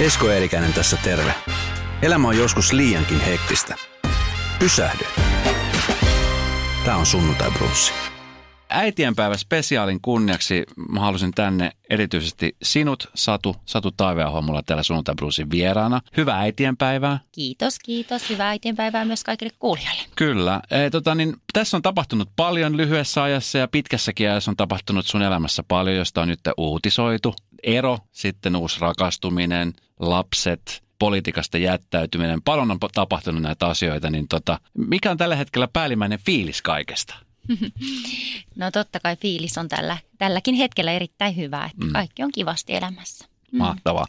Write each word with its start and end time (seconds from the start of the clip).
Esko 0.00 0.30
Eerikäinen 0.30 0.72
tässä 0.72 0.96
terve. 1.04 1.34
Elämä 2.02 2.28
on 2.28 2.38
joskus 2.38 2.72
liiankin 2.72 3.20
hektistä. 3.20 3.76
Pysähdy. 4.58 5.04
Tämä 6.84 6.96
on 6.96 7.06
sunnuntai 7.06 7.50
brunssi. 7.50 7.92
Äitienpäivä 8.68 9.36
spesiaalin 9.36 10.00
kunniaksi 10.02 10.64
mä 10.88 11.00
halusin 11.00 11.32
tänne 11.34 11.70
erityisesti 11.90 12.56
sinut, 12.62 13.10
Satu, 13.14 13.56
Satu 13.66 13.90
Taiveaho, 13.90 14.42
mulla 14.42 14.62
täällä 14.62 14.82
sunnuntai 14.82 15.14
brunssin 15.14 15.50
vieraana. 15.50 16.00
Hyvää 16.16 16.38
äitienpäivää. 16.38 17.18
Kiitos, 17.32 17.78
kiitos. 17.78 18.30
Hyvää 18.30 18.48
äitienpäivää 18.48 19.04
myös 19.04 19.24
kaikille 19.24 19.52
kuulijoille. 19.58 20.02
Kyllä. 20.16 20.60
E, 20.70 20.90
tota, 20.90 21.14
niin, 21.14 21.36
tässä 21.52 21.76
on 21.76 21.82
tapahtunut 21.82 22.28
paljon 22.36 22.76
lyhyessä 22.76 23.22
ajassa 23.22 23.58
ja 23.58 23.68
pitkässäkin 23.68 24.30
ajassa 24.30 24.50
on 24.50 24.56
tapahtunut 24.56 25.06
sun 25.06 25.22
elämässä 25.22 25.62
paljon, 25.68 25.96
josta 25.96 26.22
on 26.22 26.28
nyt 26.28 26.40
uutisoitu. 26.56 27.34
Ero, 27.62 27.98
sitten 28.12 28.56
uusi 28.56 28.80
rakastuminen, 28.80 29.72
lapset, 30.00 30.82
politiikasta 30.98 31.58
jättäytyminen. 31.58 32.42
Paljon 32.42 32.70
on 32.70 32.78
tapahtunut 32.94 33.42
näitä 33.42 33.66
asioita, 33.66 34.10
niin 34.10 34.28
tota, 34.28 34.60
mikä 34.74 35.10
on 35.10 35.16
tällä 35.16 35.36
hetkellä 35.36 35.68
päällimmäinen 35.72 36.18
fiilis 36.18 36.62
kaikesta? 36.62 37.14
No 38.56 38.70
totta 38.70 39.00
kai 39.00 39.16
fiilis 39.16 39.58
on 39.58 39.68
tällä, 39.68 39.98
tälläkin 40.18 40.54
hetkellä 40.54 40.92
erittäin 40.92 41.36
hyvä, 41.36 41.64
että 41.64 41.86
mm. 41.86 41.92
kaikki 41.92 42.22
on 42.22 42.32
kivasti 42.32 42.74
elämässä. 42.74 43.26
Mm. 43.52 43.58
Mahtavaa. 43.58 44.06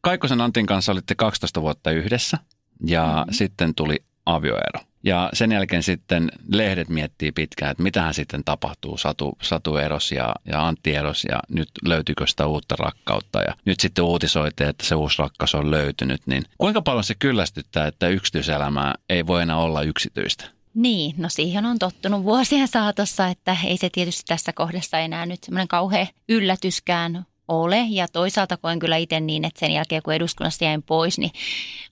Kaikkosen 0.00 0.40
Antin 0.40 0.66
kanssa 0.66 0.92
olitte 0.92 1.14
12 1.14 1.62
vuotta 1.62 1.90
yhdessä 1.90 2.38
ja 2.86 3.24
mm. 3.26 3.32
sitten 3.32 3.74
tuli 3.74 3.96
avioero. 4.26 4.80
Ja 5.04 5.30
sen 5.32 5.52
jälkeen 5.52 5.82
sitten 5.82 6.30
lehdet 6.52 6.88
miettii 6.88 7.32
pitkään, 7.32 7.70
että 7.70 7.82
mitähän 7.82 8.14
sitten 8.14 8.44
tapahtuu. 8.44 8.96
Satu, 8.96 9.38
Satu 9.42 9.76
eros 9.76 10.12
ja, 10.12 10.34
ja 10.52 10.66
Antti 10.66 10.94
eros 10.94 11.24
ja 11.30 11.40
nyt 11.48 11.68
löytyykö 11.84 12.26
sitä 12.26 12.46
uutta 12.46 12.76
rakkautta. 12.78 13.42
Ja 13.42 13.54
nyt 13.64 13.80
sitten 13.80 14.04
uutisoitte, 14.04 14.68
että 14.68 14.86
se 14.86 14.94
uusi 14.94 15.18
rakkaus 15.18 15.54
on 15.54 15.70
löytynyt. 15.70 16.26
Niin 16.26 16.44
kuinka 16.58 16.82
paljon 16.82 17.04
se 17.04 17.14
kyllästyttää, 17.18 17.86
että 17.86 18.08
yksityiselämää 18.08 18.94
ei 19.08 19.26
voi 19.26 19.42
enää 19.42 19.56
olla 19.56 19.82
yksityistä? 19.82 20.44
Niin, 20.74 21.14
no 21.18 21.28
siihen 21.28 21.66
on 21.66 21.78
tottunut 21.78 22.24
vuosien 22.24 22.68
saatossa, 22.68 23.28
että 23.28 23.56
ei 23.64 23.76
se 23.76 23.90
tietysti 23.92 24.22
tässä 24.26 24.52
kohdassa 24.52 24.98
enää 24.98 25.26
nyt 25.26 25.44
semmoinen 25.44 25.68
kauhean 25.68 26.06
yllätyskään 26.28 27.26
ole. 27.48 27.86
Ja 27.90 28.08
toisaalta 28.08 28.56
koen 28.56 28.78
kyllä 28.78 28.96
itse 28.96 29.20
niin, 29.20 29.44
että 29.44 29.60
sen 29.60 29.72
jälkeen 29.72 30.02
kun 30.02 30.14
eduskunnasta 30.14 30.64
jäin 30.64 30.82
pois, 30.82 31.18
niin 31.18 31.30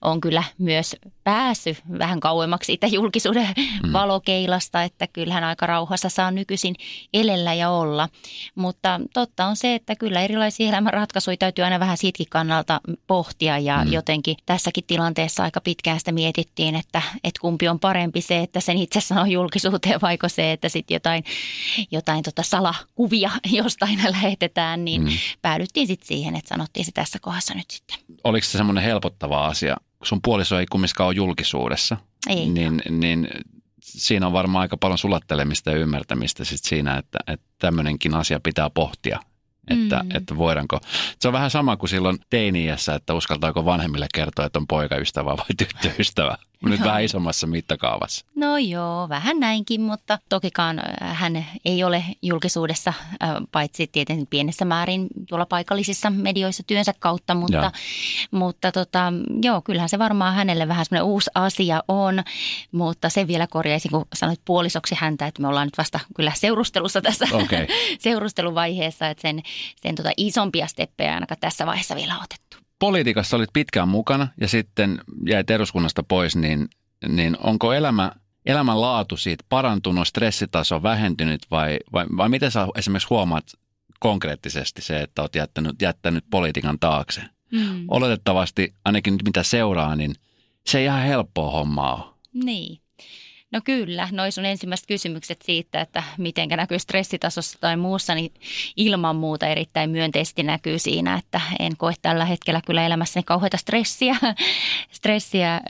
on 0.01 0.21
kyllä 0.21 0.43
myös 0.57 0.95
päässyt 1.23 1.77
vähän 1.99 2.19
kauemmaksi 2.19 2.65
siitä 2.65 2.87
julkisuuden 2.87 3.47
mm. 3.83 3.93
valokeilasta, 3.93 4.83
että 4.83 5.07
kyllähän 5.07 5.43
aika 5.43 5.65
rauhassa 5.65 6.09
saa 6.09 6.31
nykyisin 6.31 6.75
elellä 7.13 7.53
ja 7.53 7.69
olla. 7.69 8.09
Mutta 8.55 9.01
totta 9.13 9.45
on 9.45 9.55
se, 9.55 9.75
että 9.75 9.95
kyllä 9.95 10.21
erilaisia 10.21 10.69
elämänratkaisuja 10.69 11.37
täytyy 11.37 11.63
aina 11.63 11.79
vähän 11.79 11.97
siitäkin 11.97 12.27
kannalta 12.29 12.81
pohtia 13.07 13.57
ja 13.57 13.85
mm. 13.85 13.91
jotenkin 13.91 14.37
tässäkin 14.45 14.83
tilanteessa 14.87 15.43
aika 15.43 15.61
pitkään 15.61 15.99
sitä 15.99 16.11
mietittiin, 16.11 16.75
että, 16.75 17.01
että 17.23 17.39
kumpi 17.41 17.67
on 17.67 17.79
parempi 17.79 18.21
se, 18.21 18.39
että 18.39 18.59
sen 18.59 18.77
itse 18.77 19.01
sanoo 19.01 19.25
julkisuuteen 19.25 20.01
vaiko 20.01 20.29
se, 20.29 20.51
että 20.51 20.69
sitten 20.69 20.95
jotain, 20.95 21.23
jotain 21.91 22.23
tota 22.23 22.43
salakuvia 22.43 23.31
jostain 23.51 23.99
lähetetään, 24.03 24.85
niin 24.85 25.01
mm 25.01 25.09
päädyttiin 25.43 25.87
sitten 25.87 26.07
siihen, 26.07 26.35
että 26.35 26.49
sanottiin 26.49 26.85
se 26.85 26.91
tässä 26.91 27.19
kohdassa 27.21 27.53
nyt 27.53 27.71
sitten. 27.71 27.97
Oliko 28.23 28.45
se 28.45 28.57
semmoinen 28.57 28.83
helpottava 28.83 29.45
asia? 29.45 29.77
Sun 30.03 30.19
puoliso 30.23 30.59
ei 30.59 30.65
kumminkaan 30.65 31.07
ole 31.07 31.15
julkisuudessa. 31.15 31.97
Ei. 32.27 32.49
Niin, 32.49 32.81
niin 32.89 33.27
siinä 33.81 34.27
on 34.27 34.33
varmaan 34.33 34.61
aika 34.61 34.77
paljon 34.77 34.97
sulattelemista 34.97 35.71
ja 35.71 35.77
ymmärtämistä 35.77 36.45
sit 36.45 36.63
siinä, 36.63 36.97
että, 36.97 37.19
että 37.27 37.45
tämmöinenkin 37.59 38.15
asia 38.15 38.39
pitää 38.39 38.69
pohtia. 38.69 39.19
Että, 39.67 40.03
mm. 40.03 40.15
että 40.15 40.37
voidaanko. 40.37 40.79
Se 41.19 41.27
on 41.27 41.33
vähän 41.33 41.51
sama 41.51 41.77
kuin 41.77 41.89
silloin 41.89 42.17
teiniässä, 42.29 42.95
että 42.95 43.13
uskaltaako 43.13 43.65
vanhemmille 43.65 44.07
kertoa, 44.13 44.45
että 44.45 44.59
on 44.59 44.67
poikaystävä 44.67 45.37
vai 45.37 45.45
tyttöystävä. 45.57 46.37
Nyt 46.69 46.81
vähän 46.81 47.03
isommassa 47.03 47.47
mittakaavassa. 47.47 48.25
No 48.35 48.57
joo, 48.57 49.09
vähän 49.09 49.39
näinkin, 49.39 49.81
mutta 49.81 50.19
tokikaan 50.29 50.79
äh, 50.79 51.17
hän 51.17 51.45
ei 51.65 51.83
ole 51.83 52.03
julkisuudessa, 52.21 52.93
äh, 53.23 53.29
paitsi 53.51 53.87
tietenkin 53.87 54.27
pienessä 54.27 54.65
määrin 54.65 55.07
tuolla 55.29 55.45
paikallisissa 55.45 56.09
medioissa 56.09 56.63
työnsä 56.67 56.93
kautta, 56.99 57.35
mutta, 57.35 57.71
mutta 58.31 58.71
tota, 58.71 59.13
joo, 59.43 59.61
kyllähän 59.61 59.89
se 59.89 59.99
varmaan 59.99 60.35
hänelle 60.35 60.67
vähän 60.67 60.85
semmoinen 60.85 61.11
uusi 61.11 61.31
asia 61.35 61.83
on, 61.87 62.23
mutta 62.71 63.09
sen 63.09 63.27
vielä 63.27 63.47
korjaisin, 63.47 63.91
kun 63.91 64.05
sanoit 64.15 64.41
puolisoksi 64.45 64.95
häntä, 64.97 65.27
että 65.27 65.41
me 65.41 65.47
ollaan 65.47 65.67
nyt 65.67 65.77
vasta 65.77 65.99
kyllä 66.15 66.31
seurustelussa 66.35 67.01
tässä 67.01 67.25
okay. 67.33 67.67
seurusteluvaiheessa, 67.99 69.07
että 69.09 69.21
sen, 69.21 69.41
sen 69.81 69.95
tota 69.95 70.11
isompia 70.17 70.67
steppejä 70.67 71.13
ainakaan 71.13 71.39
tässä 71.39 71.65
vaiheessa 71.65 71.95
vielä 71.95 72.15
otettu 72.23 72.62
politiikassa 72.83 73.37
olit 73.37 73.49
pitkään 73.53 73.87
mukana 73.87 74.27
ja 74.41 74.47
sitten 74.47 75.01
jäit 75.27 75.49
eduskunnasta 75.49 76.03
pois, 76.03 76.35
niin, 76.35 76.69
niin 77.07 77.37
onko 77.39 77.73
elämä, 77.73 78.11
elämän 78.45 78.81
laatu 78.81 79.17
siitä 79.17 79.43
parantunut, 79.49 80.07
stressitaso 80.07 80.83
vähentynyt 80.83 81.41
vai, 81.51 81.79
vai, 81.93 82.05
vai 82.17 82.29
miten 82.29 82.51
sä 82.51 82.67
esimerkiksi 82.75 83.07
huomaat 83.09 83.43
konkreettisesti 83.99 84.81
se, 84.81 85.01
että 85.01 85.21
olet 85.21 85.35
jättänyt, 85.35 85.81
jättänyt 85.81 86.23
politiikan 86.29 86.79
taakse? 86.79 87.21
Mm. 87.51 87.85
Oletettavasti, 87.87 88.73
ainakin 88.85 89.13
nyt 89.13 89.23
mitä 89.23 89.43
seuraa, 89.43 89.95
niin 89.95 90.15
se 90.65 90.79
ei 90.79 90.85
ihan 90.85 91.01
helppoa 91.01 91.51
hommaa 91.51 91.95
ole. 91.95 92.13
Niin. 92.33 92.82
No 93.53 93.61
kyllä, 93.63 94.07
noin 94.11 94.31
sun 94.31 94.45
ensimmäiset 94.45 94.87
kysymykset 94.87 95.41
siitä, 95.41 95.81
että 95.81 96.03
miten 96.17 96.49
näkyy 96.49 96.79
stressitasossa 96.79 97.57
tai 97.61 97.77
muussa, 97.77 98.15
niin 98.15 98.33
ilman 98.75 99.15
muuta 99.15 99.47
erittäin 99.47 99.89
myönteisesti 99.89 100.43
näkyy 100.43 100.79
siinä, 100.79 101.15
että 101.15 101.41
en 101.59 101.77
koe 101.77 101.93
tällä 102.01 102.25
hetkellä 102.25 102.61
kyllä 102.65 102.85
elämässäni 102.85 103.23
kauheita 103.23 103.57
stressiä, 103.57 104.15
stressiä 104.97 105.61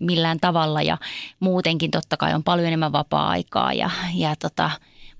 millään 0.00 0.40
tavalla 0.40 0.82
ja 0.82 0.98
muutenkin 1.40 1.90
totta 1.90 2.16
kai 2.16 2.34
on 2.34 2.44
paljon 2.44 2.66
enemmän 2.66 2.92
vapaa-aikaa 2.92 3.72
ja, 3.72 3.90
ja 4.14 4.36
tota, 4.36 4.70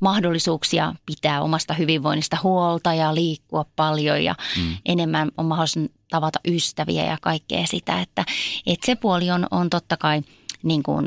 mahdollisuuksia 0.00 0.94
pitää 1.06 1.42
omasta 1.42 1.74
hyvinvoinnista 1.74 2.36
huolta 2.42 2.94
ja 2.94 3.14
liikkua 3.14 3.64
paljon 3.76 4.24
ja 4.24 4.34
mm. 4.56 4.76
enemmän 4.86 5.30
on 5.36 5.46
mahdollisuus 5.46 5.90
tavata 6.10 6.40
ystäviä 6.48 7.04
ja 7.04 7.16
kaikkea 7.20 7.66
sitä, 7.66 8.00
että, 8.00 8.24
että 8.66 8.86
se 8.86 8.94
puoli 8.96 9.30
on, 9.30 9.46
on 9.50 9.70
totta 9.70 9.96
kai– 9.96 10.22
niin 10.62 10.82
kuin, 10.82 11.06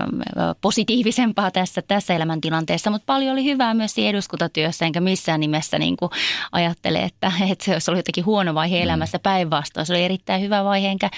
positiivisempaa 0.61 1.51
tässä, 1.51 1.81
tässä 1.81 2.15
elämäntilanteessa, 2.15 2.89
mutta 2.89 3.05
paljon 3.05 3.33
oli 3.33 3.43
hyvää 3.43 3.73
myös 3.73 3.93
siinä 3.93 4.09
eduskuntatyössä, 4.09 4.85
enkä 4.85 5.01
missään 5.01 5.39
nimessä 5.39 5.79
niin 5.79 5.97
kuin 5.97 6.11
ajattele, 6.51 6.99
että, 6.99 7.31
että 7.49 7.79
se 7.79 7.91
oli 7.91 7.99
jotenkin 7.99 8.25
huono 8.25 8.53
vaihe 8.53 8.77
mm. 8.77 8.83
elämässä 8.83 9.19
päinvastoin. 9.19 9.85
Se 9.85 9.93
oli 9.93 10.03
erittäin 10.03 10.41
hyvä 10.41 10.63
vaihe, 10.63 10.87
enkä, 10.87 11.09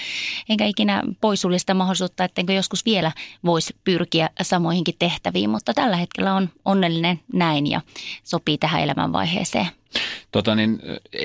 enkä 0.48 0.64
ikinä 0.64 1.02
poissulje 1.20 1.58
sitä 1.58 1.74
mahdollisuutta, 1.74 2.24
ettenkö 2.24 2.52
joskus 2.52 2.84
vielä 2.84 3.12
voisi 3.44 3.76
pyrkiä 3.84 4.30
samoihinkin 4.42 4.94
tehtäviin, 4.98 5.50
mutta 5.50 5.74
tällä 5.74 5.96
hetkellä 5.96 6.34
on 6.34 6.48
onnellinen 6.64 7.20
näin 7.32 7.66
ja 7.66 7.80
sopii 8.24 8.58
tähän 8.58 8.82
elämänvaiheeseen. 8.82 9.66
Tota 10.30 10.54
niin, 10.54 10.78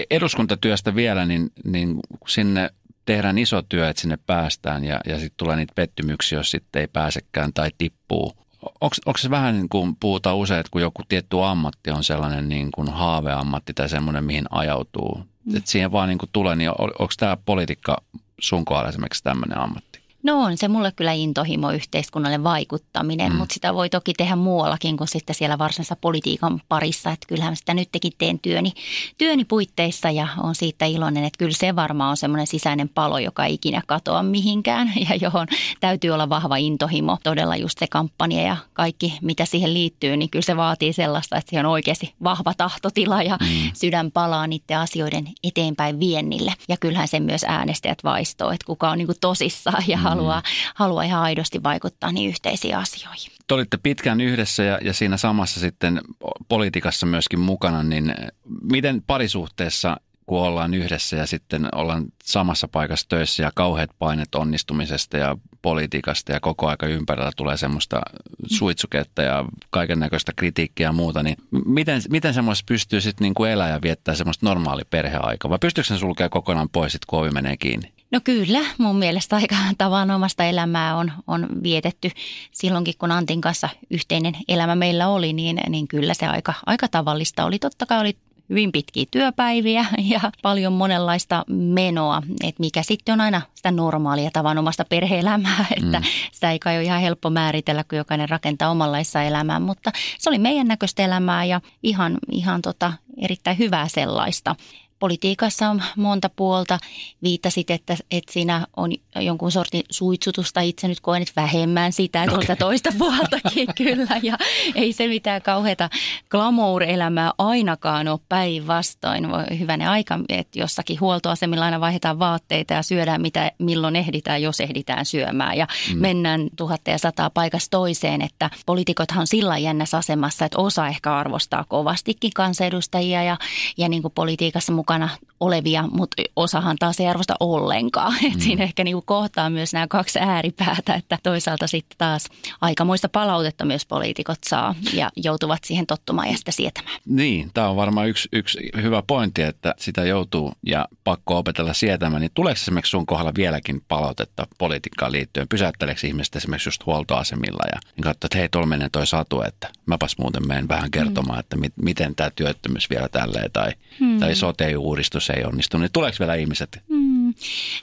eduskuntatyöstä 0.09 0.95
vielä, 0.95 1.25
niin, 1.25 1.51
niin 1.63 1.99
sinne 2.27 2.69
tehdään 3.05 3.37
iso 3.37 3.61
työ, 3.61 3.89
että 3.89 4.01
sinne 4.01 4.17
päästään 4.25 4.83
ja, 4.83 4.99
ja 5.05 5.15
sitten 5.15 5.37
tulee 5.37 5.55
niitä 5.55 5.73
pettymyksiä, 5.75 6.39
jos 6.39 6.51
sitten 6.51 6.79
ei 6.79 6.87
pääsekään 6.87 7.53
tai 7.53 7.71
tippuu. 7.77 8.33
Onko 8.81 9.17
se 9.17 9.29
vähän 9.29 9.53
niin 9.53 9.69
kuin 9.69 9.95
puhutaan 9.95 10.37
usein, 10.37 10.59
että 10.59 10.69
kun 10.71 10.81
joku 10.81 11.01
tietty 11.09 11.43
ammatti 11.43 11.91
on 11.91 12.03
sellainen 12.03 12.49
niin 12.49 12.71
kuin 12.71 12.89
haaveammatti 12.89 13.73
tai 13.73 13.89
semmoinen, 13.89 14.23
mihin 14.23 14.45
ajautuu, 14.49 15.15
mm. 15.45 15.57
että 15.57 15.71
siihen 15.71 15.91
vaan 15.91 16.09
niin 16.09 16.17
kuin 16.17 16.29
tulee, 16.33 16.55
niin 16.55 16.69
onko 16.69 17.13
tämä 17.17 17.37
politiikka 17.45 17.97
sun 18.39 18.65
kohdalla 18.65 18.89
esimerkiksi 18.89 19.23
tämmöinen 19.23 19.57
ammatti? 19.57 19.92
No 20.23 20.41
on 20.41 20.57
se 20.57 20.67
mulle 20.67 20.91
kyllä 20.91 21.11
intohimo 21.11 21.71
yhteiskunnalle 21.71 22.43
vaikuttaminen, 22.43 23.31
mm. 23.31 23.37
mutta 23.37 23.53
sitä 23.53 23.73
voi 23.73 23.89
toki 23.89 24.13
tehdä 24.13 24.35
muuallakin 24.35 24.97
kuin 24.97 25.07
sitten 25.07 25.35
siellä 25.35 25.57
varsinaisessa 25.57 25.95
politiikan 26.01 26.61
parissa. 26.69 27.11
Että 27.11 27.27
kyllähän 27.27 27.55
sitä 27.55 27.73
nytkin 27.73 28.11
teen 28.17 28.39
työni, 28.39 28.73
työni 29.17 29.45
puitteissa 29.45 30.09
ja 30.09 30.27
on 30.43 30.55
siitä 30.55 30.85
iloinen, 30.85 31.23
että 31.23 31.37
kyllä 31.37 31.53
se 31.53 31.75
varmaan 31.75 32.09
on 32.09 32.17
semmoinen 32.17 32.47
sisäinen 32.47 32.89
palo, 32.89 33.17
joka 33.17 33.45
ei 33.45 33.53
ikinä 33.53 33.81
katoa 33.87 34.23
mihinkään 34.23 34.93
ja 35.09 35.15
johon 35.15 35.47
täytyy 35.79 36.11
olla 36.11 36.29
vahva 36.29 36.57
intohimo. 36.57 37.17
Todella 37.23 37.55
just 37.55 37.79
se 37.79 37.87
kampanja 37.87 38.41
ja 38.41 38.57
kaikki, 38.73 39.17
mitä 39.21 39.45
siihen 39.45 39.73
liittyy, 39.73 40.17
niin 40.17 40.29
kyllä 40.29 40.45
se 40.45 40.57
vaatii 40.57 40.93
sellaista, 40.93 41.37
että 41.37 41.49
siihen 41.49 41.65
on 41.65 41.71
oikeasti 41.71 42.13
vahva 42.23 42.53
tahtotila 42.57 43.23
ja 43.23 43.37
mm. 43.41 43.71
sydän 43.73 44.11
palaa 44.11 44.47
niiden 44.47 44.77
asioiden 44.77 45.27
eteenpäin 45.43 45.99
viennille. 45.99 46.53
Ja 46.69 46.77
kyllähän 46.77 47.07
sen 47.07 47.23
myös 47.23 47.45
äänestäjät 47.47 48.03
vaistoo, 48.03 48.51
että 48.51 48.65
kuka 48.65 48.89
on 48.89 48.97
niin 48.97 49.07
tosissaan 49.21 49.83
ja 49.87 49.97
mm 49.97 50.12
haluaa, 50.17 50.39
mm. 50.39 50.71
haluaa 50.75 51.03
ihan 51.03 51.21
aidosti 51.21 51.63
vaikuttaa 51.63 52.11
niin 52.11 52.29
yhteisiin 52.29 52.77
asioihin. 52.77 53.31
Te 53.47 53.53
olitte 53.53 53.77
pitkään 53.83 54.21
yhdessä 54.21 54.63
ja, 54.63 54.79
ja 54.81 54.93
siinä 54.93 55.17
samassa 55.17 55.59
sitten 55.59 56.01
politiikassa 56.47 57.05
myöskin 57.05 57.39
mukana, 57.39 57.83
niin 57.83 58.15
miten 58.61 59.03
parisuhteessa 59.07 59.97
kun 60.25 60.41
ollaan 60.41 60.73
yhdessä 60.73 61.15
ja 61.15 61.27
sitten 61.27 61.67
ollaan 61.75 62.05
samassa 62.23 62.67
paikassa 62.67 63.09
töissä 63.09 63.43
ja 63.43 63.51
kauheat 63.55 63.89
painet 63.99 64.35
onnistumisesta 64.35 65.17
ja 65.17 65.37
politiikasta 65.61 66.31
ja 66.31 66.39
koko 66.39 66.67
aika 66.67 66.87
ympärillä 66.87 67.31
tulee 67.35 67.57
semmoista 67.57 68.01
suitsuketta 68.45 69.21
ja 69.21 69.45
kaiken 69.69 69.99
näköistä 69.99 70.31
kritiikkiä 70.35 70.87
ja 70.87 70.91
muuta, 70.91 71.23
niin 71.23 71.37
miten, 71.65 72.01
miten 72.09 72.33
semmoista 72.33 72.63
pystyy 72.67 73.01
sitten 73.01 73.33
niin 73.37 73.51
elää 73.51 73.69
ja 73.69 73.81
viettää 73.81 74.15
semmoista 74.15 74.45
normaali 74.45 74.81
perheaikaa 74.89 75.49
vai 75.49 75.59
pystyykö 75.59 75.87
sen 75.87 75.99
sulkea 75.99 76.29
kokonaan 76.29 76.69
pois 76.69 76.91
sitten 76.91 77.07
kun 77.07 77.19
ovi 77.19 77.29
menee 77.29 77.57
kiinni? 77.57 77.93
No 78.13 78.19
kyllä, 78.23 78.59
mun 78.77 78.95
mielestä 78.95 79.35
aika 79.35 79.55
tavanomasta 79.77 80.43
elämää 80.43 80.95
on, 80.95 81.11
on 81.27 81.47
vietetty 81.63 82.11
silloinkin, 82.51 82.93
kun 82.97 83.11
Antin 83.11 83.41
kanssa 83.41 83.69
yhteinen 83.89 84.33
elämä 84.47 84.75
meillä 84.75 85.07
oli, 85.07 85.33
niin, 85.33 85.59
niin 85.69 85.87
kyllä 85.87 86.13
se 86.13 86.27
aika, 86.27 86.53
aika 86.65 86.87
tavallista 86.87 87.45
oli. 87.45 87.59
Totta 87.59 87.85
kai 87.85 87.99
oli 87.99 88.17
hyvin 88.49 88.71
pitkiä 88.71 89.05
työpäiviä 89.11 89.85
ja 89.97 90.19
paljon 90.41 90.73
monenlaista 90.73 91.45
menoa, 91.49 92.21
että 92.43 92.59
mikä 92.59 92.83
sitten 92.83 93.13
on 93.13 93.21
aina 93.21 93.41
sitä 93.55 93.71
normaalia 93.71 94.29
tavanomasta 94.33 94.85
perhe-elämää, 94.85 95.65
että 95.77 95.99
mm. 95.99 96.05
sitä 96.31 96.51
ei 96.51 96.59
kai 96.59 96.75
ole 96.77 96.83
ihan 96.83 97.01
helppo 97.01 97.29
määritellä, 97.29 97.83
kun 97.83 97.97
jokainen 97.97 98.29
rakentaa 98.29 98.71
omanlaissa 98.71 99.23
elämää, 99.23 99.59
mutta 99.59 99.91
se 100.19 100.29
oli 100.29 100.39
meidän 100.39 100.67
näköistä 100.67 101.03
elämää 101.03 101.45
ja 101.45 101.61
ihan, 101.83 102.17
ihan 102.31 102.61
tota, 102.61 102.93
erittäin 103.21 103.57
hyvää 103.57 103.87
sellaista 103.87 104.55
politiikassa 105.03 105.69
on 105.69 105.83
monta 105.95 106.29
puolta. 106.35 106.79
Viittasit, 107.23 107.69
että, 107.69 107.95
että 108.11 108.33
siinä 108.33 108.67
on 108.75 108.91
jonkun 109.15 109.51
sortin 109.51 109.83
suitsutusta. 109.89 110.61
Itse 110.61 110.87
nyt 110.87 110.99
koen 110.99 111.19
nyt 111.19 111.35
vähemmän 111.35 111.91
sitä 111.93 112.25
tuolta 112.25 112.43
okay. 112.43 112.55
toista 112.55 112.89
puoltakin 112.97 113.67
kyllä. 113.77 114.19
Ja 114.21 114.37
ei 114.75 114.93
se 114.93 115.07
mitään 115.07 115.41
kauheata 115.41 115.89
glamour-elämää 116.29 117.31
ainakaan 117.37 118.07
ole 118.07 118.19
päinvastoin. 118.29 119.27
Hyvänä 119.59 119.91
aika, 119.91 120.19
että 120.29 120.59
jossakin 120.59 120.99
huoltoasemilla 120.99 121.65
aina 121.65 121.79
vaihdetaan 121.79 122.19
vaatteita 122.19 122.73
ja 122.73 122.83
syödään 122.83 123.21
mitä 123.21 123.51
milloin 123.59 123.95
ehditään, 123.95 124.41
jos 124.41 124.59
ehditään 124.59 125.05
syömään. 125.05 125.57
Ja 125.57 125.67
mm. 125.93 125.99
mennään 125.99 126.49
tuhatta 126.55 126.91
ja 126.91 126.97
sataa 126.97 127.29
paikasta 127.29 127.77
toiseen, 127.77 128.21
että 128.21 128.49
poliitikothan 128.65 129.21
on 129.21 129.27
sillä 129.27 129.57
jännässä 129.57 129.97
asemassa, 129.97 130.45
että 130.45 130.59
osa 130.59 130.87
ehkä 130.87 131.15
arvostaa 131.15 131.65
kovastikin 131.67 132.31
kansanedustajia 132.35 133.23
ja, 133.23 133.37
ja 133.77 133.89
niin 133.89 134.01
kuin 134.01 134.11
politiikassa 134.11 134.71
mukaan 134.71 134.92
mukana 134.93 135.09
olevia, 135.39 135.83
mutta 135.91 136.23
osahan 136.35 136.75
taas 136.79 136.99
ei 136.99 137.07
arvosta 137.07 137.35
ollenkaan. 137.39 138.13
Mm. 138.23 138.39
Siinä 138.39 138.63
ehkä 138.63 138.83
niinku 138.83 139.01
kohtaa 139.05 139.49
myös 139.49 139.73
nämä 139.73 139.87
kaksi 139.87 140.19
ääripäätä, 140.19 140.93
että 140.93 141.17
toisaalta 141.23 141.67
sitten 141.67 141.97
taas 141.97 142.25
aikamoista 142.61 143.09
palautetta 143.09 143.65
myös 143.65 143.85
poliitikot 143.85 144.37
saa 144.45 144.75
ja 144.93 145.09
joutuvat 145.15 145.63
siihen 145.63 145.87
tottumaan 145.87 146.27
ja 146.27 146.37
sitä 146.37 146.51
sietämään. 146.51 146.99
Niin, 147.05 147.51
tämä 147.53 147.69
on 147.69 147.75
varmaan 147.75 148.09
yksi, 148.09 148.29
yksi 148.31 148.69
hyvä 148.81 149.03
pointti, 149.07 149.41
että 149.41 149.75
sitä 149.77 150.05
joutuu 150.05 150.53
ja 150.65 150.87
pakko 151.03 151.37
opetella 151.37 151.73
sietämään. 151.73 152.21
Niin 152.21 152.31
tuleeko 152.33 152.57
esimerkiksi 152.61 152.89
sun 152.89 153.05
kohdalla 153.05 153.31
vieläkin 153.37 153.81
palautetta 153.87 154.47
politiikkaan 154.57 155.11
liittyen? 155.11 155.47
Pysäytteleekö 155.47 156.07
ihmiset 156.07 156.35
esimerkiksi 156.35 156.67
just 156.67 156.85
huoltoasemilla 156.85 157.63
ja 157.73 157.79
niin 157.95 158.03
katsoo, 158.03 158.27
että 158.27 158.37
hei, 158.37 158.49
tuolla 158.49 158.67
menee 158.67 158.89
toi 158.91 159.07
satu, 159.07 159.41
että 159.41 159.69
mäpäs 159.85 160.17
muuten 160.17 160.47
menen 160.47 160.67
vähän 160.67 160.91
kertomaan, 160.91 161.37
mm. 161.37 161.39
että 161.39 161.57
mit, 161.57 161.73
miten 161.75 162.15
tämä 162.15 162.31
työttömyys 162.35 162.89
vielä 162.89 163.09
tälleen 163.09 163.51
tai, 163.51 163.71
mm. 163.99 164.19
tai 164.19 164.35
sote 164.35 164.69
uudistus 164.83 165.29
ei 165.29 165.43
onnistu, 165.43 165.77
niin 165.77 165.89
tuleeko 165.93 166.15
vielä 166.19 166.35
ihmiset? 166.35 166.83
Mm. 166.89 167.12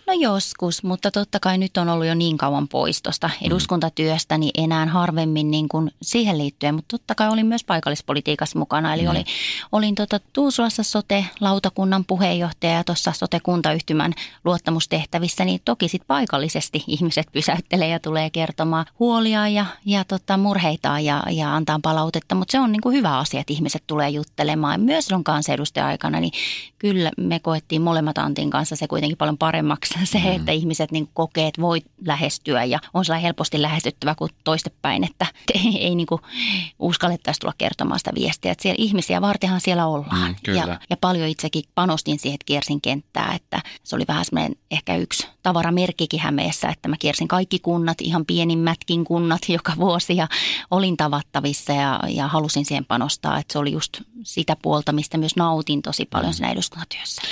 No 0.07 0.13
joskus, 0.13 0.83
mutta 0.83 1.11
totta 1.11 1.41
kai 1.41 1.59
nyt 1.59 1.77
on 1.77 1.89
ollut 1.89 2.07
jo 2.07 2.15
niin 2.15 2.39
kauan 2.39 2.69
pois 2.69 3.03
tuosta 3.03 3.29
mm. 3.29 3.47
eduskuntatyöstä, 3.47 4.39
niin 4.39 4.51
enää 4.65 4.87
harvemmin 4.87 5.51
niin 5.51 5.69
kuin 5.69 5.91
siihen 6.03 6.39
liittyen, 6.39 6.75
mutta 6.75 6.99
totta 6.99 7.15
kai 7.15 7.29
olin 7.29 7.47
myös 7.47 7.65
paikallispolitiikassa 7.65 8.59
mukana. 8.59 8.95
Eli 8.95 9.03
mm. 9.03 9.09
oli, 9.09 9.25
olin 9.73 9.95
tota 9.95 10.21
Tuusulassa 10.33 10.83
sote-lautakunnan 10.83 12.05
puheenjohtaja 12.05 12.73
ja 12.73 12.85
tuossa 12.85 13.13
sote-kuntayhtymän 13.13 14.13
luottamustehtävissä, 14.45 15.45
niin 15.45 15.61
toki 15.65 15.89
sitten 15.89 16.07
paikallisesti 16.07 16.85
ihmiset 16.87 17.27
pysäyttelee 17.33 17.89
ja 17.89 18.01
tulee 18.01 18.31
kertomaan 18.31 18.87
huolia 18.99 19.49
ja, 19.49 19.67
ja 19.85 20.05
tota 20.05 20.37
murheitaan 20.37 21.05
ja, 21.05 21.23
ja 21.31 21.57
antaa 21.57 21.79
palautetta, 21.83 22.35
mutta 22.35 22.53
se 22.53 22.61
on 22.61 22.73
niin 22.73 22.81
kuin 22.81 22.97
hyvä 22.97 23.19
asia, 23.19 23.41
että 23.41 23.53
ihmiset 23.53 23.83
tulee 23.87 24.11
juttelemaan. 24.11 24.81
Myös 24.81 25.05
silloin 25.05 25.25
kansanedustajan 25.25 25.89
aikana, 25.89 26.21
niin 26.21 26.33
kyllä 26.79 27.11
me 27.17 27.39
koettiin 27.39 27.83
molemmat 27.83 28.19
Antin 28.19 28.51
kanssa 28.51 28.77
se 28.77 28.89
kuitenkin 28.89 29.19
paljon 29.19 29.39
paremmaksi 29.41 29.95
se, 30.05 30.19
mm. 30.19 30.37
että 30.37 30.53
ihmiset 30.53 30.93
niin 30.93 31.09
kokee, 31.15 31.47
että 31.47 31.63
voi 31.63 31.81
lähestyä 32.07 32.65
ja 32.65 32.79
on 32.95 33.05
sellainen 33.05 33.23
helposti 33.23 33.63
lähestyttävä 33.63 34.15
kuin 34.15 34.31
toistepäin, 34.45 35.05
että 35.05 35.27
ei, 35.55 35.85
ei 35.85 35.95
niin 35.95 36.07
kuin 36.07 36.21
uskallettaisi 36.79 37.41
tulla 37.41 37.55
kertomaan 37.59 38.01
sitä 38.01 38.13
viestiä. 38.15 38.53
Että 38.53 38.63
siellä 38.63 38.77
ihmisiä 38.79 39.21
vartenhan 39.21 39.61
siellä 39.61 39.87
ollaan. 39.87 40.37
Mm, 40.47 40.55
ja, 40.55 40.81
ja 40.91 40.97
paljon 41.01 41.29
itsekin 41.29 41.65
panostin 41.75 42.19
siihen, 42.19 42.35
että 42.35 42.45
kiersin 42.47 42.81
kenttää, 42.81 43.33
että 43.35 43.63
se 43.85 43.97
oli 43.97 44.05
vähän 44.09 44.25
semmoinen 44.25 44.57
ehkä 44.71 44.97
yksi 44.97 45.27
tavaramerkkikin 45.43 46.21
Hämeessä, 46.21 46.69
että 46.69 46.89
mä 46.89 46.97
kiersin 46.99 47.29
kaikki 47.29 47.59
kunnat, 47.59 48.01
ihan 48.01 48.27
pienimmätkin 48.27 49.05
kunnat 49.05 49.41
joka 49.57 49.73
vuosi 49.77 50.17
ja 50.17 50.29
olin 50.71 50.97
tavattavissa 50.97 51.73
ja, 51.73 52.01
ja 52.09 52.29
halusin 52.29 52.65
siihen 52.65 52.85
panostaa, 52.85 53.39
että 53.39 53.53
se 53.53 53.59
oli 53.59 53.73
just 53.73 54.01
sitä 54.23 54.57
puolta, 54.63 54.93
mistä 54.93 55.19
myös 55.19 55.37
nautin 55.37 55.83
tosi 55.83 56.07
paljon 56.11 56.31
mm. 56.31 56.35
siinä 56.35 56.53
eduskuntatyössä. 56.53 57.23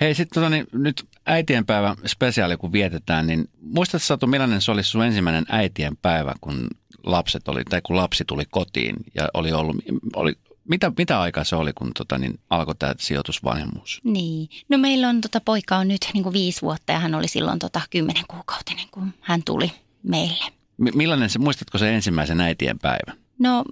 Hei, 0.00 0.14
sitten 0.14 0.42
tota, 0.42 0.50
niin, 0.50 0.66
nyt 0.72 1.08
äitienpäivä 1.26 1.96
spesiaali 2.06 2.56
kun 2.56 2.72
vietetään, 2.72 3.26
niin 3.26 3.48
muistatko 3.60 4.04
Satu, 4.04 4.26
millainen 4.26 4.60
se 4.60 4.70
oli 4.70 4.82
sun 4.82 5.04
ensimmäinen 5.04 5.46
äitienpäivä, 5.48 6.34
kun 6.40 6.68
lapset 7.04 7.48
oli, 7.48 7.64
tai 7.64 7.80
kun 7.82 7.96
lapsi 7.96 8.24
tuli 8.24 8.44
kotiin 8.50 8.96
ja 9.14 9.28
oli 9.34 9.52
ollut, 9.52 9.76
oli, 10.16 10.34
mitä, 10.68 10.92
mitä 10.98 11.20
aikaa 11.20 11.44
se 11.44 11.56
oli, 11.56 11.72
kun 11.72 11.90
tota, 11.98 12.18
niin 12.18 12.40
alkoi 12.50 12.74
tämä 12.74 12.94
sijoitusvanhemmuus? 12.98 14.00
Niin. 14.04 14.48
No 14.68 14.78
meillä 14.78 15.08
on, 15.08 15.20
tota, 15.20 15.40
poika 15.40 15.76
on 15.76 15.88
nyt 15.88 16.10
niin 16.14 16.22
kuin 16.22 16.32
viisi 16.32 16.62
vuotta 16.62 16.92
ja 16.92 16.98
hän 16.98 17.14
oli 17.14 17.28
silloin 17.28 17.58
tota, 17.58 17.80
kymmenen 17.90 18.24
kuukautinen, 18.28 18.84
kun 18.90 19.14
hän 19.20 19.42
tuli 19.44 19.72
meille. 20.02 20.44
M- 20.76 20.96
millainen 20.96 21.30
se, 21.30 21.38
muistatko 21.38 21.78
se 21.78 21.94
ensimmäisen 21.94 22.40
äitien 22.40 22.78
päivä? 22.78 23.12
No 23.38 23.64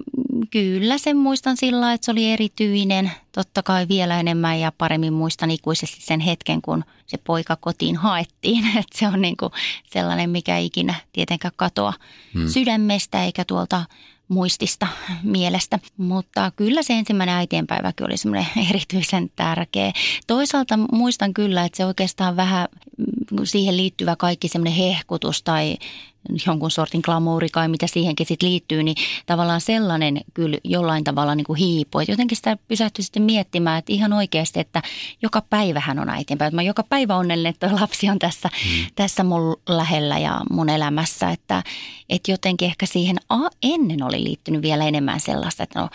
kyllä 0.51 0.99
sen 0.99 1.17
muistan 1.17 1.57
sillä 1.57 1.93
että 1.93 2.05
se 2.05 2.11
oli 2.11 2.31
erityinen. 2.31 3.13
Totta 3.33 3.63
kai 3.63 3.89
vielä 3.89 4.21
enemmän 4.21 4.61
ja 4.61 4.73
paremmin 4.79 5.13
muistan 5.13 5.51
ikuisesti 5.51 6.01
sen 6.01 6.21
hetken, 6.21 6.63
kun 6.63 6.85
se 7.07 7.19
poika 7.19 7.57
kotiin 7.57 7.97
haettiin. 7.97 8.65
Että 8.79 8.99
se 8.99 9.09
on 9.09 9.21
niin 9.21 9.37
kuin 9.37 9.53
sellainen, 9.87 10.31
mikä 10.31 10.59
ikinä 10.59 10.95
tietenkään 11.13 11.53
katoa 11.57 11.93
hmm. 12.35 12.49
sydämestä 12.49 13.25
eikä 13.25 13.45
tuolta 13.45 13.85
muistista 14.29 14.87
mielestä. 15.23 15.79
Mutta 15.97 16.53
kyllä 16.57 16.83
se 16.83 16.93
ensimmäinen 16.93 17.35
äitienpäiväkin 17.35 18.07
oli 18.07 18.17
semmoinen 18.17 18.47
erityisen 18.71 19.31
tärkeä. 19.37 19.93
Toisaalta 20.27 20.77
muistan 20.93 21.35
kyllä, 21.35 21.65
että 21.65 21.77
se 21.77 21.87
oikeastaan 21.87 22.37
vähän 22.37 22.69
mm, 22.99 23.41
siihen 23.45 23.77
liittyvä 23.77 24.17
kaikki 24.17 24.49
semmoinen 24.49 24.79
hehkutus 24.79 25.43
tai 25.43 25.77
jonkun 26.47 26.71
sortin 26.71 27.01
glamouri 27.05 27.49
kai 27.49 27.69
mitä 27.69 27.87
siihenkin 27.87 28.27
sitten 28.27 28.49
liittyy, 28.49 28.83
niin 28.83 28.97
tavallaan 29.27 29.61
sellainen 29.61 30.21
kyllä 30.35 30.59
jollain 30.65 31.05
tavalla 31.05 31.35
niin 31.35 31.45
kuin 31.45 31.59
hiipuu. 31.59 32.01
Et 32.01 32.09
jotenkin 32.09 32.37
sitä 32.37 32.59
pysähtyi 32.69 33.05
sitten 33.05 33.23
miettimään, 33.23 33.79
että 33.79 33.93
ihan 33.93 34.13
oikeasti, 34.13 34.61
että 34.61 34.83
joka 35.23 35.43
päivähän 35.51 35.99
on 35.99 36.09
äitienpäivä. 36.09 36.55
Mä 36.55 36.63
joka 36.63 36.83
päivä 36.83 37.17
onnellinen, 37.17 37.51
että 37.51 37.71
lapsi 37.81 38.11
on 38.11 38.19
tässä, 38.19 38.49
mm. 38.49 38.87
tässä 38.95 39.25
mun 39.25 39.57
lähellä 39.69 40.19
ja 40.19 40.41
mun 40.51 40.69
elämässä. 40.69 41.31
Että, 41.31 41.63
että 42.09 42.31
jotenkin 42.31 42.67
ehkä 42.67 42.87
siihen 42.87 43.17
a, 43.29 43.39
ennen 43.63 44.03
oli 44.03 44.25
liittynyt 44.25 44.63
vielä 44.63 44.85
enemmän 44.85 45.21
sellaista, 45.21 45.63
että 45.63 45.81
no 45.81 45.89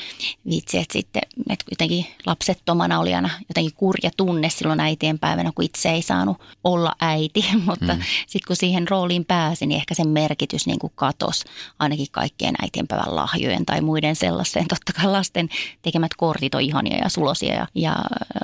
vitsi, 0.50 0.78
että 0.78 0.94
sitten 0.94 1.22
että 1.50 1.66
jotenkin 1.72 2.06
lapsettomana 2.26 3.00
oli 3.00 3.14
aina 3.14 3.30
jotenkin 3.50 3.74
kurja 3.76 4.12
tunne 4.18 4.50
silloin 4.50 4.80
äitienpäivänä, 4.80 5.52
kun 5.56 5.66
itse 5.66 5.90
ei 5.90 6.02
saanut 6.02 6.38
olla 6.64 6.96
äiti. 7.02 7.46
Mutta 7.66 7.94
mm. 7.94 8.02
sitten 8.28 8.48
kun 8.48 8.56
siihen 8.56 8.88
rooliin 8.88 9.26
pääsi, 9.26 9.66
niin 9.66 9.76
ehkä 9.76 9.94
sen 9.94 10.08
merkitys 10.22 10.68
niin 10.68 10.80
kuin 10.80 10.94
katos 10.96 11.44
ainakin 11.80 12.08
kaikkien 12.12 12.56
äitienpäivän 12.62 13.16
lahjojen 13.16 13.66
tai 13.66 13.82
muiden 13.82 14.16
sellaiseen. 14.16 14.68
Totta 14.68 14.94
kai 14.94 15.12
lasten 15.12 15.50
tekemät 15.82 16.12
kortit 16.18 16.56
on 16.56 16.62
ihania 16.62 16.98
ja 16.98 17.10
sulosia 17.10 17.54
ja, 17.54 17.68
ja 17.76 17.96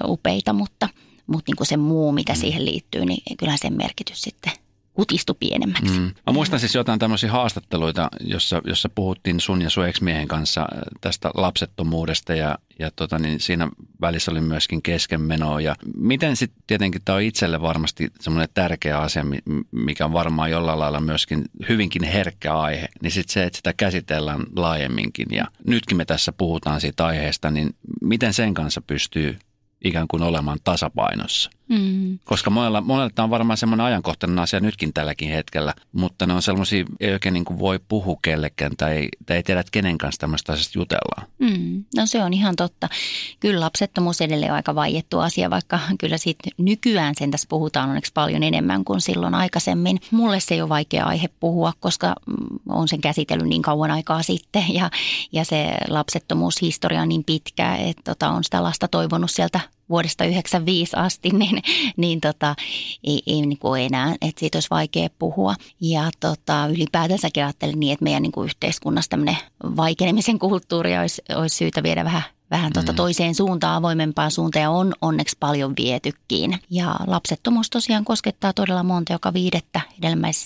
upeita, 0.04 0.54
mutta, 0.54 0.90
mutta 1.28 1.50
niin 1.50 1.58
kuin 1.58 1.68
se 1.68 1.78
muu, 1.78 2.12
mitä 2.12 2.34
mm. 2.34 2.40
siihen 2.40 2.66
liittyy, 2.66 3.06
niin 3.06 3.38
kyllähän 3.38 3.60
sen 3.62 3.74
merkitys 3.74 4.22
sitten 4.22 4.52
kutistui 4.98 5.36
pienemmäksi. 5.40 6.00
Mm. 6.00 6.12
Mä 6.28 6.34
muistan 6.34 6.60
siis 6.60 6.76
jotain 6.76 7.00
tämmöisiä 7.00 7.32
haastatteluita, 7.32 8.10
jossa, 8.20 8.62
jossa 8.66 8.90
puhuttiin 8.90 9.40
sun 9.40 9.62
ja 9.62 9.70
sun 9.70 9.88
ex-miehen 9.88 10.28
kanssa 10.28 10.62
äh, 10.62 10.68
tästä 11.02 11.32
lapsettomuudesta 11.34 12.36
ja, 12.36 12.58
ja 12.80 12.92
tota, 12.96 13.20
niin 13.20 13.40
siinä 13.40 13.70
välissä 14.02 14.32
oli 14.32 14.42
myöskin 14.42 14.82
keskenmenoa. 14.82 15.62
Ja 15.62 15.76
miten 15.98 16.36
sitten 16.36 16.64
tietenkin 16.68 17.02
tämä 17.06 17.16
on 17.16 17.22
itselle 17.22 17.62
varmasti 17.62 18.12
semmoinen 18.20 18.50
tärkeä 18.54 18.98
asia, 18.98 19.26
mikä 19.72 20.06
on 20.06 20.14
varmaan 20.14 20.52
jollain 20.52 20.80
lailla 20.80 21.00
myöskin 21.00 21.46
hyvinkin 21.70 22.04
herkkä 22.04 22.54
aihe, 22.60 22.88
niin 23.02 23.12
sitten 23.12 23.34
se, 23.34 23.44
että 23.44 23.58
sitä 23.58 23.74
käsitellään 23.74 24.44
laajemminkin. 24.56 25.28
Ja 25.32 25.46
nytkin 25.68 25.98
me 25.98 26.06
tässä 26.06 26.32
puhutaan 26.32 26.82
siitä 26.82 27.06
aiheesta, 27.06 27.52
niin 27.52 27.76
miten 28.02 28.34
sen 28.34 28.54
kanssa 28.54 28.82
pystyy 28.82 29.38
ikään 29.84 30.08
kuin 30.08 30.24
olemaan 30.24 30.60
tasapainossa. 30.64 31.50
Mm. 31.70 32.20
Koska 32.26 32.50
monella, 32.50 32.82
monella 32.82 33.10
tämä 33.10 33.24
on 33.24 33.30
varmaan 33.30 33.58
semmoinen 33.58 33.86
ajankohtainen 33.86 34.40
asia 34.40 34.60
nytkin 34.60 34.94
tälläkin 34.94 35.30
hetkellä, 35.30 35.74
mutta 35.92 36.26
ne 36.26 36.34
on 36.34 36.42
sellaisia, 36.42 36.86
ei 37.00 37.14
oikein 37.14 37.34
niin 37.34 37.46
kuin 37.46 37.60
voi 37.60 37.80
puhua 37.88 38.18
kellekään 38.22 38.72
tai, 38.78 39.08
tai 39.26 39.38
ei 39.38 39.44
tiedä, 39.44 39.60
että 39.60 39.72
kenen 39.72 39.98
kanssa 39.98 40.20
tämmöistä 40.20 40.54
asiasta 40.54 40.80
jutellaan. 40.80 41.28
Mm. 41.40 41.84
No 41.96 42.06
se 42.06 42.24
on 42.24 42.34
ihan 42.34 42.56
totta. 42.56 42.90
Kyllä 43.40 43.60
lapsettomuus 43.60 44.22
edelleen 44.22 44.52
on 44.52 44.56
aika 44.56 44.76
vaiettu 44.76 45.20
asia, 45.20 45.50
vaikka 45.50 45.80
kyllä 46.00 46.18
siitä 46.18 46.50
nykyään 46.58 47.14
sen 47.18 47.32
tässä 47.32 47.48
puhutaan 47.50 47.90
onneksi 47.90 48.12
paljon 48.14 48.44
enemmän 48.44 48.86
kuin 48.86 49.02
silloin 49.02 49.36
aikaisemmin. 49.36 50.00
Mulle 50.12 50.40
se 50.40 50.54
ei 50.56 50.62
ole 50.62 50.70
vaikea 50.70 51.06
aihe 51.06 51.30
puhua, 51.40 51.74
koska 51.80 52.16
on 52.70 52.88
sen 52.88 53.02
käsitellyt 53.02 53.48
niin 53.48 53.62
kauan 53.62 53.92
aikaa 53.92 54.24
sitten 54.24 54.64
ja, 54.74 54.92
ja 55.32 55.46
se 55.46 55.78
lapsettomuushistoria 55.90 57.02
on 57.02 57.10
niin 57.10 57.24
pitkä, 57.24 57.76
että 57.76 58.02
tota, 58.04 58.30
on 58.30 58.44
sitä 58.44 58.64
lasta 58.64 58.88
toivonut 58.88 59.32
sieltä 59.32 59.60
vuodesta 59.90 60.26
95 60.26 60.92
asti, 60.96 61.30
niin, 61.40 61.62
niin 61.98 62.22
tota, 62.22 62.56
ei, 63.04 63.22
ei 63.28 63.42
niin 63.42 63.60
kuin 63.60 63.82
enää, 63.82 64.16
että 64.22 64.40
siitä 64.40 64.56
olisi 64.56 64.70
vaikea 64.70 65.10
puhua. 65.20 65.56
Ja 65.82 66.12
tota, 66.20 66.68
ylipäätänsäkin 66.68 67.44
ajattelin 67.44 67.80
niin, 67.80 67.94
että 67.94 68.04
meidän 68.04 68.22
niin 68.24 68.32
kuin 68.32 68.46
yhteiskunnassa 68.46 69.10
tämmöinen 69.10 69.38
vaikenemisen 69.76 70.40
kulttuuri 70.40 70.98
olisi, 70.98 71.22
olisi 71.36 71.56
syytä 71.56 71.84
viedä 71.84 72.04
vähän 72.04 72.24
vähän 72.52 72.74
tuota 72.74 72.92
mm. 72.92 72.96
toiseen 72.96 73.36
suuntaan, 73.36 73.76
avoimempaan 73.76 74.32
suuntaan 74.32 74.64
ja 74.64 74.70
on 74.70 74.94
onneksi 75.02 75.38
paljon 75.40 75.74
vietykin. 75.78 76.60
Ja 76.70 76.96
lapsettomuus 77.08 77.70
tosiaan 77.70 78.06
koskettaa 78.06 78.54
todella 78.54 78.84
monta, 78.84 79.14
joka 79.14 79.34
viidettä 79.34 79.82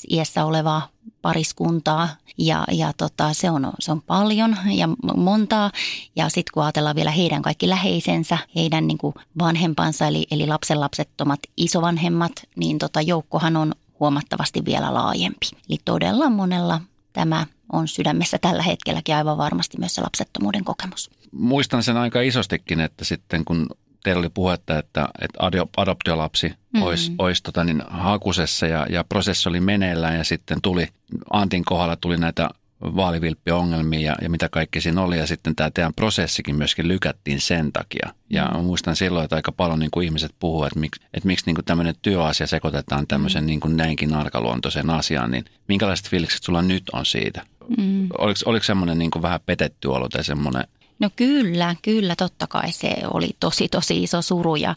iässä 0.09 0.45
olevaa 0.45 0.87
pariskuntaa 1.21 2.09
ja, 2.37 2.63
ja 2.71 2.93
tota, 2.97 3.33
se, 3.33 3.49
on, 3.49 3.71
se 3.79 3.91
on 3.91 4.01
paljon 4.01 4.57
ja 4.71 4.89
montaa. 5.15 5.71
Ja 6.15 6.29
sitten 6.29 6.51
kun 6.53 6.63
ajatellaan 6.63 6.95
vielä 6.95 7.11
heidän 7.11 7.41
kaikki 7.41 7.69
läheisensä, 7.69 8.37
heidän 8.55 8.87
niin 8.87 8.97
kuin 8.97 9.15
vanhempansa 9.39 10.07
eli, 10.07 10.27
eli 10.31 10.47
lapsenlapsettomat 10.47 11.39
isovanhemmat, 11.57 12.31
niin 12.55 12.77
tota, 12.79 13.01
joukkohan 13.01 13.57
on 13.57 13.73
huomattavasti 13.99 14.65
vielä 14.65 14.93
laajempi. 14.93 15.45
Eli 15.69 15.77
todella 15.85 16.29
monella 16.29 16.81
tämä 17.13 17.45
on 17.71 17.87
sydämessä 17.87 18.37
tällä 18.37 18.63
hetkelläkin 18.63 19.15
aivan 19.15 19.37
varmasti 19.37 19.77
myös 19.77 19.95
se 19.95 20.01
lapsettomuuden 20.01 20.63
kokemus. 20.63 21.11
Muistan 21.31 21.83
sen 21.83 21.97
aika 21.97 22.21
isostikin, 22.21 22.79
että 22.79 23.05
sitten 23.05 23.45
kun 23.45 23.67
teillä 24.03 24.19
oli 24.19 24.29
puhetta, 24.29 24.79
että, 24.79 25.09
että 25.21 25.39
adoptiolapsi 25.77 26.47
mm-hmm. 26.47 26.81
olisi, 26.81 27.11
olisi 27.17 27.43
tota 27.43 27.63
niin, 27.63 27.83
hakusessa 27.89 28.67
ja, 28.67 28.85
ja 28.89 29.03
prosessi 29.03 29.49
oli 29.49 29.59
meneillään 29.59 30.17
ja 30.17 30.23
sitten 30.23 30.61
tuli, 30.61 30.87
Antin 31.33 31.65
kohdalla 31.65 31.95
tuli 31.95 32.17
näitä 32.17 32.49
vaalivilppiongelmia 32.81 34.11
ja, 34.11 34.15
ja 34.21 34.29
mitä 34.29 34.49
kaikki 34.49 34.81
siinä 34.81 35.01
oli. 35.01 35.17
Ja 35.17 35.27
sitten 35.27 35.55
tämä 35.55 35.71
teidän 35.71 35.93
prosessikin 35.93 36.55
myöskin 36.55 36.87
lykättiin 36.87 37.41
sen 37.41 37.71
takia. 37.71 38.13
Ja 38.29 38.45
mm. 38.45 38.63
muistan 38.63 38.95
silloin, 38.95 39.23
että 39.23 39.35
aika 39.35 39.51
paljon 39.51 39.79
niin 39.79 39.91
kuin 39.91 40.05
ihmiset 40.05 40.31
puhuu, 40.39 40.63
että 40.63 40.79
miksi, 40.79 41.01
että 41.13 41.27
miksi 41.27 41.45
niin 41.45 41.55
kuin 41.55 41.65
tämmöinen 41.65 41.95
työasia 42.01 42.47
sekoitetaan 42.47 43.07
tämmöisen 43.07 43.43
mm. 43.43 43.47
niin 43.47 43.59
kuin 43.59 43.77
näinkin 43.77 44.13
arkaluontoisen 44.13 44.89
asiaan. 44.89 45.31
Niin 45.31 45.45
minkälaiset 45.67 46.09
fiilikset 46.09 46.43
sulla 46.43 46.61
nyt 46.61 46.83
on 46.93 47.05
siitä? 47.05 47.45
Mm. 47.77 48.07
Oliko, 48.17 48.39
oliko 48.45 48.63
semmoinen 48.63 48.97
niin 48.97 49.11
kuin 49.11 49.21
vähän 49.21 49.39
petetty 49.45 49.87
olo 49.87 50.09
tai 50.09 50.23
semmoinen? 50.23 50.63
No 51.01 51.09
kyllä, 51.15 51.75
kyllä 51.81 52.15
totta 52.15 52.47
kai 52.47 52.71
se 52.71 52.95
oli 53.13 53.29
tosi 53.39 53.67
tosi 53.67 54.03
iso 54.03 54.21
suru 54.21 54.55
ja 54.55 54.75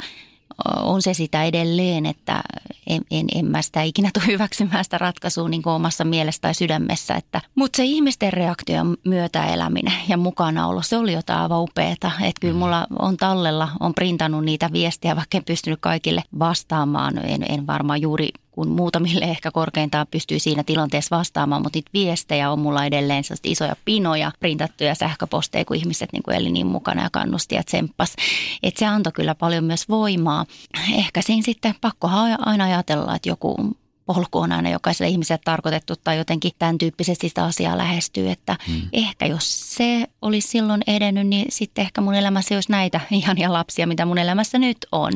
on 0.82 1.02
se 1.02 1.14
sitä 1.14 1.44
edelleen, 1.44 2.06
että 2.06 2.42
en, 2.86 3.02
en, 3.10 3.26
en 3.34 3.46
mä 3.46 3.62
sitä 3.62 3.82
ikinä 3.82 4.10
tule 4.14 4.26
hyväksymään 4.26 4.84
sitä 4.84 4.98
ratkaisua 4.98 5.48
niin 5.48 5.68
omassa 5.68 6.04
mielessä 6.04 6.40
tai 6.40 6.54
sydämessä. 6.54 7.14
Että, 7.14 7.40
mutta 7.54 7.76
se 7.76 7.84
ihmisten 7.84 8.32
reaktio 8.32 8.80
myötäeläminen 9.04 9.94
ja 10.08 10.16
mukanaolo, 10.16 10.82
se 10.82 10.96
oli 10.96 11.12
jotain 11.12 11.40
aivan 11.40 11.62
upeata. 11.62 12.10
Että 12.20 12.40
kyllä 12.40 12.54
mm. 12.54 12.58
mulla 12.58 12.86
on 12.98 13.16
tallella, 13.16 13.68
on 13.80 13.94
printannut 13.94 14.44
niitä 14.44 14.72
viestiä, 14.72 15.16
vaikka 15.16 15.38
en 15.38 15.44
pystynyt 15.44 15.80
kaikille 15.80 16.22
vastaamaan. 16.38 17.18
En, 17.18 17.44
en 17.48 17.66
varmaan 17.66 18.00
juuri 18.00 18.28
kun 18.54 18.68
muutamille 18.68 19.24
ehkä 19.24 19.50
korkeintaan 19.50 20.06
pystyy 20.10 20.38
siinä 20.38 20.62
tilanteessa 20.64 21.16
vastaamaan, 21.16 21.62
mutta 21.62 21.76
niitä 21.76 21.90
viestejä 21.94 22.50
on 22.50 22.58
mulla 22.58 22.84
edelleen 22.84 23.24
isoja 23.44 23.76
pinoja, 23.84 24.32
printattuja 24.40 24.94
sähköposteja, 24.94 25.64
kun 25.64 25.76
ihmiset 25.76 26.12
niin 26.12 26.22
kuin 26.22 26.36
eli 26.36 26.50
niin 26.50 26.66
mukana 26.66 27.02
ja 27.02 27.08
kannusti 27.12 27.54
ja 27.54 27.62
tsemppas. 27.62 28.16
Että 28.62 28.78
se 28.78 28.86
antoi 28.86 29.12
kyllä 29.12 29.34
paljon 29.34 29.64
myös 29.64 29.88
voimaa. 29.88 30.46
Ehkä 30.94 31.22
siinä 31.22 31.42
sitten 31.42 31.74
pakkohan 31.80 32.46
aina 32.48 32.64
ajatella, 32.64 33.16
että 33.16 33.28
joku 33.28 33.76
polku 34.06 34.38
on 34.38 34.52
aina 34.52 34.70
jokaiselle 34.70 35.10
ihmiselle 35.10 35.40
tarkoitettu 35.44 35.94
tai 36.04 36.18
jotenkin 36.18 36.52
tämän 36.58 36.78
tyyppisesti 36.78 37.28
sitä 37.28 37.44
asiaa 37.44 37.78
lähestyy. 37.78 38.30
Että 38.30 38.56
hmm. 38.66 38.82
ehkä 38.92 39.26
jos 39.26 39.74
se 39.74 40.06
olisi 40.22 40.48
silloin 40.48 40.82
edennyt, 40.86 41.26
niin 41.26 41.46
sitten 41.48 41.82
ehkä 41.82 42.00
mun 42.00 42.14
elämässä 42.14 42.54
olisi 42.54 42.72
näitä 42.72 43.00
ihania 43.10 43.52
lapsia, 43.52 43.86
mitä 43.86 44.04
mun 44.04 44.18
elämässä 44.18 44.58
nyt 44.58 44.78
on. 44.92 45.12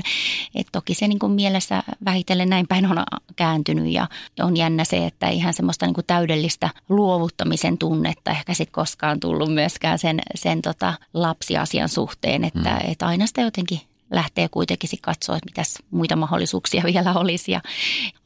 Et 0.54 0.66
toki 0.72 0.94
se 0.94 1.08
niin 1.08 1.18
kuin 1.18 1.32
mielessä 1.32 1.82
vähitellen 2.04 2.48
näin 2.48 2.66
päin 2.66 2.86
on 2.86 3.04
kääntynyt 3.36 3.92
ja 3.92 4.08
on 4.40 4.56
jännä 4.56 4.84
se, 4.84 5.06
että 5.06 5.28
ihan 5.28 5.54
semmoista 5.54 5.86
niin 5.86 5.94
kuin 5.94 6.06
täydellistä 6.06 6.70
luovuttamisen 6.88 7.78
tunnetta 7.78 8.30
ehkä 8.30 8.54
sitten 8.54 8.72
koskaan 8.72 9.20
tullut 9.20 9.54
myöskään 9.54 9.98
sen, 9.98 10.20
sen 10.34 10.62
tota 10.62 10.94
lapsiasian 11.14 11.88
suhteen, 11.88 12.44
että, 12.44 12.70
hmm. 12.70 12.90
että 12.90 13.06
aina 13.06 13.26
sitä 13.26 13.40
jotenkin 13.40 13.80
lähtee 14.10 14.48
kuitenkin 14.48 14.90
katsoa, 15.02 15.36
että 15.36 15.50
mitäs 15.50 15.78
muita 15.90 16.16
mahdollisuuksia 16.16 16.82
vielä 16.92 17.14
olisi. 17.14 17.52
Ja 17.52 17.60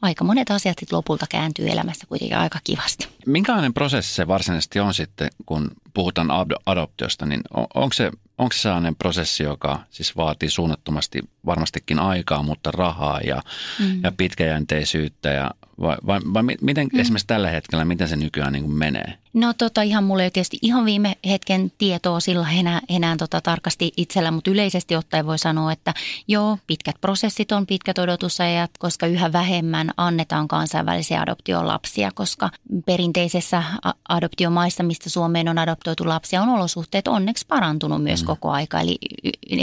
aika 0.02 0.24
monet 0.24 0.50
asiat 0.50 0.78
sitten 0.78 0.96
lopulta 0.96 1.26
kääntyy 1.28 1.68
elämässä 1.68 2.06
kuitenkin 2.06 2.38
aika 2.38 2.58
kivasti. 2.64 3.08
Minkälainen 3.26 3.74
prosessi 3.74 4.14
se 4.14 4.28
varsinaisesti 4.28 4.80
on 4.80 4.94
sitten, 4.94 5.30
kun 5.46 5.70
puhutaan 5.94 6.28
adoptiosta, 6.66 7.26
niin 7.26 7.40
on, 7.54 7.66
onko 7.74 7.92
se, 7.92 8.10
onko 8.38 8.52
se 8.52 8.58
sellainen 8.58 8.96
prosessi, 8.96 9.42
joka 9.42 9.80
siis 9.90 10.16
vaatii 10.16 10.50
suunnattomasti 10.50 11.20
varmastikin 11.46 11.98
aikaa, 11.98 12.42
mutta 12.42 12.70
rahaa 12.70 13.20
ja, 13.20 13.42
mm. 13.78 14.00
ja 14.02 14.12
pitkäjänteisyyttä 14.12 15.28
ja 15.28 15.50
vai, 15.80 15.96
vai, 16.06 16.20
vai 16.34 16.42
miten 16.60 16.88
mm. 16.92 17.00
esimerkiksi 17.00 17.26
tällä 17.26 17.50
hetkellä, 17.50 17.84
miten 17.84 18.08
se 18.08 18.16
nykyään 18.16 18.52
niin 18.52 18.64
kuin 18.64 18.74
menee? 18.74 19.18
No 19.34 19.54
tota, 19.58 19.82
ihan 19.82 20.04
mulle 20.04 20.24
ei 20.24 20.30
tietysti 20.30 20.58
ihan 20.62 20.84
viime 20.84 21.16
hetken 21.26 21.72
tietoa 21.78 22.20
sillä 22.20 22.50
enää, 22.50 22.80
enää 22.88 23.16
tota, 23.16 23.40
tarkasti 23.40 23.92
itsellä, 23.96 24.30
mutta 24.30 24.50
yleisesti 24.50 24.96
ottaen 24.96 25.26
voi 25.26 25.38
sanoa, 25.38 25.72
että 25.72 25.94
joo, 26.28 26.58
pitkät 26.66 26.96
prosessit 27.00 27.52
on 27.52 27.66
pitkät 27.66 27.98
odotusajat, 27.98 28.70
koska 28.78 29.06
yhä 29.06 29.32
vähemmän 29.32 29.90
annetaan 29.96 30.48
kansainvälisiä 30.48 31.20
adoptiolapsia, 31.20 32.10
koska 32.14 32.50
perinteisessä 32.86 33.62
adoptiomaissa, 34.08 34.82
mistä 34.82 35.10
Suomeen 35.10 35.48
on 35.48 35.58
adoptoitu 35.58 36.08
lapsia, 36.08 36.42
on 36.42 36.48
olosuhteet 36.48 37.08
onneksi 37.08 37.46
parantunut 37.46 38.02
myös 38.02 38.22
mm. 38.22 38.26
koko 38.26 38.50
aika. 38.50 38.80
Eli 38.80 38.98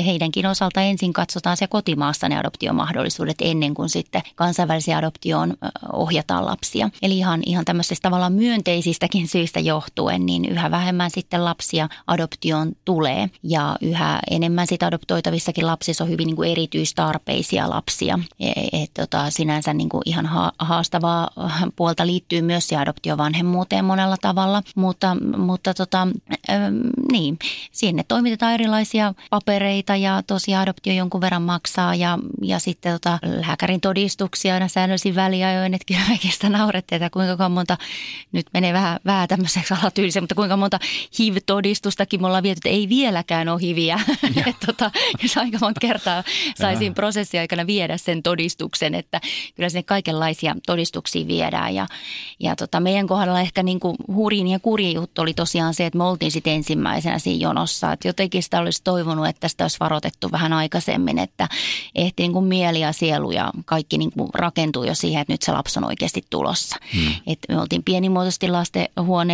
heidänkin 0.05 0.45
osalta 0.45 0.81
ensin 0.81 1.13
katsotaan 1.13 1.57
se 1.57 1.67
kotimaassa 1.67 2.29
ne 2.29 2.37
adoptiomahdollisuudet 2.37 3.37
ennen 3.41 3.73
kuin 3.73 3.89
sitten 3.89 4.21
kansainvälisiä 4.35 4.97
adoptioon 4.97 5.53
ohjataan 5.93 6.45
lapsia. 6.45 6.89
Eli 7.01 7.17
ihan, 7.17 7.41
ihan 7.45 7.65
tämmöisistä 7.65 8.03
tavallaan 8.03 8.33
myönteisistäkin 8.33 9.27
syistä 9.27 9.58
johtuen, 9.59 10.25
niin 10.25 10.45
yhä 10.45 10.71
vähemmän 10.71 11.11
sitten 11.11 11.45
lapsia 11.45 11.89
adoptioon 12.07 12.71
tulee. 12.85 13.29
Ja 13.43 13.75
yhä 13.81 14.19
enemmän 14.31 14.67
sitä 14.67 14.87
adoptoitavissakin 14.87 15.67
lapsissa 15.67 16.03
on 16.03 16.09
hyvin 16.09 16.25
niin 16.25 16.35
kuin 16.35 16.51
erityistarpeisia 16.51 17.69
lapsia. 17.69 18.19
Et, 18.39 18.69
et, 18.73 18.91
tota, 18.93 19.29
sinänsä 19.29 19.73
niin 19.73 19.89
kuin 19.89 20.01
ihan 20.05 20.29
haastavaa 20.59 21.29
puolta 21.75 22.07
liittyy 22.07 22.41
myös 22.41 22.67
se 22.67 22.75
adoptiovanhemmuuteen 22.75 23.85
monella 23.85 24.17
tavalla, 24.21 24.63
mutta, 24.75 25.17
mutta 25.37 25.73
tota, 25.73 26.07
ähm, 26.49 26.75
niin, 27.11 27.39
sinne 27.71 28.03
toimitetaan 28.07 28.53
erilaisia 28.53 29.13
papereita 29.29 29.95
ja 29.95 30.23
tosiaan 30.27 30.61
adoptio 30.61 30.93
jonkun 30.93 31.21
verran 31.21 31.41
maksaa 31.41 31.95
ja, 31.95 32.19
ja 32.41 32.59
sitten 32.59 32.93
tota, 32.93 33.19
lääkärin 33.23 33.81
todistuksia 33.81 34.53
aina 34.53 34.67
säännöllisin 34.67 35.15
väliajoin, 35.15 35.73
että 35.73 35.85
kyllä 35.87 36.09
mekin 36.09 36.31
naurettiin, 36.49 37.03
että 37.03 37.13
kuinka 37.13 37.49
monta, 37.49 37.77
nyt 38.31 38.45
menee 38.53 38.73
vähän, 38.73 38.99
vähän 39.05 39.27
tämmöiseksi 39.53 39.73
alatyylisen, 39.83 40.23
mutta 40.23 40.35
kuinka 40.35 40.57
monta 40.57 40.79
HIV-todistustakin 41.19 42.21
me 42.21 42.27
ollaan 42.27 42.43
viety, 42.43 42.57
että 42.57 42.69
ei 42.69 42.89
vieläkään 42.89 43.49
ole 43.49 43.61
HIViä. 43.61 43.99
että 44.47 44.65
tota, 44.65 44.91
jos 45.23 45.37
aika 45.37 45.57
monta 45.61 45.79
kertaa 45.79 46.23
saisin 46.61 46.93
prosessin 46.93 47.39
aikana 47.39 47.67
viedä 47.67 47.97
sen 47.97 48.23
todistuksen, 48.23 48.95
että 48.95 49.21
kyllä 49.55 49.69
sinne 49.69 49.83
kaikenlaisia 49.83 50.55
todistuksia 50.65 51.27
viedään. 51.27 51.75
Ja, 51.75 51.87
ja 52.39 52.55
tota, 52.55 52.79
meidän 52.79 53.07
kohdalla 53.07 53.41
ehkä 53.41 53.63
niin 53.63 53.79
kuin 53.79 53.95
hurin 54.07 54.47
ja 54.47 54.59
kurjin 54.59 54.93
juttu 54.93 55.21
oli 55.21 55.33
tosiaan 55.33 55.73
se, 55.73 55.85
että 55.85 55.97
me 55.97 56.03
oltiin 56.03 56.31
sitten 56.31 56.53
ensimmäisenä 56.53 57.19
siinä 57.19 57.47
jonossa. 57.47 57.91
Että 57.91 58.07
jotenkin 58.07 58.43
sitä 58.43 58.59
olisi 58.59 58.83
toivonut, 58.83 59.27
että 59.27 59.47
sitä 59.47 59.63
olisi 59.63 59.77
varoitettu 59.79 60.31
vähän 60.31 60.53
aikaisemmin, 60.53 61.19
että 61.19 61.47
ehti 61.95 62.23
niin 62.23 62.33
kuin 62.33 62.45
mieli 62.45 62.79
ja 62.79 62.91
sielu 62.91 63.31
ja 63.31 63.51
kaikki 63.65 63.97
niin 63.97 64.11
kuin 64.11 64.29
rakentuu 64.33 64.83
jo 64.83 64.95
siihen, 64.95 65.21
että 65.21 65.33
nyt 65.33 65.41
se 65.41 65.51
lapsi 65.51 65.79
on 65.79 65.85
oikeasti 65.85 66.23
tulossa. 66.29 66.75
Hmm. 66.93 67.13
Et 67.27 67.39
me 67.49 67.61
oltiin 67.61 67.83
pienimuotoisesti 67.83 68.47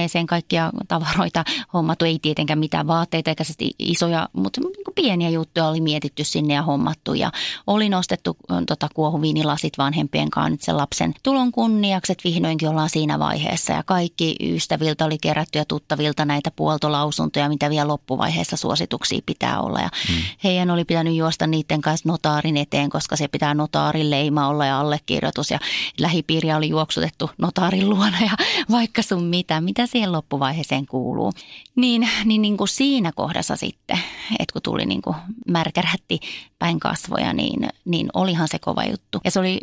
lastenhuoneeseen 0.05 0.27
kaikkia 0.27 0.71
tavaroita 0.87 1.43
hommattu, 1.73 2.05
ei 2.05 2.19
tietenkään 2.21 2.59
mitään 2.59 2.87
vaatteita 2.87 3.31
eikä 3.31 3.43
isoja, 3.79 4.29
mutta 4.33 4.61
niin 4.61 4.95
pieniä 4.95 5.29
juttuja 5.29 5.67
oli 5.67 5.81
mietitty 5.81 6.23
sinne 6.23 6.53
ja 6.53 6.61
hommattu. 6.61 7.13
Ja 7.13 7.31
oli 7.67 7.89
nostettu 7.89 8.37
tota, 8.67 8.87
kuohuviinilasit 8.93 9.77
vanhempien 9.77 10.29
kanssa 10.29 10.65
sen 10.65 10.77
lapsen 10.77 11.13
tulon 11.23 11.51
kunniaksi, 11.51 12.11
että 12.11 12.23
vihdoinkin 12.29 12.69
ollaan 12.69 12.89
siinä 12.89 13.19
vaiheessa. 13.19 13.73
Ja 13.73 13.83
kaikki 13.83 14.35
ystäviltä 14.41 15.05
oli 15.05 15.17
kerätty 15.17 15.59
ja 15.59 15.65
tuttavilta 15.65 16.25
näitä 16.25 16.51
puoltolausuntoja, 16.55 17.49
mitä 17.49 17.69
vielä 17.69 17.87
loppuvaiheessa 17.87 18.57
suosituksia 18.57 19.19
pitää 19.25 19.61
olla. 19.61 19.79
Ja 19.79 19.89
hmm. 20.07 20.21
heidän 20.43 20.69
oli 20.69 20.85
pitänyt 20.85 21.15
juosta 21.15 21.47
niiden 21.47 21.81
kanssa 21.81 22.09
notaarin 22.09 22.57
eteen, 22.57 22.89
koska 22.89 23.15
se 23.15 23.27
pitää 23.27 23.53
notaarin 23.53 24.09
leima 24.09 24.47
olla 24.47 24.65
ja 24.65 24.79
allekirjoitus. 24.79 25.51
Ja 25.51 25.59
lähipiiriä 25.99 26.57
oli 26.57 26.69
juoksutettu 26.69 27.29
notaarin 27.37 27.89
luona 27.89 28.17
ja 28.21 28.31
vaikka 28.71 29.01
sun 29.01 29.23
mitä. 29.23 29.61
Mitä 29.61 29.85
siihen 29.95 30.11
loppuvaiheeseen 30.11 30.85
kuuluu. 30.85 31.31
Niin, 31.75 32.09
niin, 32.25 32.41
niin 32.41 32.57
kuin 32.57 32.67
siinä 32.67 33.11
kohdassa 33.11 33.55
sitten, 33.55 33.99
että 34.39 34.53
kun 34.53 34.61
tuli 34.61 34.85
niin 34.85 35.01
kuin 35.01 35.15
märkärätti 35.47 36.19
päin 36.59 36.79
kasvoja, 36.79 37.33
niin, 37.33 37.67
niin 37.85 38.09
olihan 38.13 38.47
se 38.47 38.59
kova 38.59 38.83
juttu. 38.83 39.21
Ja 39.23 39.31
se 39.31 39.39
oli 39.39 39.59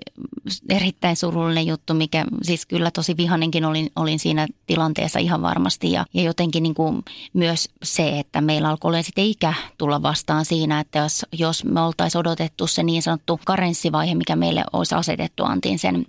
erittäin 0.68 1.16
surullinen 1.16 1.66
juttu, 1.66 1.94
mikä 1.94 2.24
siis 2.42 2.66
kyllä 2.66 2.90
tosi 2.90 3.16
vihanenkin 3.16 3.64
olin, 3.64 3.90
olin 3.96 4.18
siinä 4.18 4.46
tilanteessa 4.66 5.18
ihan 5.18 5.42
varmasti. 5.42 5.92
Ja, 5.92 6.04
ja 6.14 6.22
jotenkin 6.22 6.62
niin 6.62 6.74
kuin 6.74 7.02
myös 7.32 7.68
se, 7.82 8.18
että 8.18 8.40
meillä 8.40 8.68
alkoi 8.68 8.88
olla 8.88 9.02
sitten 9.02 9.24
ikä 9.24 9.54
tulla 9.78 10.02
vastaan 10.02 10.44
siinä, 10.44 10.80
että 10.80 10.98
jos, 10.98 11.26
jos 11.32 11.64
me 11.64 11.80
oltaisiin 11.80 12.20
odotettu 12.20 12.66
se 12.66 12.82
niin 12.82 13.02
sanottu 13.02 13.40
karenssivaihe, 13.44 14.14
mikä 14.14 14.36
meille 14.36 14.64
olisi 14.72 14.94
asetettu, 14.94 15.44
antiin 15.44 15.78
sen 15.78 16.06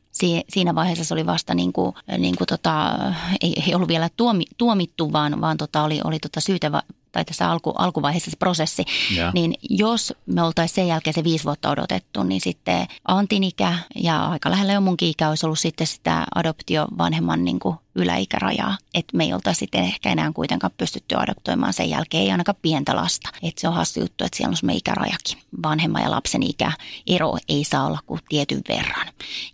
siinä 0.50 0.76
vaiheessa 0.76 1.04
se 1.04 1.14
oli 1.14 1.26
vasta 1.26 1.54
niin 1.54 1.74
kuin, 1.74 1.96
niin 2.18 2.36
kuin 2.38 2.48
tota, 2.48 2.98
ei, 3.42 3.64
ei 3.68 3.76
ollut 3.76 3.88
vielä 3.88 4.10
tuomi, 4.18 4.44
tuomittu, 4.58 5.14
vaan, 5.14 5.42
vaan 5.42 5.58
tota 5.58 5.84
oli, 5.84 6.02
oli 6.04 6.20
tota 6.20 6.42
syytä 6.42 6.84
tai 7.14 7.26
tässä 7.26 7.52
alku, 7.52 7.70
alkuvaiheessa 7.78 8.32
se 8.32 8.38
prosessi, 8.38 8.86
ja. 9.16 9.32
niin 9.34 9.54
jos 9.70 10.14
me 10.26 10.44
oltaisiin 10.44 10.76
sen 10.76 10.88
jälkeen 10.88 11.14
se 11.14 11.24
viisi 11.24 11.44
vuotta 11.44 11.70
odotettu, 11.70 12.24
niin 12.24 12.42
sitten 12.42 12.88
Antin 13.08 13.44
ikä 13.44 13.78
ja 13.96 14.26
aika 14.26 14.52
lähellä 14.52 14.74
jo 14.74 14.82
munkin 14.82 15.10
ikä 15.10 15.30
olisi 15.30 15.46
ollut 15.46 15.60
sitten 15.60 15.88
sitä 15.88 16.26
adoptiovanhemman 16.36 17.44
niin 17.46 17.60
kuin 17.60 17.76
yläikärajaa. 17.96 18.78
Että 18.94 19.18
me 19.18 19.24
ei 19.24 19.34
oltaisi 19.34 19.60
sitten 19.60 19.84
ehkä 19.84 20.12
enää 20.12 20.32
kuitenkaan 20.32 20.74
pystytty 20.78 21.16
adoptoimaan 21.16 21.74
sen 21.74 21.90
jälkeen, 21.90 22.24
ei 22.24 22.32
ainakaan 22.32 22.56
pientä 22.62 22.96
lasta. 22.96 23.30
Että 23.44 23.62
se 23.62 23.68
on 23.68 23.74
hassu 23.74 24.00
juttu, 24.00 24.24
että 24.24 24.38
siellä 24.38 24.52
on 24.52 24.58
semmoinen 24.58 24.78
ikärajakin. 24.78 25.38
Vanhemman 25.64 26.04
ja 26.04 26.12
lapsen 26.12 26.44
ikä 26.44 26.72
ero 27.08 27.38
ei 27.50 27.64
saa 27.64 27.86
olla 27.86 28.00
kuin 28.06 28.22
tietyn 28.30 28.62
verran. 28.70 29.08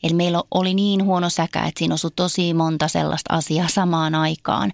Eli 0.03 0.13
meillä 0.13 0.43
oli 0.51 0.73
niin 0.73 1.05
huono 1.05 1.29
säkä, 1.29 1.65
että 1.65 1.79
siinä 1.79 1.93
osui 1.93 2.11
tosi 2.15 2.53
monta 2.53 2.87
sellaista 2.87 3.33
asiaa 3.33 3.67
samaan 3.67 4.15
aikaan, 4.15 4.71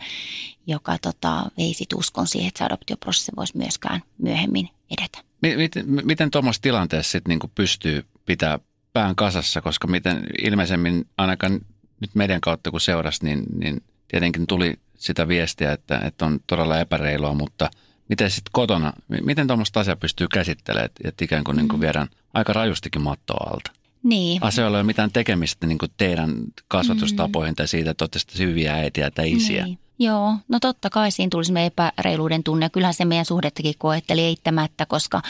joka 0.68 0.98
tota, 1.02 1.52
veisi 1.58 1.86
uskon 1.96 2.28
siihen, 2.28 2.48
että 2.48 2.58
se 2.58 2.66
adoptioprosessi 2.66 3.32
voisi 3.36 3.58
myöskään 3.58 4.02
myöhemmin 4.18 4.70
edetä. 4.92 5.18
Miten, 5.42 5.86
miten 5.88 6.32
tuommoisessa 6.32 6.62
tilanteessa 6.62 7.12
sit 7.12 7.28
niinku 7.28 7.52
pystyy 7.56 8.06
pitää 8.26 8.60
pään 8.94 9.16
kasassa, 9.16 9.62
koska 9.62 9.88
miten 9.88 10.24
ilmeisemmin 10.44 11.08
ainakaan 11.18 11.60
nyt 12.02 12.16
meidän 12.16 12.42
kautta 12.42 12.72
kun 12.72 12.82
seurasi, 12.82 13.26
niin, 13.26 13.44
niin 13.58 13.84
tietenkin 14.08 14.48
tuli 14.48 14.74
sitä 14.98 15.28
viestiä, 15.28 15.72
että, 15.72 16.00
että 16.04 16.26
on 16.26 16.40
todella 16.48 16.80
epäreilua, 16.80 17.34
mutta 17.34 17.70
miten 18.10 18.32
sitten 18.32 18.52
kotona, 18.52 18.94
miten 19.24 19.48
tuommoista 19.48 19.80
asiaa 19.80 19.96
pystyy 19.96 20.28
käsittelemään, 20.34 20.90
että 21.04 21.26
ikään 21.26 21.44
kuin, 21.44 21.56
mm. 21.56 21.60
niin 21.60 21.68
kuin 21.68 21.82
viedään 21.82 22.08
aika 22.34 22.54
rajustikin 22.54 23.02
mattoa 23.02 23.52
alta? 23.54 23.72
Niin. 24.04 24.44
Asioilla 24.44 24.78
ei 24.78 24.80
ole 24.80 24.88
mitään 24.88 25.12
tekemistä 25.12 25.68
niin 25.68 25.78
kuin 25.78 25.92
teidän 25.98 26.36
kasvatustapoihin 26.68 27.52
mm. 27.52 27.56
tai 27.56 27.68
siitä, 27.68 27.92
että 27.92 28.04
olette 28.04 28.20
hyviä 28.40 28.74
äitiä 28.74 29.12
tai 29.12 29.32
isiä. 29.32 29.66
Niin. 29.66 29.80
Joo, 30.00 30.36
no 30.48 30.60
totta 30.60 30.90
kai 30.90 31.12
siinä 31.12 31.30
tuli 31.30 31.46
semmoinen 31.46 31.68
epäreiluuden 31.68 32.44
tunne. 32.44 32.70
Kyllähän 32.70 32.94
se 32.94 33.06
meidän 33.06 33.26
suhdettakin 33.26 33.76
koetteli 33.78 34.22
eittämättä, 34.22 34.86
koska 34.86 35.22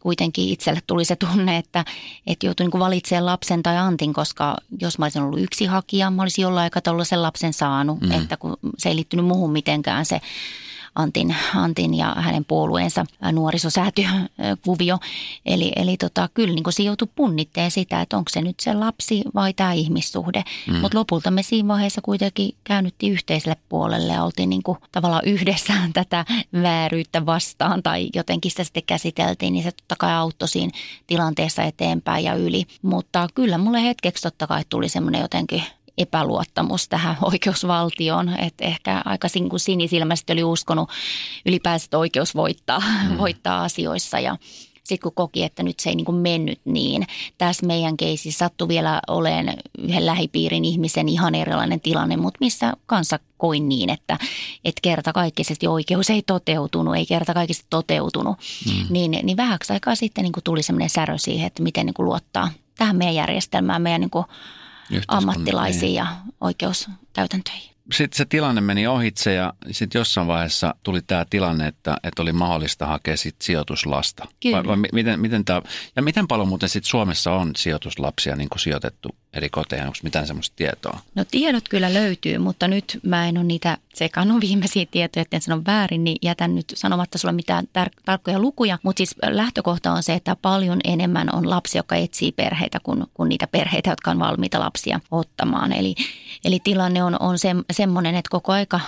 kuitenkin 0.00 0.48
itselle 0.48 0.80
tuli 0.86 1.04
se 1.04 1.16
tunne, 1.16 1.56
että, 1.56 1.84
että 2.26 2.46
joutui 2.46 2.66
niin 2.66 2.80
valitsemaan 2.80 3.26
lapsen 3.26 3.62
tai 3.62 3.76
antin, 3.76 4.12
koska 4.12 4.56
jos 4.80 4.98
mä 4.98 5.04
olisin 5.04 5.22
ollut 5.22 5.40
yksi 5.40 5.66
hakija, 5.66 6.10
mä 6.10 6.22
olisin 6.22 6.42
jollain 6.42 6.64
aikataululla 6.64 7.04
sen 7.04 7.22
lapsen 7.22 7.52
saanut, 7.52 8.00
mm. 8.00 8.10
että 8.10 8.36
kun 8.36 8.56
se 8.78 8.88
ei 8.88 8.96
liittynyt 8.96 9.26
muuhun 9.26 9.52
mitenkään 9.52 10.06
se 10.06 10.20
Antin, 10.96 11.36
Antin 11.54 11.94
ja 11.94 12.14
hänen 12.18 12.44
puolueensa 12.44 13.06
nuorisosäätiökuvio. 13.32 14.98
Eli, 15.46 15.72
eli 15.76 15.96
tota, 15.96 16.28
kyllä 16.34 16.54
niin 16.54 16.64
se 16.70 16.82
joutui 16.82 17.08
punnitteen 17.14 17.70
sitä, 17.70 18.00
että 18.00 18.16
onko 18.16 18.28
se 18.32 18.42
nyt 18.42 18.60
se 18.60 18.74
lapsi 18.74 19.22
vai 19.34 19.52
tämä 19.52 19.72
ihmissuhde. 19.72 20.44
Mm. 20.66 20.76
Mutta 20.76 20.98
lopulta 20.98 21.30
me 21.30 21.42
siinä 21.42 21.68
vaiheessa 21.68 22.00
kuitenkin 22.00 22.54
käännyttiin 22.64 23.12
yhteiselle 23.12 23.56
puolelle 23.68 24.12
ja 24.12 24.24
oltiin 24.24 24.48
niin 24.48 24.62
kuin 24.62 24.78
tavallaan 24.92 25.24
yhdessä 25.24 25.74
tätä 25.92 26.24
vääryyttä 26.62 27.26
vastaan 27.26 27.82
tai 27.82 28.08
jotenkin 28.14 28.50
sitä 28.50 28.64
sitten 28.64 28.82
käsiteltiin, 28.86 29.52
niin 29.52 29.64
se 29.64 29.72
totta 29.72 29.96
kai 29.98 30.12
auttoi 30.12 30.48
siinä 30.48 30.72
tilanteessa 31.06 31.62
eteenpäin 31.62 32.24
ja 32.24 32.34
yli. 32.34 32.66
Mutta 32.82 33.28
kyllä 33.34 33.58
mulle 33.58 33.82
hetkeksi 33.82 34.22
totta 34.22 34.46
kai 34.46 34.62
tuli 34.68 34.88
semmoinen 34.88 35.20
jotenkin 35.20 35.62
epäluottamus 35.98 36.88
tähän 36.88 37.16
oikeusvaltioon. 37.32 38.28
Että 38.38 38.64
ehkä 38.64 39.02
aika 39.04 39.28
niin 39.34 39.60
sinisilmäisesti 39.60 40.32
oli 40.32 40.44
uskonut 40.44 40.90
ylipäänsä, 41.46 41.84
että 41.84 41.98
oikeus 41.98 42.34
voittaa, 42.34 42.82
mm. 43.08 43.18
voittaa 43.22 43.64
asioissa 43.64 44.20
ja 44.20 44.36
sitten 44.86 45.02
kun 45.02 45.14
koki, 45.14 45.42
että 45.42 45.62
nyt 45.62 45.80
se 45.80 45.90
ei 45.90 45.96
niin 45.96 46.04
kuin 46.04 46.16
mennyt 46.16 46.60
niin. 46.64 47.06
Tässä 47.38 47.66
meidän 47.66 47.96
keisissä 47.96 48.38
sattui 48.38 48.68
vielä 48.68 49.00
olemaan 49.08 49.56
yhden 49.78 50.06
lähipiirin 50.06 50.64
ihmisen 50.64 51.08
ihan 51.08 51.34
erilainen 51.34 51.80
tilanne, 51.80 52.16
mutta 52.16 52.38
missä 52.40 52.72
kanssa 52.86 53.18
koin 53.38 53.68
niin, 53.68 53.90
että, 53.90 54.18
että 54.64 54.80
kerta 54.82 55.12
kaikkisesti 55.12 55.66
oikeus 55.66 56.10
ei 56.10 56.22
toteutunut, 56.22 56.96
ei 56.96 57.06
kerta 57.06 57.34
kaikisesti 57.34 57.66
toteutunut. 57.70 58.36
Mm. 58.66 58.86
Niin, 58.90 59.10
niin 59.22 59.36
vähäksi 59.36 59.72
aikaa 59.72 59.94
sitten 59.94 60.22
niin 60.22 60.32
kuin 60.32 60.44
tuli 60.44 60.62
semmoinen 60.62 60.90
särö 60.90 61.18
siihen, 61.18 61.46
että 61.46 61.62
miten 61.62 61.86
niin 61.86 61.94
luottaa 61.98 62.50
tähän 62.78 62.96
meidän 62.96 63.14
järjestelmään, 63.14 63.82
meidän 63.82 64.00
niin 64.00 64.24
ammattilaisiin 65.08 65.94
ja 65.94 66.06
oikeuskäytäntöihin 66.40 67.76
sitten 67.92 68.16
se 68.16 68.24
tilanne 68.24 68.60
meni 68.60 68.86
ohitse 68.86 69.34
ja 69.34 69.52
sitten 69.70 69.98
jossain 69.98 70.26
vaiheessa 70.26 70.74
tuli 70.82 71.02
tämä 71.02 71.24
tilanne, 71.30 71.66
että, 71.66 71.96
että 72.02 72.22
oli 72.22 72.32
mahdollista 72.32 72.86
hakea 72.86 73.16
sit 73.16 73.36
sijoituslasta. 73.42 74.26
Kyllä. 74.42 74.56
Vai, 74.56 74.66
vai 74.66 74.88
miten, 74.92 75.20
miten 75.20 75.44
tää, 75.44 75.62
ja 75.96 76.02
miten 76.02 76.28
paljon 76.28 76.48
muuten 76.48 76.68
sit 76.68 76.84
Suomessa 76.84 77.32
on 77.32 77.56
sijoituslapsia 77.56 78.36
niin 78.36 78.48
sijoitettu 78.56 79.16
eri 79.36 79.48
koteihin? 79.48 79.86
Onko 79.86 79.98
mitään 80.02 80.26
semmoista 80.26 80.56
tietoa? 80.56 81.00
No 81.14 81.24
tiedot 81.30 81.68
kyllä 81.68 81.94
löytyy, 81.94 82.38
mutta 82.38 82.68
nyt 82.68 83.00
mä 83.02 83.28
en 83.28 83.38
ole 83.38 83.44
niitä 83.44 83.78
sekannut 83.94 84.40
viimeisiä 84.46 84.86
tietoja, 84.90 85.22
etten 85.22 85.40
sano 85.40 85.62
väärin, 85.66 86.04
niin 86.04 86.16
jätän 86.22 86.54
nyt 86.54 86.72
sanomatta 86.74 87.18
sulle 87.18 87.32
mitään 87.32 87.64
tar- 87.64 88.00
tarkkoja 88.04 88.38
lukuja. 88.38 88.78
Mutta 88.82 88.98
siis 88.98 89.14
lähtökohta 89.22 89.92
on 89.92 90.02
se, 90.02 90.14
että 90.14 90.36
paljon 90.42 90.80
enemmän 90.84 91.34
on 91.34 91.50
lapsia, 91.50 91.78
jotka 91.78 91.96
etsii 91.96 92.32
perheitä 92.32 92.80
kuin, 92.82 93.04
kuin 93.14 93.28
niitä 93.28 93.46
perheitä, 93.46 93.90
jotka 93.90 94.10
on 94.10 94.18
valmiita 94.18 94.60
lapsia 94.60 95.00
ottamaan. 95.10 95.72
Eli, 95.72 95.94
eli 96.44 96.60
tilanne 96.64 97.04
on, 97.04 97.16
on 97.20 97.38
se, 97.38 97.48
semmoinen, 97.70 98.14
että 98.14 98.30
koko 98.30 98.52
aika, 98.52 98.80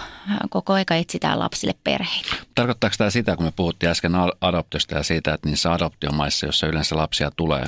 koko 0.50 0.72
aika 0.72 0.94
etsitään 0.94 1.38
lapsille 1.38 1.74
perheitä. 1.84 2.28
Tarkoittaako 2.54 2.94
tämä 2.98 3.10
sitä, 3.10 3.36
kun 3.36 3.44
me 3.44 3.52
puhuttiin 3.56 3.90
äsken 3.90 4.12
adoptiosta 4.40 4.94
ja 4.94 5.02
siitä, 5.02 5.34
että 5.34 5.48
niissä 5.48 5.72
adoptiomaissa, 5.72 6.46
joissa 6.46 6.66
yleensä 6.66 6.96
lapsia 6.96 7.30
tulee, 7.30 7.66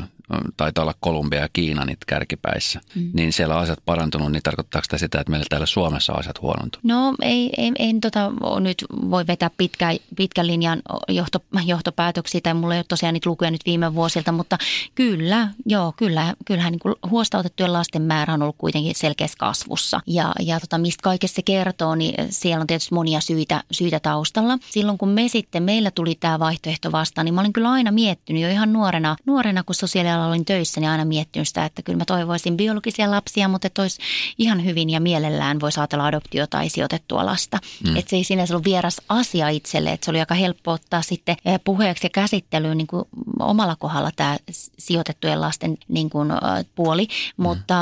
taitaa 0.57 0.83
olla 0.83 0.95
Kolumbia 1.01 1.41
ja 1.41 1.49
Kiina 1.53 1.85
niitä 1.85 2.05
kärkipäissä, 2.07 2.81
mm. 2.95 3.11
niin 3.15 3.33
siellä 3.33 3.55
on 3.55 3.61
asiat 3.61 3.79
parantunut, 3.85 4.33
niin 4.33 4.43
tarkoittaako 4.43 4.85
sitä 4.85 4.99
sitä, 4.99 5.21
että 5.21 5.31
meillä 5.31 5.47
täällä 5.49 5.67
Suomessa 5.67 6.13
on 6.13 6.19
asiat 6.19 6.43
huonontunut? 6.43 6.85
No 6.85 7.15
ei, 7.23 7.51
ei 7.57 7.73
en 7.79 8.01
tota, 8.01 8.33
nyt 8.61 8.85
voi 9.11 9.27
vetää 9.27 9.51
pitkä, 9.57 9.89
pitkän 10.17 10.47
linjan 10.47 10.83
johto, 11.09 11.39
johtopäätöksiä, 11.67 12.41
tai 12.41 12.55
mulla 12.55 12.75
ei 12.75 12.79
ole 12.79 12.85
tosiaan 12.89 13.15
niitä 13.15 13.31
lukuja 13.31 13.51
nyt 13.51 13.67
viime 13.67 13.95
vuosilta, 13.95 14.33
mutta 14.33 14.59
kyllä, 14.95 15.49
joo, 15.67 15.93
kyllä, 15.97 16.35
kyllähän 16.45 16.73
niin 16.73 16.95
huostautettujen 17.11 17.73
lasten 17.73 18.03
määrä 18.03 18.35
on 18.35 18.43
ollut 18.43 18.57
kuitenkin 18.59 18.95
selkeässä 18.95 19.37
kasvussa. 19.39 20.01
Ja, 20.07 20.33
ja 20.41 20.61
tota, 20.61 20.79
mistä 20.79 21.03
kaikessa 21.03 21.35
se 21.35 21.43
kertoo, 21.43 21.95
niin 21.95 22.15
siellä 22.31 22.61
on 22.61 22.67
tietysti 22.67 22.95
monia 22.95 23.21
syitä, 23.21 23.65
syitä 23.71 24.01
taustalla. 24.01 24.59
Silloin 24.71 24.99
kun 24.99 25.09
me 25.09 25.29
sitten, 25.29 25.63
meillä 25.63 25.91
tuli 25.91 26.15
tämä 26.15 26.39
vaihtoehto 26.39 26.93
vastaan, 26.93 27.25
niin 27.25 27.35
mä 27.35 27.41
olin 27.41 27.53
kyllä 27.53 27.71
aina 27.71 27.91
miettinyt 27.91 28.43
jo 28.43 28.49
ihan 28.49 28.73
nuorena, 28.73 29.17
nuorena 29.27 29.65
kun 29.65 29.75
sosiaali 29.75 30.09
alalla 30.21 30.35
olin 30.35 30.45
töissä, 30.45 30.81
niin 30.81 30.91
aina 30.91 31.05
miettinyt 31.05 31.49
sitä, 31.49 31.65
että 31.65 31.83
kyllä 31.83 31.99
mä 31.99 32.05
toivoisin 32.05 32.57
biologisia 32.57 33.11
lapsia, 33.11 33.49
mutta 33.49 33.67
että 33.67 33.83
olisi 33.83 34.01
ihan 34.39 34.65
hyvin 34.65 34.91
ja 34.91 35.01
mielellään 35.01 35.61
voisi 35.61 35.81
ajatella 35.81 36.07
adoptio 36.07 36.47
tai 36.47 36.69
sijoitettua 36.69 37.27
lasta. 37.27 37.59
Mm. 37.89 37.97
Että 37.97 38.11
se 38.11 38.17
ei 38.17 38.25
sinänsä 38.25 38.55
ollut 38.55 38.65
vieras 38.65 39.01
asia 39.09 39.49
itselle, 39.49 39.93
että 39.93 40.05
se 40.05 40.11
oli 40.11 40.21
aika 40.21 40.35
helppo 40.35 40.73
ottaa 40.73 41.03
sitten 41.03 41.37
eh, 41.45 41.61
puheeksi 41.65 42.07
ja 42.07 42.11
käsittelyyn 42.11 42.77
niin 42.79 42.87
kuin 42.87 43.05
omalla 43.39 43.77
kohdalla 43.77 44.11
tämä 44.17 44.37
sijoitettujen 44.79 45.41
lasten 45.41 45.79
niin 45.89 46.11
kuin, 46.11 46.29
puoli, 46.75 47.03
mm. 47.03 47.43
mutta 47.43 47.75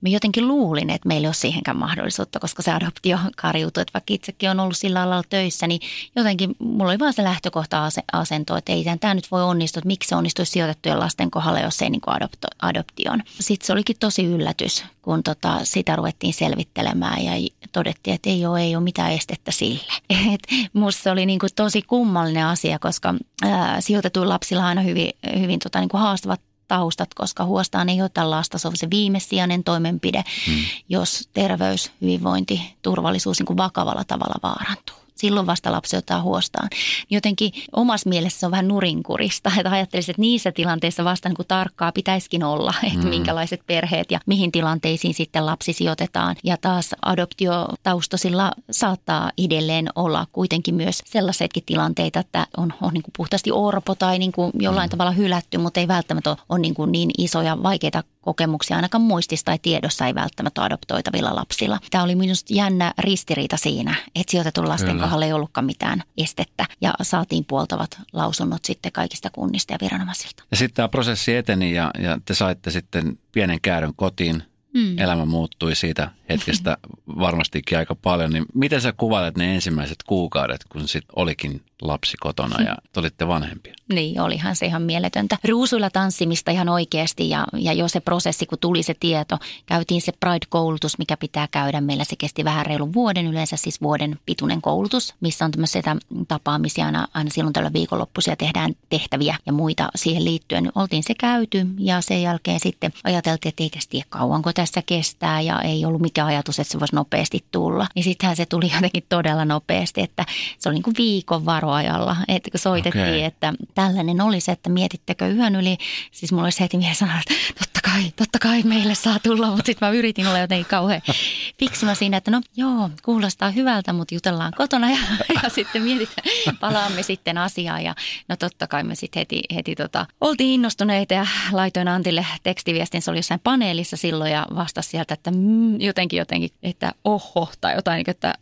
mä 0.00 0.08
jotenkin 0.08 0.48
luulin, 0.48 0.90
että 0.90 1.08
meillä 1.08 1.24
ei 1.24 1.28
ole 1.28 1.34
siihenkään 1.34 1.76
mahdollisuutta, 1.76 2.40
koska 2.40 2.62
se 2.62 2.72
adoptio 2.72 3.18
kariutui, 3.42 3.80
että 3.80 3.92
vaikka 3.94 4.14
itsekin 4.14 4.50
on 4.50 4.60
ollut 4.60 4.76
sillä 4.76 5.02
alalla 5.02 5.22
töissä, 5.28 5.66
niin 5.66 5.80
jotenkin 6.16 6.56
mulla 6.58 6.90
oli 6.90 6.98
vaan 6.98 7.12
se 7.12 7.24
lähtökohta 7.24 7.90
asento, 8.12 8.56
että 8.56 8.72
ei 8.72 8.84
tämä 9.00 9.14
nyt 9.14 9.30
voi 9.30 9.42
onnistua, 9.42 9.80
että 9.80 9.86
miksi 9.86 10.08
se 10.08 10.16
onnistuisi 10.16 10.52
sijoitettujen 10.52 11.00
lasten 11.00 11.30
kohdalla, 11.30 11.60
jos 11.60 11.78
se 11.82 11.90
niin 11.90 12.00
kuin 12.00 12.14
adopto, 12.14 12.48
adoption. 12.62 13.22
Sitten 13.40 13.66
se 13.66 13.72
olikin 13.72 13.96
tosi 14.00 14.24
yllätys, 14.24 14.84
kun 15.02 15.22
tota, 15.22 15.64
sitä 15.64 15.96
ruvettiin 15.96 16.34
selvittelemään 16.34 17.24
ja 17.24 17.32
todettiin, 17.72 18.14
että 18.14 18.30
ei 18.30 18.46
ole, 18.46 18.60
ei 18.60 18.76
ole 18.76 18.84
mitään 18.84 19.12
estettä 19.12 19.50
sille. 19.50 19.92
Et 20.34 20.42
musta 20.72 21.02
se 21.02 21.10
oli 21.10 21.26
niin 21.26 21.38
kuin 21.38 21.50
tosi 21.56 21.82
kummallinen 21.82 22.46
asia, 22.46 22.78
koska 22.78 23.14
ää, 23.42 23.80
sijoitetuilla 23.80 24.32
lapsilla 24.32 24.62
on 24.62 24.68
aina 24.68 24.80
hyvin, 24.80 25.10
hyvin 25.40 25.58
tota, 25.58 25.80
niin 25.80 25.88
kuin 25.88 26.00
haastavat 26.00 26.40
taustat, 26.68 27.14
koska 27.14 27.44
huostaan 27.44 27.88
ei 27.88 28.02
ota 28.02 28.30
lasta. 28.30 28.58
Se 28.58 28.68
on 28.68 28.76
se 28.76 28.90
viimesijainen 28.90 29.64
toimenpide, 29.64 30.24
hmm. 30.46 30.64
jos 30.88 31.28
terveys, 31.32 31.90
hyvinvointi, 32.00 32.74
turvallisuus 32.82 33.38
niin 33.38 33.46
kuin 33.46 33.56
vakavalla 33.56 34.04
tavalla 34.04 34.34
vaarantuu 34.42 35.01
silloin 35.22 35.46
vasta 35.46 35.72
lapsi 35.72 35.96
ottaa 35.96 36.22
huostaan. 36.22 36.68
Jotenkin 37.10 37.52
omassa 37.72 38.08
mielessä 38.08 38.40
se 38.40 38.46
on 38.46 38.52
vähän 38.52 38.68
nurinkurista, 38.68 39.52
että 39.58 39.70
ajattelisin, 39.70 40.12
että 40.12 40.20
niissä 40.20 40.52
tilanteissa 40.52 41.04
vasta 41.04 41.28
niin 41.28 41.36
kuin 41.36 41.48
tarkkaa 41.48 41.92
pitäisikin 41.92 42.44
olla, 42.44 42.74
että 42.82 43.04
mm. 43.04 43.08
minkälaiset 43.08 43.60
perheet 43.66 44.10
ja 44.10 44.20
mihin 44.26 44.52
tilanteisiin 44.52 45.14
sitten 45.14 45.46
lapsi 45.46 45.72
sijoitetaan. 45.72 46.36
Ja 46.44 46.56
taas 46.56 46.94
adoptiotaustosilla 47.02 48.52
saattaa 48.70 49.30
edelleen 49.38 49.88
olla 49.94 50.26
kuitenkin 50.32 50.74
myös 50.74 51.02
sellaisetkin 51.06 51.62
tilanteita, 51.66 52.20
että 52.20 52.46
on, 52.56 52.72
on 52.82 52.92
niin 52.92 53.02
kuin 53.02 53.12
puhtaasti 53.16 53.50
orpo 53.52 53.94
tai 53.94 54.18
niin 54.18 54.32
kuin 54.32 54.52
jollain 54.58 54.88
mm. 54.88 54.90
tavalla 54.90 55.12
hylätty, 55.12 55.58
mutta 55.58 55.80
ei 55.80 55.88
välttämättä 55.88 56.36
ole 56.48 56.58
niin, 56.58 56.74
kuin 56.74 56.92
niin 56.92 57.10
isoja 57.18 57.62
vaikeita 57.62 58.04
kokemuksia 58.22 58.76
ainakaan 58.76 59.02
muistissa 59.02 59.44
tai 59.44 59.58
tiedossa 59.62 60.06
ei 60.06 60.14
välttämättä 60.14 60.62
adoptoitavilla 60.62 61.36
lapsilla. 61.36 61.78
Tämä 61.90 62.04
oli 62.04 62.14
minusta 62.14 62.54
jännä 62.54 62.94
ristiriita 62.98 63.56
siinä, 63.56 63.94
että 64.14 64.30
sijoitetun 64.30 64.68
lasten 64.68 64.90
Kyllä. 64.90 65.02
kohdalla 65.02 65.26
ei 65.26 65.32
ollutkaan 65.32 65.64
mitään 65.64 66.02
estettä 66.16 66.66
ja 66.80 66.94
saatiin 67.02 67.44
puoltavat 67.44 67.98
lausunnot 68.12 68.64
sitten 68.64 68.92
kaikista 68.92 69.30
kunnista 69.30 69.72
ja 69.72 69.78
viranomaisilta. 69.82 70.44
Ja 70.50 70.56
sitten 70.56 70.76
tämä 70.76 70.88
prosessi 70.88 71.36
eteni 71.36 71.74
ja, 71.74 71.90
ja 71.98 72.18
te 72.24 72.34
saitte 72.34 72.70
sitten 72.70 73.18
pienen 73.32 73.60
käärön 73.60 73.92
kotiin. 73.96 74.42
Mm. 74.74 74.98
Elämä 74.98 75.24
muuttui 75.24 75.76
siitä 75.76 76.10
hetkestä 76.32 76.76
varmastikin 77.18 77.78
aika 77.78 77.94
paljon. 77.94 78.30
Niin 78.30 78.44
miten 78.54 78.80
sä 78.80 78.92
kuvailet 78.92 79.36
ne 79.36 79.54
ensimmäiset 79.54 79.98
kuukaudet, 80.06 80.64
kun 80.68 80.88
sit 80.88 81.04
olikin 81.16 81.62
lapsi 81.82 82.16
kotona 82.20 82.62
ja 82.62 82.76
olitte 82.96 83.28
vanhempia? 83.28 83.74
Niin, 83.92 84.20
olihan 84.20 84.56
se 84.56 84.66
ihan 84.66 84.82
mieletöntä. 84.82 85.38
Ruusuilla 85.48 85.90
tanssimista 85.90 86.50
ihan 86.50 86.68
oikeasti 86.68 87.30
ja, 87.30 87.46
ja 87.52 87.72
jo 87.72 87.88
se 87.88 88.00
prosessi, 88.00 88.46
kun 88.46 88.58
tuli 88.58 88.82
se 88.82 88.94
tieto, 89.00 89.38
käytiin 89.66 90.02
se 90.02 90.12
Pride-koulutus, 90.12 90.98
mikä 90.98 91.16
pitää 91.16 91.48
käydä. 91.50 91.80
Meillä 91.80 92.04
se 92.04 92.16
kesti 92.16 92.44
vähän 92.44 92.66
reilun 92.66 92.92
vuoden, 92.92 93.26
yleensä 93.26 93.56
siis 93.56 93.80
vuoden 93.80 94.18
pituinen 94.26 94.62
koulutus, 94.62 95.14
missä 95.20 95.44
on 95.44 95.50
tämmöisiä 95.50 95.82
tapaamisia 96.28 96.86
aina, 96.86 97.08
aina 97.14 97.30
silloin 97.30 97.52
tällä 97.52 97.72
viikonloppuisia 97.72 98.36
tehdään 98.36 98.74
tehtäviä 98.88 99.36
ja 99.46 99.52
muita 99.52 99.88
siihen 99.94 100.24
liittyen. 100.24 100.72
Oltiin 100.74 101.02
se 101.02 101.14
käyty 101.14 101.66
ja 101.78 102.00
sen 102.00 102.22
jälkeen 102.22 102.60
sitten 102.60 102.92
ajateltiin, 103.04 103.50
että 103.50 103.62
ei 103.62 103.70
tiedä 103.88 104.06
kauanko 104.08 104.52
tässä 104.52 104.82
kestää 104.86 105.40
ja 105.40 105.60
ei 105.60 105.84
ollut 105.84 106.00
mikään 106.00 106.21
ajatus, 106.26 106.58
että 106.58 106.72
se 106.72 106.80
voisi 106.80 106.94
nopeasti 106.94 107.44
tulla. 107.50 107.86
Niin 107.94 108.04
sittenhän 108.04 108.36
se 108.36 108.46
tuli 108.46 108.72
jotenkin 108.74 109.06
todella 109.08 109.44
nopeasti, 109.44 110.00
että 110.00 110.24
se 110.58 110.68
oli 110.68 110.74
niin 110.74 110.82
kuin 110.82 110.96
viikon 110.98 111.44
varoajalla, 111.44 112.16
että 112.28 112.50
kun 112.50 112.60
soitettiin, 112.60 113.04
okay. 113.04 113.22
että 113.22 113.52
tällainen 113.74 114.20
oli 114.20 114.40
se, 114.40 114.52
että 114.52 114.70
mietittekö 114.70 115.28
yön 115.28 115.56
yli. 115.56 115.76
Siis 116.12 116.32
mulla 116.32 116.44
olisi 116.44 116.60
heti 116.60 116.78
mielessä 116.78 117.06
sanoa, 117.06 117.20
että 117.20 117.34
totta 117.58 117.80
kai, 117.84 118.12
totta 118.16 118.38
kai 118.38 118.62
meille 118.62 118.94
saa 118.94 119.18
tulla, 119.22 119.46
mutta 119.46 119.66
sitten 119.66 119.88
mä 119.88 119.94
yritin 119.94 120.26
olla 120.26 120.38
jotenkin 120.38 120.66
kauhean 120.66 121.02
fiksuna 121.60 121.94
siinä, 121.94 122.16
että 122.16 122.30
no 122.30 122.40
joo, 122.56 122.90
kuulostaa 123.02 123.50
hyvältä, 123.50 123.92
mutta 123.92 124.14
jutellaan 124.14 124.52
kotona 124.56 124.90
ja, 124.90 124.98
ja 125.42 125.48
sitten 125.48 125.82
mietitään, 125.82 126.56
palaamme 126.60 127.02
sitten 127.02 127.38
asiaan. 127.38 127.84
Ja 127.84 127.94
no 128.28 128.36
totta 128.36 128.66
kai 128.66 128.84
me 128.84 128.94
sitten 128.94 129.20
heti, 129.20 129.42
heti 129.54 129.74
tota, 129.74 130.06
oltiin 130.20 130.50
innostuneita 130.50 131.14
ja 131.14 131.26
laitoin 131.52 131.88
Antille 131.88 132.26
tekstiviestin, 132.42 133.02
se 133.02 133.10
oli 133.10 133.18
jossain 133.18 133.40
paneelissa 133.44 133.96
silloin 133.96 134.32
ja 134.32 134.46
vastasi 134.54 134.90
sieltä, 134.90 135.14
että 135.14 135.30
mm, 135.30 135.80
jotenkin 136.02 136.16
jotenkin, 136.18 136.50
että 136.62 136.92
oho 137.04 137.48
tai 137.60 137.74
jotain, 137.74 137.96
niin 137.96 138.10
että 138.10 138.34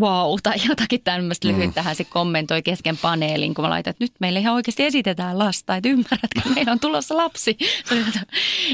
wow 0.00 0.36
tai 0.42 0.54
jotakin 0.68 1.00
tämmöistä 1.04 1.48
mm. 1.48 1.54
lyhyttähän 1.54 1.96
se 1.96 2.04
kommentoi 2.04 2.62
kesken 2.62 2.96
paneelin, 2.96 3.54
kun 3.54 3.64
mä 3.64 3.70
laitan, 3.70 3.90
että 3.90 4.04
nyt 4.04 4.12
meille 4.20 4.38
ihan 4.38 4.54
oikeasti 4.54 4.84
esitetään 4.84 5.38
lasta, 5.38 5.76
että 5.76 5.88
ymmärrätkö, 5.88 6.40
meillä 6.54 6.72
on 6.72 6.80
tulossa 6.80 7.16
lapsi. 7.16 7.56
Se 7.84 7.94
oli 7.94 8.02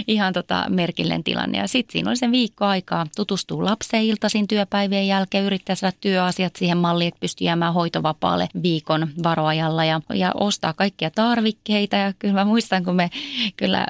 ihan 0.07 0.33
tota 0.33 0.65
merkillen 0.69 1.25
tilanne. 1.25 1.59
Ja 1.59 1.69
sitten 1.69 1.93
siinä 1.93 2.11
oli 2.11 2.17
sen 2.17 2.33
viikko 2.33 2.65
aikaa 2.65 3.07
tutustua 3.17 3.65
lapseen 3.65 4.05
iltaisin 4.05 4.49
työpäivien 4.49 5.07
jälkeen, 5.07 5.45
yrittää 5.45 5.77
saada 5.77 5.97
työasiat 6.01 6.57
siihen 6.57 6.79
malliin, 6.79 7.09
että 7.09 7.21
pystyy 7.21 7.45
jäämään 7.45 7.75
hoitovapaalle 7.75 8.49
viikon 8.63 9.09
varoajalla 9.23 9.85
ja, 9.85 10.01
ja 10.15 10.33
ostaa 10.35 10.73
kaikkia 10.73 11.11
tarvikkeita. 11.11 11.97
Ja 11.97 12.13
kyllä 12.19 12.35
mä 12.35 12.45
muistan, 12.45 12.85
kun 12.85 12.97
me 12.97 13.11
kyllä 13.57 13.87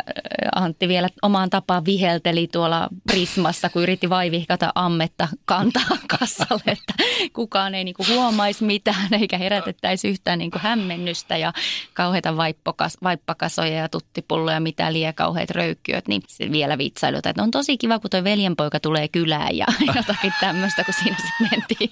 Antti 0.55 0.89
vielä 0.89 1.09
omaan 1.23 1.51
tapaan 1.51 1.85
vihelteli 1.85 2.49
tuolla 2.53 2.89
Prismassa, 3.07 3.69
kun 3.69 3.83
yritti 3.83 4.11
vaivihkata 4.11 4.73
ammetta 4.75 5.29
kantaa 5.45 5.97
kassalle, 6.19 6.63
että 6.67 6.95
kukaan 7.33 7.75
ei 7.75 7.85
niinku 7.85 8.07
huomaisi 8.09 8.65
mitään 8.65 9.15
eikä 9.21 9.39
herätettäisi 9.39 10.09
yhtään 10.09 10.39
niinku 10.39 10.59
hämmennystä 10.63 11.37
ja 11.37 11.53
kauheita 11.95 12.37
vaippokas, 12.37 12.97
vaippakasoja 13.03 13.77
ja 13.77 13.89
tuttipulloja, 13.89 14.61
mitä 14.61 14.93
liian 14.93 15.15
kauheat 15.15 15.51
röykkyöt, 15.51 16.09
niin 16.09 16.23
se 16.29 16.53
vielä 16.53 16.79
vitsailut, 16.79 17.27
että 17.27 17.43
on 17.43 17.51
tosi 17.51 17.79
kiva, 17.79 17.99
kun 17.99 18.11
tuo 18.11 18.25
veljenpoika 18.25 18.81
tulee 18.81 19.09
kylään 19.09 19.57
ja 19.57 19.67
jotakin 19.97 20.33
tämmöistä, 20.41 20.85
kun 20.85 20.95
siinä 20.95 21.17
sitten 21.17 21.49
mentiin 21.51 21.91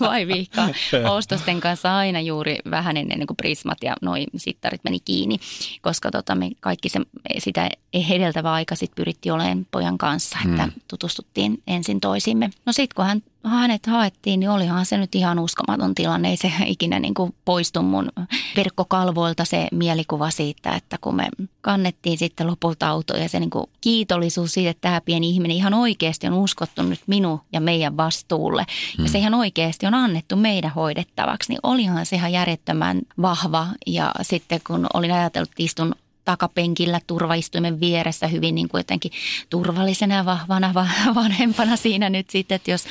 vai 0.00 0.26
vihkaa 0.26 0.68
ostosten 1.10 1.60
kanssa 1.60 1.96
aina 1.96 2.20
juuri 2.20 2.58
vähän 2.70 2.96
ennen 2.96 3.26
kuin 3.26 3.36
prismat 3.36 3.78
ja 3.82 3.96
noin 4.02 4.26
sittarit 4.36 4.84
meni 4.84 5.00
kiinni, 5.00 5.38
koska 5.82 6.10
tota, 6.10 6.34
me 6.34 6.50
kaikki 6.60 6.88
se, 6.88 7.00
sitä 7.38 7.70
edeltävä 8.10 8.52
aika 8.52 8.74
sitten 8.74 8.96
pyrittiin 8.96 9.32
olemaan 9.32 9.66
pojan 9.70 9.98
kanssa, 9.98 10.38
että 10.44 10.62
hmm. 10.62 10.72
tutustuttiin 10.88 11.62
ensin 11.66 12.00
toisimme. 12.00 12.50
No 12.66 12.72
sitten 12.72 12.96
kun 12.96 13.04
hän 13.04 13.22
hänet 13.50 13.86
haettiin, 13.86 14.40
niin 14.40 14.50
olihan 14.50 14.86
se 14.86 14.98
nyt 14.98 15.14
ihan 15.14 15.38
uskomaton 15.38 15.94
tilanne. 15.94 16.28
Ei 16.28 16.36
se 16.36 16.52
ikinä 16.66 16.98
niin 16.98 17.14
kuin 17.14 17.34
poistu 17.44 17.82
mun 17.82 18.08
verkkokalvoilta 18.56 19.44
se 19.44 19.68
mielikuva 19.72 20.30
siitä, 20.30 20.74
että 20.74 20.98
kun 21.00 21.16
me 21.16 21.28
kannettiin 21.60 22.18
sitten 22.18 22.46
lopulta 22.46 22.88
auto 22.88 23.16
ja 23.16 23.28
se 23.28 23.40
niin 23.40 23.50
kuin 23.50 23.66
kiitollisuus 23.80 24.52
siitä, 24.52 24.70
että 24.70 24.80
tämä 24.80 25.00
pieni 25.00 25.30
ihminen 25.30 25.56
ihan 25.56 25.74
oikeasti 25.74 26.26
on 26.26 26.32
uskottu 26.32 26.82
nyt 26.82 27.00
minun 27.06 27.40
ja 27.52 27.60
meidän 27.60 27.96
vastuulle. 27.96 28.66
Hmm. 28.96 29.04
Ja 29.04 29.10
se 29.10 29.18
ihan 29.18 29.34
oikeasti 29.34 29.86
on 29.86 29.94
annettu 29.94 30.36
meidän 30.36 30.70
hoidettavaksi, 30.70 31.52
niin 31.52 31.60
olihan 31.62 32.06
se 32.06 32.16
ihan 32.16 32.32
järjettömän 32.32 33.02
vahva. 33.22 33.66
Ja 33.86 34.12
sitten 34.22 34.60
kun 34.66 34.86
olin 34.94 35.12
ajatellut, 35.12 35.50
että 35.50 35.62
istun 35.62 35.94
takapenkillä 36.26 37.00
turvaistuimen 37.06 37.80
vieressä 37.80 38.26
hyvin 38.26 38.54
niin 38.54 38.68
kuin 38.68 38.78
jotenkin 38.78 39.12
turvallisena 39.50 40.14
ja 40.14 40.24
vahvana 40.24 40.74
vanhempana 41.14 41.76
siinä 41.76 42.10
nyt 42.10 42.30
sitten, 42.30 42.56
että 42.56 42.70
jos 42.70 42.84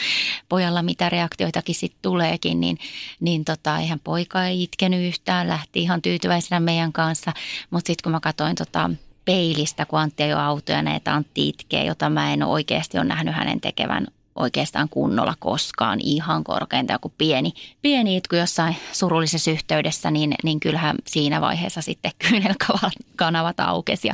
pojalla 0.50 0.84
mitä 0.84 1.10
reaktioitakin 1.10 1.76
sitten 1.76 2.00
tuleekin, 2.02 2.60
niin, 2.60 2.78
niin 3.19 3.45
tota, 3.45 3.78
eihän 3.78 4.00
poika 4.00 4.45
ei 4.45 4.63
itkenyt 4.63 5.08
yhtään, 5.08 5.48
lähti 5.48 5.82
ihan 5.82 6.02
tyytyväisenä 6.02 6.60
meidän 6.60 6.93
kanssa, 6.93 7.34
mutta 7.69 7.88
sitten 7.88 8.04
kun 8.04 8.12
mä 8.12 8.19
katsoin 8.19 8.56
tota, 8.56 8.89
peilistä, 9.26 9.86
kun 9.86 10.00
Antti 10.00 10.24
jo 10.24 10.39
autoja 10.39 10.82
näitä 10.82 11.13
Antti 11.13 11.48
itkee, 11.50 11.86
jota 11.86 12.10
mä 12.10 12.34
en 12.34 12.43
oikeasti 12.43 12.98
ole 12.98 13.06
nähnyt 13.06 13.36
hänen 13.36 13.62
tekevän 13.62 14.08
oikeastaan 14.36 14.89
kunnolla 14.89 15.34
koskaan, 15.39 16.00
ihan 16.04 16.43
korkeinta 16.43 16.93
joku 16.93 17.13
pieni, 17.17 17.54
pieni 17.82 18.17
itku 18.17 18.36
jossain 18.36 18.76
surullisessa 18.91 19.52
yhteydessä, 19.52 20.12
niin, 20.12 20.36
niin 20.43 20.60
kyllähän 20.60 20.95
siinä 21.08 21.41
vaiheessa 21.41 21.82
sitten 21.82 22.12
kyynelkanavat 22.30 23.60
aukesi 23.60 24.08
ja 24.08 24.13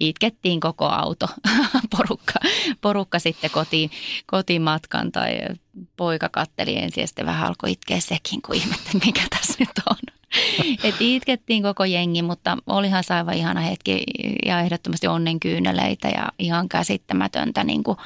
itkettiin 0.00 0.60
koko 0.60 0.86
auto, 0.86 1.26
porukka, 1.96 2.34
porukka 2.80 3.18
sitten 3.18 3.50
kotiin, 3.50 3.90
kotiin 4.26 4.62
matkan 4.62 5.12
tai 5.12 5.38
poika 5.96 6.28
katteli 6.28 6.76
ensin 6.76 7.00
ja 7.00 7.06
sitten 7.06 7.26
vähän 7.26 7.48
alkoi 7.48 7.72
itkeä 7.72 8.00
sekin, 8.00 8.42
kun 8.42 8.54
ihmettä, 8.54 8.90
mikä 9.06 9.22
tässä 9.30 9.54
nyt 9.58 9.70
on. 9.90 9.96
Et 10.84 10.94
itkettiin 11.00 11.62
koko 11.62 11.84
jengi, 11.84 12.22
mutta 12.22 12.56
olihan 12.66 13.04
se 13.04 13.14
aivan 13.14 13.34
ihana 13.34 13.60
hetki 13.60 14.04
ja 14.46 14.60
ehdottomasti 14.60 15.06
onnenkyyneleitä 15.06 16.08
ja 16.08 16.28
ihan 16.38 16.68
käsittämätöntä 16.68 17.64
niin 17.64 17.82
kuin 17.82 17.98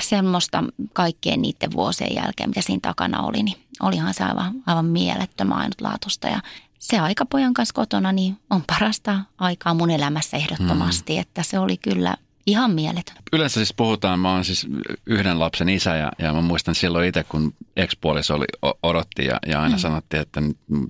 semmoista 0.00 0.64
kaikkien 0.92 1.42
niiden 1.42 1.72
vuosien 1.72 2.14
jälkeen, 2.14 2.50
mitä 2.50 2.62
siinä 2.62 2.80
takana 2.82 3.22
oli, 3.22 3.42
niin 3.42 3.56
olihan 3.80 4.14
se 4.14 4.24
aivan, 4.24 4.52
aivan 4.66 4.84
mielettömän 4.84 5.58
ainutlaatuista. 5.58 6.28
Ja 6.28 6.40
se 6.78 6.98
aika 6.98 7.26
pojan 7.26 7.54
kanssa 7.54 7.74
kotona 7.74 8.12
niin 8.12 8.38
on 8.50 8.62
parasta 8.66 9.20
aikaa 9.38 9.74
mun 9.74 9.90
elämässä 9.90 10.36
ehdottomasti, 10.36 11.14
mm. 11.14 11.20
että 11.20 11.42
se 11.42 11.58
oli 11.58 11.76
kyllä 11.76 12.16
Ihan 12.48 12.70
mieletön. 12.70 13.16
Yleensä 13.32 13.54
siis 13.54 13.74
puhutaan, 13.74 14.20
mä 14.20 14.32
oon 14.32 14.44
siis 14.44 14.66
yhden 15.06 15.38
lapsen 15.38 15.68
isä 15.68 15.96
ja, 15.96 16.12
ja 16.18 16.32
mä 16.32 16.40
muistan 16.40 16.74
silloin 16.74 17.08
itse, 17.08 17.24
kun 17.24 17.54
ekspuoliso 17.76 18.34
oli, 18.34 18.44
odotti 18.82 19.24
ja, 19.24 19.38
ja 19.46 19.62
aina 19.62 19.76
mm. 19.76 19.80
sanottiin, 19.80 20.22
että 20.22 20.40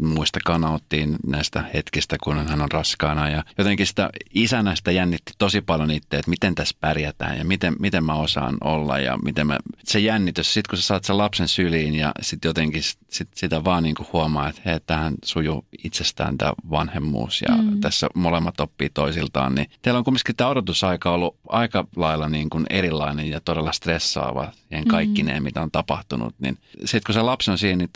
muistakaa 0.00 0.58
nauttiin 0.58 1.16
näistä 1.26 1.64
hetkistä, 1.74 2.16
kun 2.24 2.48
hän 2.48 2.60
on 2.60 2.70
raskaana. 2.70 3.28
Ja 3.28 3.44
jotenkin 3.58 3.86
sitä 3.86 4.10
isänä 4.34 4.76
sitä 4.76 4.90
jännitti 4.90 5.32
tosi 5.38 5.60
paljon 5.60 5.90
itse, 5.90 6.16
että 6.16 6.30
miten 6.30 6.54
tässä 6.54 6.76
pärjätään 6.80 7.38
ja 7.38 7.44
miten, 7.44 7.76
miten 7.78 8.04
mä 8.04 8.14
osaan 8.14 8.56
olla 8.64 8.98
ja 8.98 9.16
miten 9.16 9.46
mä, 9.46 9.58
se 9.84 9.98
jännitys, 9.98 10.54
sitten 10.54 10.70
kun 10.70 10.78
sä 10.78 10.86
saat 10.86 11.04
sen 11.04 11.18
lapsen 11.18 11.48
syliin 11.48 11.94
ja 11.94 12.12
sitten 12.22 12.48
jotenkin 12.48 12.82
sit, 13.10 13.28
sitä 13.34 13.64
vaan 13.64 13.82
niin 13.82 13.94
kuin 13.94 14.08
huomaa, 14.12 14.48
että 14.48 14.62
hei, 14.64 14.80
tähän 14.86 15.14
sujuu 15.24 15.64
itsestään 15.84 16.38
tämä 16.38 16.52
vanhemmuus 16.70 17.42
ja 17.48 17.56
mm. 17.56 17.80
tässä 17.80 18.06
molemmat 18.14 18.60
oppii 18.60 18.90
toisiltaan, 18.94 19.54
niin 19.54 19.70
teillä 19.82 19.98
on 19.98 20.04
kumminkin 20.04 20.36
tämä 20.36 20.50
odotusaika 20.50 21.10
ollut 21.10 21.36
aika 21.48 21.84
lailla 21.96 22.28
niin 22.28 22.50
kuin 22.50 22.66
erilainen 22.70 23.30
ja 23.30 23.40
todella 23.40 23.72
stressaava 23.72 24.52
ja 24.70 24.82
kaikkineen, 24.88 25.36
mm-hmm. 25.36 25.44
mitä 25.44 25.62
on 25.62 25.70
tapahtunut. 25.70 26.34
Niin 26.38 26.58
sitten 26.78 27.02
kun 27.06 27.14
se 27.14 27.22
lapsi 27.22 27.50
on 27.50 27.58
siinä, 27.58 27.76
niin 27.76 27.90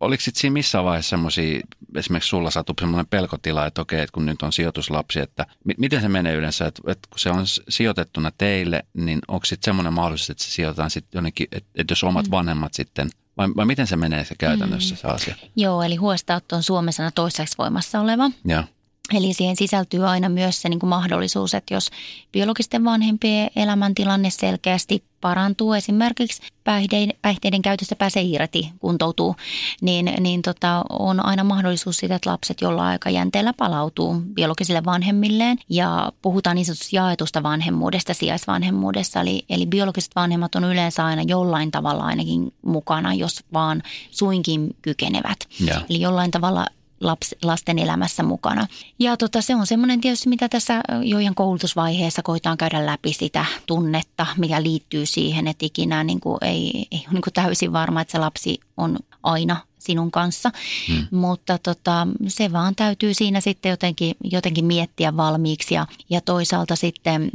oliko 0.00 0.20
sitten 0.20 0.40
siinä 0.40 0.52
missään 0.52 0.84
vaiheessa 0.84 1.10
semmoisia, 1.10 1.60
esimerkiksi 1.96 2.28
sulla 2.28 2.50
sattuu 2.50 2.74
semmoinen 2.80 3.06
pelkotila, 3.06 3.66
että 3.66 3.82
okei, 3.82 4.00
että 4.00 4.14
kun 4.14 4.26
nyt 4.26 4.42
on 4.42 4.52
sijoituslapsi, 4.52 5.20
että 5.20 5.46
m- 5.64 5.70
miten 5.78 6.00
se 6.00 6.08
menee 6.08 6.34
yleensä, 6.34 6.66
että, 6.66 6.82
että 6.86 7.08
kun 7.10 7.18
se 7.18 7.30
on 7.30 7.44
sijoitettuna 7.68 8.30
teille, 8.38 8.84
niin 8.94 9.18
onko 9.28 9.44
sitten 9.44 9.64
semmoinen 9.64 9.92
mahdollisuus, 9.92 10.30
että 10.30 10.44
se 10.44 10.50
sijoitetaan 10.50 10.90
sitten 10.90 11.18
jonnekin, 11.18 11.48
että, 11.52 11.70
että 11.74 11.92
jos 11.92 12.04
omat 12.04 12.24
mm-hmm. 12.24 12.36
vanhemmat 12.36 12.74
sitten 12.74 13.10
Vai, 13.36 13.48
vai 13.56 13.66
miten 13.66 13.86
se 13.86 13.96
menee 13.96 14.24
se 14.24 14.34
käytännössä 14.38 14.94
mm. 14.94 14.98
se 14.98 15.08
asia? 15.08 15.34
Joo, 15.56 15.82
eli 15.82 15.96
huostaanotto 15.96 16.56
on 16.56 16.62
Suomessa 16.62 17.10
toistaiseksi 17.10 17.58
voimassa 17.58 18.00
oleva. 18.00 18.30
Ja. 18.44 18.64
Eli 19.12 19.34
siihen 19.34 19.56
sisältyy 19.56 20.06
aina 20.08 20.28
myös 20.28 20.62
se 20.62 20.68
niin 20.68 20.80
kuin 20.80 20.90
mahdollisuus, 20.90 21.54
että 21.54 21.74
jos 21.74 21.90
biologisten 22.32 22.84
vanhempien 22.84 23.50
elämäntilanne 23.56 24.30
selkeästi 24.30 25.04
parantuu, 25.20 25.72
esimerkiksi 25.72 26.42
päihteiden, 26.64 27.16
päihteiden 27.22 27.62
käytöstä 27.62 27.96
pääsee 27.96 28.22
irti, 28.22 28.72
kuntoutuu, 28.80 29.36
niin, 29.80 30.12
niin 30.20 30.42
tota, 30.42 30.84
on 30.90 31.26
aina 31.26 31.44
mahdollisuus 31.44 31.96
siitä, 31.96 32.14
että 32.14 32.30
lapset 32.30 32.60
jollain 32.60 32.88
aikajänteellä 32.88 33.52
palautuu 33.52 34.22
biologisille 34.34 34.84
vanhemmilleen. 34.84 35.58
Ja 35.68 36.12
puhutaan 36.22 36.56
niin 36.56 36.66
sanotusta 36.66 36.96
jaetusta 36.96 37.42
vanhemmuudesta, 37.42 38.14
sijaisvanhemmuudesta, 38.14 39.20
eli, 39.20 39.44
eli 39.48 39.66
biologiset 39.66 40.10
vanhemmat 40.16 40.54
on 40.54 40.64
yleensä 40.64 41.04
aina 41.04 41.22
jollain 41.22 41.70
tavalla 41.70 42.04
ainakin 42.04 42.54
mukana, 42.62 43.14
jos 43.14 43.44
vaan 43.52 43.82
suinkin 44.10 44.76
kykenevät. 44.82 45.38
Ja. 45.66 45.80
Eli 45.90 46.00
jollain 46.00 46.30
tavalla 46.30 46.66
laps, 47.04 47.34
lasten 47.42 47.78
elämässä 47.78 48.22
mukana. 48.22 48.66
Ja 48.98 49.16
tota, 49.16 49.42
se 49.42 49.54
on 49.54 49.66
semmoinen 49.66 50.00
tietysti, 50.00 50.28
mitä 50.28 50.48
tässä 50.48 50.80
jo 51.02 51.18
ihan 51.18 51.34
koulutusvaiheessa 51.34 52.22
koitaan 52.22 52.58
käydä 52.58 52.86
läpi 52.86 53.12
sitä 53.12 53.44
tunnetta, 53.66 54.26
mikä 54.36 54.62
liittyy 54.62 55.06
siihen, 55.06 55.46
että 55.48 55.66
ikinä 55.66 56.04
niin 56.04 56.20
kuin 56.20 56.38
ei, 56.42 56.86
ei 56.90 56.98
ole 57.06 57.12
niin 57.12 57.22
kuin 57.22 57.34
täysin 57.34 57.72
varma, 57.72 58.00
että 58.00 58.12
se 58.12 58.18
lapsi 58.18 58.60
on 58.76 58.98
aina 59.22 59.56
sinun 59.78 60.10
kanssa. 60.10 60.50
Hmm. 60.88 61.06
Mutta 61.18 61.58
tota, 61.58 62.06
se 62.28 62.52
vaan 62.52 62.74
täytyy 62.74 63.14
siinä 63.14 63.40
sitten 63.40 63.70
jotenkin, 63.70 64.14
jotenkin 64.24 64.64
miettiä 64.64 65.16
valmiiksi. 65.16 65.74
Ja, 65.74 65.86
ja 66.10 66.20
toisaalta 66.20 66.76
sitten 66.76 67.30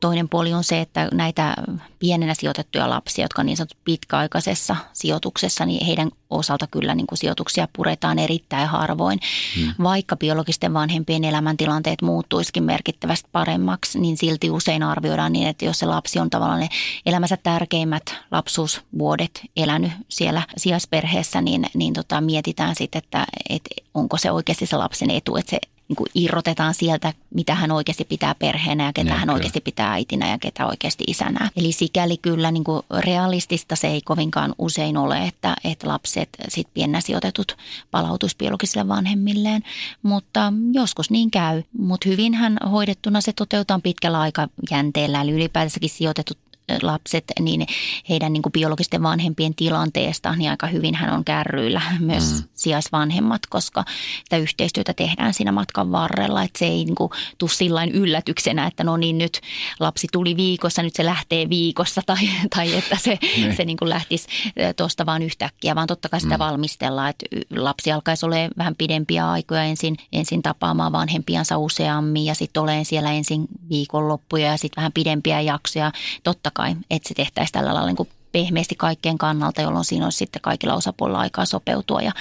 toinen 0.00 0.28
puoli 0.28 0.52
on 0.52 0.64
se, 0.64 0.80
että 0.80 1.08
näitä 1.12 1.54
pienenä 1.98 2.34
sijoitettuja 2.34 2.90
lapsia, 2.90 3.24
jotka 3.24 3.42
on 3.42 3.46
niin 3.46 3.56
sanottu 3.56 3.76
pitkäaikaisessa 3.84 4.76
sijoituksessa, 4.92 5.66
niin 5.66 5.86
heidän 5.86 6.10
osalta 6.30 6.66
kyllä 6.66 6.94
niin 6.94 7.06
kuin 7.06 7.18
sijoituksia 7.18 7.68
puretaan 7.72 8.18
erittäin 8.18 8.68
harvoin. 8.68 9.20
Hmm. 9.56 9.72
Vaikka 9.82 10.16
biologisten 10.16 10.74
vanhempien 10.74 11.24
elämäntilanteet 11.24 12.02
muuttuisikin 12.02 12.64
merkittävästi 12.64 13.28
paremmaksi, 13.32 14.00
niin 14.00 14.16
silti 14.16 14.50
usein 14.50 14.82
arvioidaan 14.82 15.32
niin, 15.32 15.48
että 15.48 15.64
jos 15.64 15.78
se 15.78 15.86
lapsi 15.86 16.18
on 16.18 16.30
tavallaan 16.30 16.60
ne 16.60 16.68
elämänsä 17.06 17.36
tärkeimmät 17.36 18.14
lapsuusvuodet 18.30 19.40
elänyt 19.56 19.92
siellä 20.08 20.42
sijaisperheessä, 20.56 21.40
niin, 21.40 21.66
niin 21.74 21.94
tota, 21.94 22.20
mietitään 22.20 22.74
sitten, 22.74 22.98
että, 22.98 23.26
että 23.48 23.70
onko 23.94 24.16
se 24.16 24.30
oikeasti 24.30 24.66
se 24.66 24.76
lapsen 24.76 25.10
etu, 25.10 25.36
että 25.36 25.50
se 25.50 25.58
niin 25.88 25.96
kuin 25.96 26.08
irrotetaan 26.14 26.74
sieltä, 26.74 27.12
mitä 27.34 27.54
hän 27.54 27.70
oikeasti 27.70 28.04
pitää 28.04 28.34
perheenä 28.34 28.84
ja 28.84 28.92
ketä 28.92 29.08
ja, 29.08 29.14
hän 29.14 29.22
kyllä. 29.22 29.34
oikeasti 29.34 29.60
pitää 29.60 29.92
äitinä 29.92 30.30
ja 30.30 30.38
ketä 30.38 30.66
oikeasti 30.66 31.04
isänä. 31.06 31.50
Eli 31.56 31.72
sikäli 31.72 32.16
kyllä 32.16 32.50
niin 32.50 32.64
kuin 32.64 32.82
realistista 32.98 33.76
se 33.76 33.88
ei 33.88 34.00
kovinkaan 34.04 34.54
usein 34.58 34.96
ole, 34.96 35.26
että, 35.26 35.56
että 35.64 35.88
lapset 35.88 36.28
sit 36.48 36.68
piennä 36.74 37.00
sijoitetut 37.00 37.56
palautus 37.90 38.36
biologisille 38.36 38.88
vanhemmilleen, 38.88 39.62
mutta 40.02 40.52
joskus 40.72 41.10
niin 41.10 41.30
käy. 41.30 41.62
Mutta 41.78 42.08
hyvinhän 42.08 42.58
hoidettuna 42.70 43.20
se 43.20 43.32
toteutetaan 43.32 43.82
pitkällä 43.82 44.20
aikajänteellä, 44.20 45.22
eli 45.22 45.30
ylipäätänsäkin 45.30 45.90
sijoitetut 45.90 46.38
lapset, 46.82 47.24
niin 47.40 47.66
heidän 48.08 48.32
niin 48.32 48.42
kuin 48.42 48.52
biologisten 48.52 49.02
vanhempien 49.02 49.54
tilanteesta, 49.54 50.36
niin 50.36 50.50
aika 50.50 50.66
hyvin 50.66 50.94
hän 50.94 51.14
on 51.14 51.24
kärryillä 51.24 51.82
myös 52.00 52.32
mm. 52.32 52.48
sijaisvanhemmat, 52.54 53.46
koska 53.46 53.84
sitä 54.24 54.36
yhteistyötä 54.36 54.94
tehdään 54.94 55.34
siinä 55.34 55.52
matkan 55.52 55.92
varrella, 55.92 56.42
että 56.42 56.58
se 56.58 56.64
ei 56.64 56.84
niin 56.84 56.94
kuin 56.94 57.10
tule 57.38 57.50
sillain 57.50 57.90
yllätyksenä, 57.92 58.66
että 58.66 58.84
no 58.84 58.96
niin 58.96 59.18
nyt 59.18 59.40
lapsi 59.80 60.06
tuli 60.12 60.36
viikossa, 60.36 60.82
nyt 60.82 60.94
se 60.94 61.04
lähtee 61.04 61.48
viikossa 61.48 62.02
tai, 62.06 62.30
tai 62.54 62.74
että 62.74 62.96
se, 62.96 63.18
niin. 63.36 63.56
se 63.56 63.64
niin 63.64 63.76
kuin 63.76 63.88
lähtisi 63.88 64.28
tuosta 64.76 65.06
vaan 65.06 65.22
yhtäkkiä, 65.22 65.74
vaan 65.74 65.86
totta 65.86 66.08
kai 66.08 66.20
sitä 66.20 66.34
mm. 66.34 66.38
valmistellaan, 66.38 67.10
että 67.10 67.26
lapsi 67.56 67.92
alkaisi 67.92 68.26
olla 68.26 68.36
vähän 68.58 68.74
pidempiä 68.78 69.30
aikoja 69.30 69.62
ensin, 69.62 69.96
ensin 70.12 70.42
tapaamaan 70.42 70.92
vanhempiansa 70.92 71.58
useammin 71.58 72.24
ja 72.24 72.34
sitten 72.34 72.62
olen 72.62 72.84
siellä 72.84 73.12
ensin 73.12 73.46
viikonloppuja 73.70 74.46
ja 74.46 74.56
sitten 74.56 74.76
vähän 74.76 74.92
pidempiä 74.92 75.40
jaksoja. 75.40 75.92
Totta 76.24 76.50
kai, 76.58 76.76
että 76.90 77.08
se 77.08 77.14
tehtäisiin 77.14 77.52
tällä 77.52 77.74
lailla 77.74 77.86
niin 77.86 77.96
kuin 77.96 78.08
pehmeästi 78.32 78.74
kaikkien 78.74 79.18
kannalta, 79.18 79.62
jolloin 79.62 79.84
siinä 79.84 80.06
olisi 80.06 80.18
sitten 80.18 80.42
kaikilla 80.42 80.74
osapuolilla 80.74 81.20
aikaa 81.20 81.44
sopeutua 81.44 82.00
ja 82.00 82.12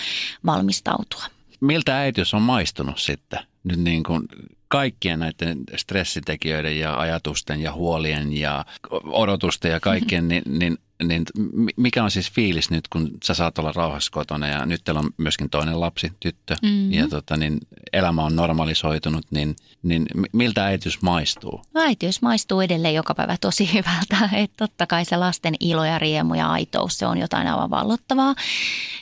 valmistautua. 0.45 1.23
Miltä 1.59 1.99
äitiys 1.99 2.33
on 2.33 2.41
maistunut 2.41 2.99
sitten 2.99 3.39
nyt 3.63 3.79
niin 3.79 4.03
kuin 4.03 4.27
kaikkien 4.67 5.19
näiden 5.19 5.63
stressitekijöiden 5.75 6.79
ja 6.79 6.99
ajatusten 6.99 7.61
ja 7.61 7.73
huolien 7.73 8.33
ja 8.33 8.65
odotusten 9.11 9.71
ja 9.71 9.79
kaikkien, 9.79 10.27
niin, 10.27 10.43
niin 10.59 10.77
niin 11.03 11.25
mikä 11.77 12.03
on 12.03 12.11
siis 12.11 12.31
fiilis 12.31 12.69
nyt, 12.69 12.87
kun 12.87 13.11
sä 13.23 13.33
saat 13.33 13.59
olla 13.59 13.71
rauhassa 13.71 14.11
kotona 14.11 14.47
ja 14.47 14.65
nyt 14.65 14.81
teillä 14.83 14.99
on 14.99 15.09
myöskin 15.17 15.49
toinen 15.49 15.79
lapsi, 15.79 16.11
tyttö, 16.19 16.55
mm-hmm. 16.61 16.93
ja 16.93 17.07
tota, 17.07 17.37
niin 17.37 17.59
elämä 17.93 18.23
on 18.23 18.35
normalisoitunut, 18.35 19.25
niin, 19.31 19.55
niin 19.83 20.05
miltä 20.33 20.65
äitiys 20.65 21.01
maistuu? 21.01 21.61
Äitiys 21.75 22.21
maistuu 22.21 22.61
edelleen 22.61 22.93
joka 22.93 23.15
päivä 23.15 23.37
tosi 23.41 23.69
hyvältä. 23.73 24.29
Et 24.35 24.51
totta 24.57 24.87
kai 24.87 25.05
se 25.05 25.17
lasten 25.17 25.55
ilo 25.59 25.85
ja 25.85 25.99
riemu 25.99 26.33
ja 26.33 26.51
aitous, 26.51 26.97
se 26.97 27.05
on 27.05 27.17
jotain 27.17 27.47
aivan 27.47 27.69
vallottavaa. 27.69 28.35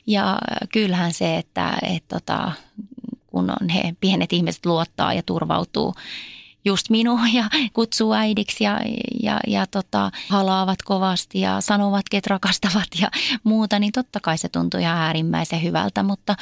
Ja 0.08 0.40
kyllähän 0.72 1.14
se, 1.14 1.38
että 1.38 1.78
et 1.82 2.04
tota, 2.08 2.52
kun 3.28 3.50
on 3.62 3.70
he 3.70 3.96
pienet 4.00 4.34
ihmiset 4.34 4.66
luottaa 4.66 5.14
ja 5.14 5.24
turvautuu 5.24 5.94
just 6.66 6.90
minua 6.90 7.20
ja 7.34 7.50
kutsuu 7.74 8.14
äidiksi 8.14 8.64
ja, 8.64 8.80
ja, 9.24 9.40
ja 9.48 9.68
tota, 9.68 10.12
halaavat 10.30 10.82
kovasti 10.82 11.40
ja 11.40 11.62
sanovat, 11.62 12.06
että 12.14 12.30
rakastavat 12.30 12.88
ja 13.02 13.12
muuta, 13.44 13.80
niin 13.80 13.92
totta 13.92 14.20
kai 14.20 14.38
se 14.38 14.50
tuntuu 14.50 14.80
ihan 14.80 14.98
äärimmäisen 14.98 15.64
hyvältä, 15.64 16.04
mutta, 16.04 16.36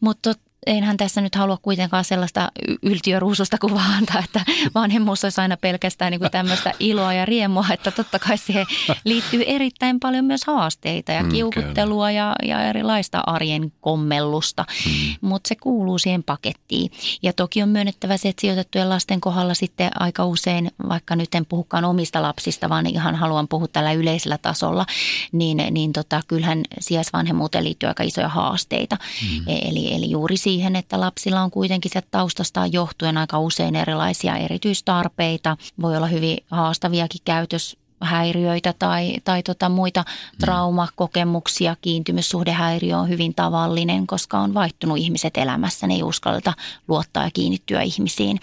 mutta 0.00 0.34
enhän 0.66 0.96
tässä 0.96 1.20
nyt 1.20 1.34
halua 1.34 1.58
kuitenkaan 1.62 2.04
sellaista 2.04 2.52
yltiöruususta 2.82 3.58
kuvaa 3.58 3.84
antaa, 3.98 4.22
että 4.24 4.40
vanhemmuus 4.74 5.24
olisi 5.24 5.40
aina 5.40 5.56
pelkästään 5.56 6.10
niin 6.10 6.20
kuin 6.20 6.30
tämmöistä 6.30 6.72
iloa 6.80 7.12
ja 7.12 7.24
riemua, 7.24 7.66
että 7.72 7.90
totta 7.90 8.18
kai 8.18 8.38
siihen 8.38 8.66
liittyy 9.04 9.42
erittäin 9.46 10.00
paljon 10.00 10.24
myös 10.24 10.44
haasteita 10.44 11.12
ja 11.12 11.22
mm, 11.22 11.28
kiukuttelua 11.28 12.10
ja, 12.10 12.36
ja 12.42 12.62
erilaista 12.62 13.22
arjen 13.26 13.72
kommellusta, 13.80 14.64
mm. 14.86 14.92
mutta 15.20 15.48
se 15.48 15.54
kuuluu 15.54 15.98
siihen 15.98 16.22
pakettiin. 16.22 16.90
Ja 17.22 17.32
toki 17.32 17.62
on 17.62 17.68
myönnettävä 17.68 18.16
se, 18.16 18.28
että 18.28 18.40
sijoitettujen 18.40 18.88
lasten 18.88 19.20
kohdalla 19.20 19.54
sitten 19.54 19.90
aika 20.00 20.24
usein, 20.24 20.70
vaikka 20.88 21.16
nyt 21.16 21.34
en 21.34 21.46
puhukaan 21.46 21.84
omista 21.84 22.22
lapsista, 22.22 22.68
vaan 22.68 22.86
ihan 22.86 23.14
haluan 23.14 23.48
puhua 23.48 23.68
tällä 23.68 23.92
yleisellä 23.92 24.38
tasolla, 24.38 24.86
niin, 25.32 25.62
niin 25.70 25.92
tota, 25.92 26.20
kyllähän 26.28 26.62
sijaisvanhemmuuteen 26.80 27.64
liittyy 27.64 27.88
aika 27.88 28.02
isoja 28.02 28.28
haasteita. 28.28 28.96
Mm. 29.22 29.44
Eli, 29.46 29.94
eli 29.94 30.10
juuri 30.10 30.36
siinä 30.36 30.53
siihen, 30.54 30.76
että 30.76 31.00
lapsilla 31.00 31.42
on 31.42 31.50
kuitenkin 31.50 31.90
se 31.94 32.02
taustastaan 32.10 32.72
johtuen 32.72 33.16
aika 33.16 33.38
usein 33.38 33.76
erilaisia 33.76 34.36
erityistarpeita. 34.36 35.56
Voi 35.82 35.96
olla 35.96 36.06
hyvin 36.06 36.38
haastaviakin 36.50 37.20
käytös 37.24 37.76
häiriöitä 38.00 38.74
tai, 38.78 39.14
tai 39.24 39.42
tota 39.42 39.68
muita 39.68 40.00
mm. 40.00 40.38
traumakokemuksia. 40.40 41.76
Kiintymyssuhdehäiriö 41.80 42.98
on 42.98 43.08
hyvin 43.08 43.34
tavallinen, 43.34 44.06
koska 44.06 44.38
on 44.38 44.54
vaihtunut 44.54 44.98
ihmiset 44.98 45.36
elämässä. 45.36 45.86
Ne 45.86 45.94
ei 45.94 46.02
uskalleta 46.02 46.52
luottaa 46.88 47.24
ja 47.24 47.30
kiinnittyä 47.30 47.82
ihmisiin. 47.82 48.40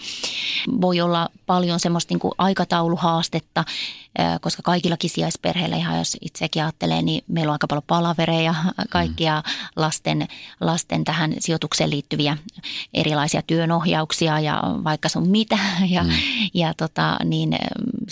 Voi 0.80 1.00
olla 1.00 1.28
paljon 1.46 1.80
semmoista 1.80 2.14
niin 2.14 2.20
kuin 2.20 2.34
aikatauluhaastetta, 2.38 3.64
koska 4.40 4.62
kaikillakin 4.62 5.10
sijaisperheillä, 5.10 5.76
ihan 5.76 5.98
jos 5.98 6.16
itsekin 6.20 6.62
ajattelee, 6.62 7.02
niin 7.02 7.24
meillä 7.28 7.50
on 7.50 7.54
aika 7.54 7.66
paljon 7.66 7.84
palavereja, 7.86 8.54
kaikkia 8.90 9.42
mm. 9.46 9.52
lasten, 9.76 10.28
lasten 10.60 11.04
tähän 11.04 11.34
sijoitukseen 11.38 11.90
liittyviä 11.90 12.36
erilaisia 12.94 13.42
työnohjauksia 13.42 14.40
ja 14.40 14.62
vaikka 14.84 15.08
sun 15.08 15.28
mitä. 15.28 15.58
Ja, 15.88 16.02
mm. 16.02 16.10
ja 16.54 16.74
tota, 16.74 17.16
niin 17.24 17.56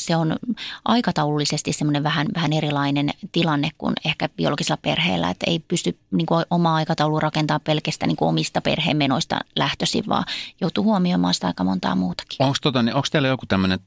se 0.07 0.17
on 0.17 0.37
aikataulullisesti 0.85 1.73
semmoinen 1.73 2.03
vähän, 2.03 2.27
vähän 2.35 2.53
erilainen 2.53 3.11
tilanne 3.33 3.71
kuin 3.79 3.95
ehkä 4.05 4.29
biologisella 4.29 4.79
perheellä, 4.83 5.31
että 5.31 5.51
ei 5.51 5.59
pysty 5.59 5.99
niin 6.11 6.27
kuin 6.27 6.45
omaa 6.51 6.75
aikataulua 6.75 7.21
rakentamaan 7.21 7.61
pelkästään 7.61 8.09
niin 8.09 8.17
kuin 8.17 8.29
omista 8.29 8.61
perheen 8.61 8.99
lähtöisin, 9.57 10.05
vaan 10.09 10.25
joutuu 10.61 10.85
huomioimaan 10.85 11.35
sitä 11.35 11.47
aika 11.47 11.65
montaa 11.65 11.95
muutakin. 11.95 12.37
Onko 12.39 12.57
tota, 12.63 12.83
niin, 12.83 12.97
teillä 13.13 13.29
joku 13.29 13.47
tämmöinen 13.47 13.79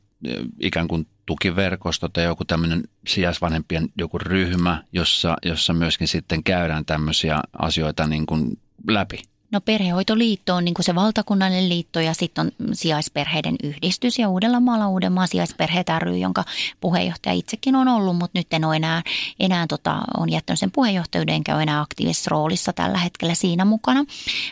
ikään 0.60 0.88
kuin 0.88 1.08
tukiverkosto 1.26 2.10
tai 2.10 2.23
joku 2.23 2.45
tämmöinen 2.45 2.84
sijaisvanhempien 3.08 3.89
joku 3.97 4.17
ryhmä, 4.17 4.84
jossa, 4.93 5.38
jossa 5.45 5.73
myöskin 5.73 6.08
sitten 6.08 6.43
käydään 6.43 6.86
tämmöisiä 6.86 7.41
asioita 7.60 8.08
niin 8.08 8.26
kuin 8.26 8.60
läpi? 8.88 9.21
No 9.54 9.62
perhehoitoliitto 9.62 10.56
on 10.56 10.66
niin 10.66 10.74
kuin 10.74 10.86
se 10.86 10.96
valtakunnallinen 10.96 11.70
liitto 11.70 12.00
ja 12.00 12.13
sitten 12.13 12.46
on 12.46 12.76
sijaisperheiden 12.76 13.56
yhdistys 13.63 14.20
ja 14.20 14.30
Uudellamaalla 14.30 14.88
Uudenmaan 14.88 15.28
sijaisperheet 15.28 15.88
ry, 16.00 16.18
jonka 16.18 16.44
puheenjohtaja 16.82 17.34
itsekin 17.34 17.76
on 17.76 17.88
ollut, 17.88 18.18
mutta 18.18 18.39
nyt 18.39 18.54
en 18.54 18.66
ole 18.66 18.76
enää, 18.76 19.02
enää 19.39 19.68
tota, 19.68 20.02
on 20.18 20.30
jättänyt 20.30 20.60
sen 20.60 20.72
puheenjohtajuuden 20.72 21.36
enkä 21.36 21.56
ole 21.56 21.63
enää 21.63 21.82
aktiivisessa 21.82 22.30
roolissa 22.30 22.74
tällä 22.74 22.98
hetkellä 22.98 23.36
siinä 23.36 23.66
mukana. 23.66 24.06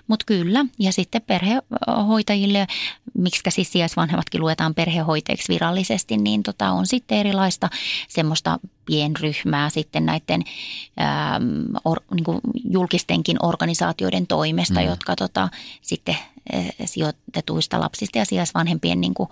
Mutta 0.07 0.25
kyllä, 0.25 0.65
ja 0.79 0.93
sitten 0.93 1.21
perhehoitajille, 1.21 2.67
miksi 3.17 3.41
siis 3.49 3.71
sijaisvanhemmatkin 3.71 4.41
luetaan 4.41 4.75
perhehoitajiksi 4.75 5.53
virallisesti, 5.53 6.17
niin 6.17 6.43
tota, 6.43 6.71
on 6.71 6.87
sitten 6.87 7.17
erilaista 7.17 7.69
semmoista 8.07 8.59
pienryhmää 8.91 9.69
sitten 9.69 10.05
näiden 10.05 10.43
äm, 11.35 11.45
or, 11.85 11.99
niin 12.13 12.23
kuin 12.23 12.39
julkistenkin 12.69 13.37
organisaatioiden 13.45 14.27
toimesta, 14.27 14.79
mm. 14.79 14.85
jotka 14.85 15.15
tota, 15.15 15.49
sitten 15.81 16.17
sijoitetuista 16.85 17.79
lapsista 17.79 18.17
ja 18.17 18.25
sijaisvanhempien 18.25 19.01
niin 19.01 19.13
kuin, 19.13 19.29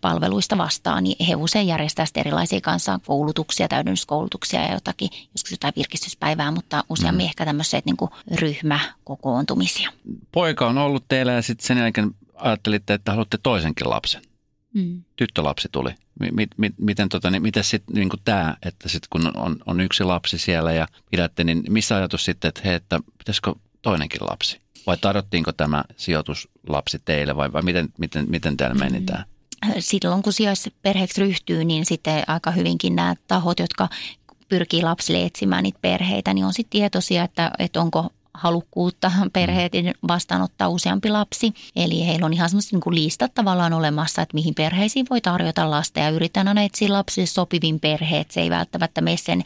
palveluista 0.00 0.58
vastaan, 0.58 1.04
niin 1.04 1.26
he 1.26 1.34
usein 1.34 1.66
järjestävät 1.66 2.16
erilaisia 2.16 2.60
kanssa 2.60 3.00
koulutuksia, 3.06 3.68
täydennyskoulutuksia 3.68 4.62
ja 4.62 4.74
jotakin, 4.74 5.10
joskus 5.34 5.50
jotain 5.50 5.74
virkistyspäivää, 5.76 6.50
mutta 6.50 6.84
useammin 6.88 7.26
mm. 7.26 7.28
ehkä 7.28 7.44
tämmöisiä 7.44 7.80
niin 7.84 7.96
kuin 7.96 8.10
ryhmäkokoontumisia. 8.34 9.90
Poika 10.32 10.66
on 10.66 10.78
ollut 10.78 11.04
teillä 11.08 11.32
ja 11.32 11.42
sitten 11.42 11.66
sen 11.66 11.78
jälkeen 11.78 12.10
ajattelitte, 12.34 12.94
että 12.94 13.12
haluatte 13.12 13.38
toisenkin 13.42 13.90
lapsen. 13.90 14.22
Mm. 14.74 15.02
Tyttölapsi 15.16 15.68
tuli. 15.72 15.90
M- 16.20 16.40
m- 16.56 16.74
miten 16.78 17.08
tota, 17.08 17.30
niin, 17.30 17.42
miten 17.42 17.64
sitten 17.64 17.94
niin 17.94 18.08
tämä, 18.24 18.56
että 18.62 18.88
sit 18.88 19.02
kun 19.10 19.36
on, 19.36 19.56
on 19.66 19.80
yksi 19.80 20.04
lapsi 20.04 20.38
siellä 20.38 20.72
ja 20.72 20.86
pidätte, 21.10 21.44
niin 21.44 21.62
missä 21.68 21.96
ajatus 21.96 22.24
sitten, 22.24 22.48
että 22.48 22.60
hei, 22.64 22.74
että 22.74 23.00
pitäisikö 23.18 23.54
toinenkin 23.82 24.20
lapsi? 24.30 24.60
Vai 24.86 24.96
tarjottiinko 24.96 25.52
tämä 25.52 25.84
sijoituslapsi 25.96 26.98
teille 27.04 27.36
vai, 27.36 27.52
vai 27.52 27.62
miten, 27.62 27.88
miten, 27.98 28.26
miten 28.28 28.56
täällä 28.56 28.74
meni 28.74 29.00
mm. 29.00 29.06
tämä? 29.06 29.24
Silloin 29.78 30.22
kun 30.22 30.32
sijaisperheeksi 30.32 31.20
ryhtyy, 31.20 31.64
niin 31.64 31.86
sitten 31.86 32.24
aika 32.26 32.50
hyvinkin 32.50 32.96
nämä 32.96 33.14
tahot, 33.28 33.58
jotka 33.58 33.88
pyrkii 34.48 34.82
lapsille 34.82 35.24
etsimään 35.24 35.62
niitä 35.62 35.78
perheitä, 35.82 36.34
niin 36.34 36.44
on 36.44 36.52
sitten 36.52 36.70
tietoisia, 36.80 37.24
että, 37.24 37.50
että 37.58 37.80
onko 37.80 38.10
halukkuutta 38.40 39.12
perheet 39.32 39.72
vastaanottaa 40.08 40.68
useampi 40.68 41.10
lapsi. 41.10 41.52
Eli 41.76 42.06
heillä 42.06 42.26
on 42.26 42.32
ihan 42.32 42.48
semmoista 42.48 42.76
niin 42.76 42.94
listat 42.94 43.34
tavallaan 43.34 43.72
olemassa, 43.72 44.22
että 44.22 44.34
mihin 44.34 44.54
perheisiin 44.54 45.06
voi 45.10 45.20
tarjota 45.20 45.70
lasta 45.70 46.00
ja 46.00 46.08
yritetään 46.08 46.48
aina 46.48 46.62
etsiä 46.62 46.92
lapsille 46.92 47.26
sopivin 47.26 47.80
perheet. 47.80 48.30
Se 48.30 48.40
ei 48.40 48.50
välttämättä 48.50 49.00
mene 49.00 49.16
sen 49.16 49.42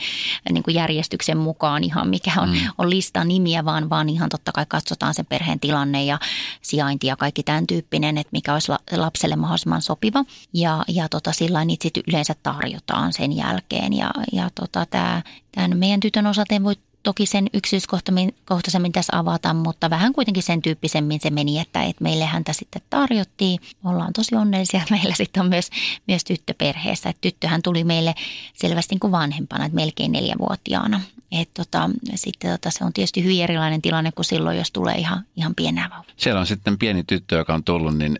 niin 0.51 0.63
kuin 0.63 0.75
järjestyksen 0.75 1.39
mukaan 1.39 1.85
ihan 1.85 2.09
mikä 2.09 2.33
on, 2.41 2.49
mm. 2.49 2.59
on 2.79 2.91
lista 2.91 3.25
nimiä, 3.25 3.65
vaan, 3.65 3.91
vaan 3.91 4.09
ihan 4.09 4.29
totta 4.29 4.53
kai 4.53 4.67
katsotaan 4.69 5.15
sen 5.15 5.27
perheen 5.27 5.61
tilanne 5.61 6.05
ja 6.05 6.19
sijainti 6.63 7.07
ja 7.07 7.17
kaikki 7.17 7.43
tämän 7.43 7.67
tyyppinen, 7.67 8.19
että 8.19 8.33
mikä 8.33 8.53
olisi 8.53 8.73
lapselle 8.93 9.37
mahdollisimman 9.37 9.83
sopiva. 9.83 10.25
Ja, 10.53 10.85
ja 10.89 11.09
tota, 11.09 11.33
sillä 11.33 11.65
niitä 11.65 11.83
sitten 11.83 12.03
yleensä 12.09 12.35
tarjotaan 12.43 13.13
sen 13.13 13.37
jälkeen. 13.37 13.93
Ja, 13.93 14.11
ja 14.33 14.51
tota, 14.55 14.87
tämä, 14.91 15.23
tämän 15.53 15.79
meidän 15.79 16.01
tytön 16.01 16.27
osalta 16.27 16.63
voi 16.63 16.75
toki 17.05 17.27
sen 17.27 17.47
yksityiskohtaisemmin 17.55 18.93
tässä 18.93 19.19
avata, 19.19 19.55
mutta 19.55 19.91
vähän 19.91 20.13
kuitenkin 20.13 20.43
sen 20.43 20.63
tyyppisemmin 20.63 21.21
se 21.21 21.31
meni, 21.31 21.61
että, 21.61 21.83
että 21.83 22.05
meille 22.05 22.25
häntä 22.25 22.53
sitten 22.53 22.83
tarjottiin. 22.91 23.61
Ollaan 23.85 24.13
tosi 24.13 24.37
onnellisia, 24.37 24.83
että 24.83 24.95
meillä 24.99 25.15
sitten 25.15 25.43
on 25.43 25.49
myös, 25.49 25.71
myös 26.09 26.25
tyttö 26.25 26.55
perheessä. 26.59 27.09
Että 27.09 27.21
tyttöhän 27.21 27.63
tuli 27.63 27.85
meille 27.85 28.15
selvästi 28.55 28.95
niin 28.95 29.01
kuin 29.01 29.13
vanhempana, 29.13 29.65
että 29.65 29.77
melkein 29.77 30.13
neljävuotiaana. 30.13 31.01
Et 31.33 31.51
tota, 31.55 31.91
sitten 32.15 32.51
tota, 32.51 32.71
se 32.71 32.85
on 32.85 32.93
tietysti 32.93 33.25
hyvin 33.25 33.43
erilainen 33.43 33.83
tilanne 33.83 34.13
kuin 34.13 34.25
silloin, 34.25 34.59
jos 34.59 34.71
tulee 34.71 34.95
ihan, 34.95 35.25
ihan 35.37 35.55
pienää 35.55 35.91
vauva. 35.91 36.05
Siellä 36.17 36.41
on 36.41 36.47
sitten 36.47 36.79
pieni 36.79 37.05
tyttö, 37.05 37.37
joka 37.37 37.55
on 37.55 37.65
tullut, 37.65 37.99
niin 37.99 38.19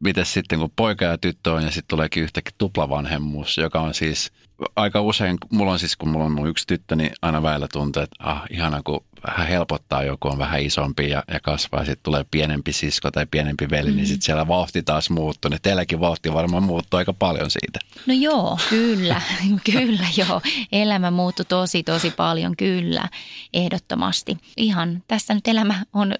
miten 0.00 0.26
sitten 0.26 0.58
kun 0.58 0.72
poika 0.76 1.04
ja 1.04 1.18
tyttö 1.18 1.52
on 1.52 1.62
ja 1.62 1.70
sitten 1.70 1.88
tuleekin 1.88 2.22
yhtäkkiä 2.22 2.54
tuplavanhemmuus, 2.58 3.58
joka 3.58 3.80
on 3.80 3.94
siis 3.94 4.32
aika 4.76 5.00
usein, 5.00 5.38
mulla 5.50 5.72
on 5.72 5.78
siis 5.78 5.96
kun 5.96 6.08
mulla 6.08 6.24
on 6.24 6.32
mun 6.32 6.48
yksi 6.48 6.66
tyttö, 6.66 6.96
niin 6.96 7.12
aina 7.22 7.42
väillä 7.42 7.68
tuntuu, 7.72 8.02
että 8.02 8.16
ah, 8.18 8.42
ihana 8.50 8.80
kun 8.84 9.04
vähän 9.26 9.46
helpottaa, 9.46 10.02
joku 10.02 10.28
on 10.28 10.38
vähän 10.38 10.62
isompi 10.62 11.10
ja, 11.10 11.22
ja 11.32 11.40
kasvaa, 11.40 11.84
sitten 11.84 12.02
tulee 12.02 12.24
pienempi 12.30 12.72
sisko 12.72 13.10
tai 13.10 13.26
pienempi 13.30 13.70
veli, 13.70 13.82
niin 13.82 13.94
mm. 13.94 13.96
niin 13.96 14.06
sitten 14.06 14.22
siellä 14.22 14.48
vauhti 14.48 14.82
taas 14.82 15.10
muuttuu. 15.10 15.48
Niin 15.48 15.62
teilläkin 15.62 16.00
vauhti 16.00 16.32
varmaan 16.34 16.62
muuttuu 16.62 16.98
aika 16.98 17.12
paljon 17.12 17.50
siitä. 17.50 17.78
No 18.06 18.14
joo, 18.14 18.58
kyllä, 18.70 19.20
kyllä 19.72 20.06
joo. 20.16 20.40
Elämä 20.72 21.10
muuttui 21.10 21.44
tosi, 21.44 21.82
tosi 21.82 22.10
paljon, 22.10 22.56
kyllä, 22.56 23.08
ehdottomasti. 23.52 24.38
Ihan 24.56 25.02
tässä 25.08 25.34
nyt 25.34 25.48
elämä 25.48 25.84
on 25.92 26.14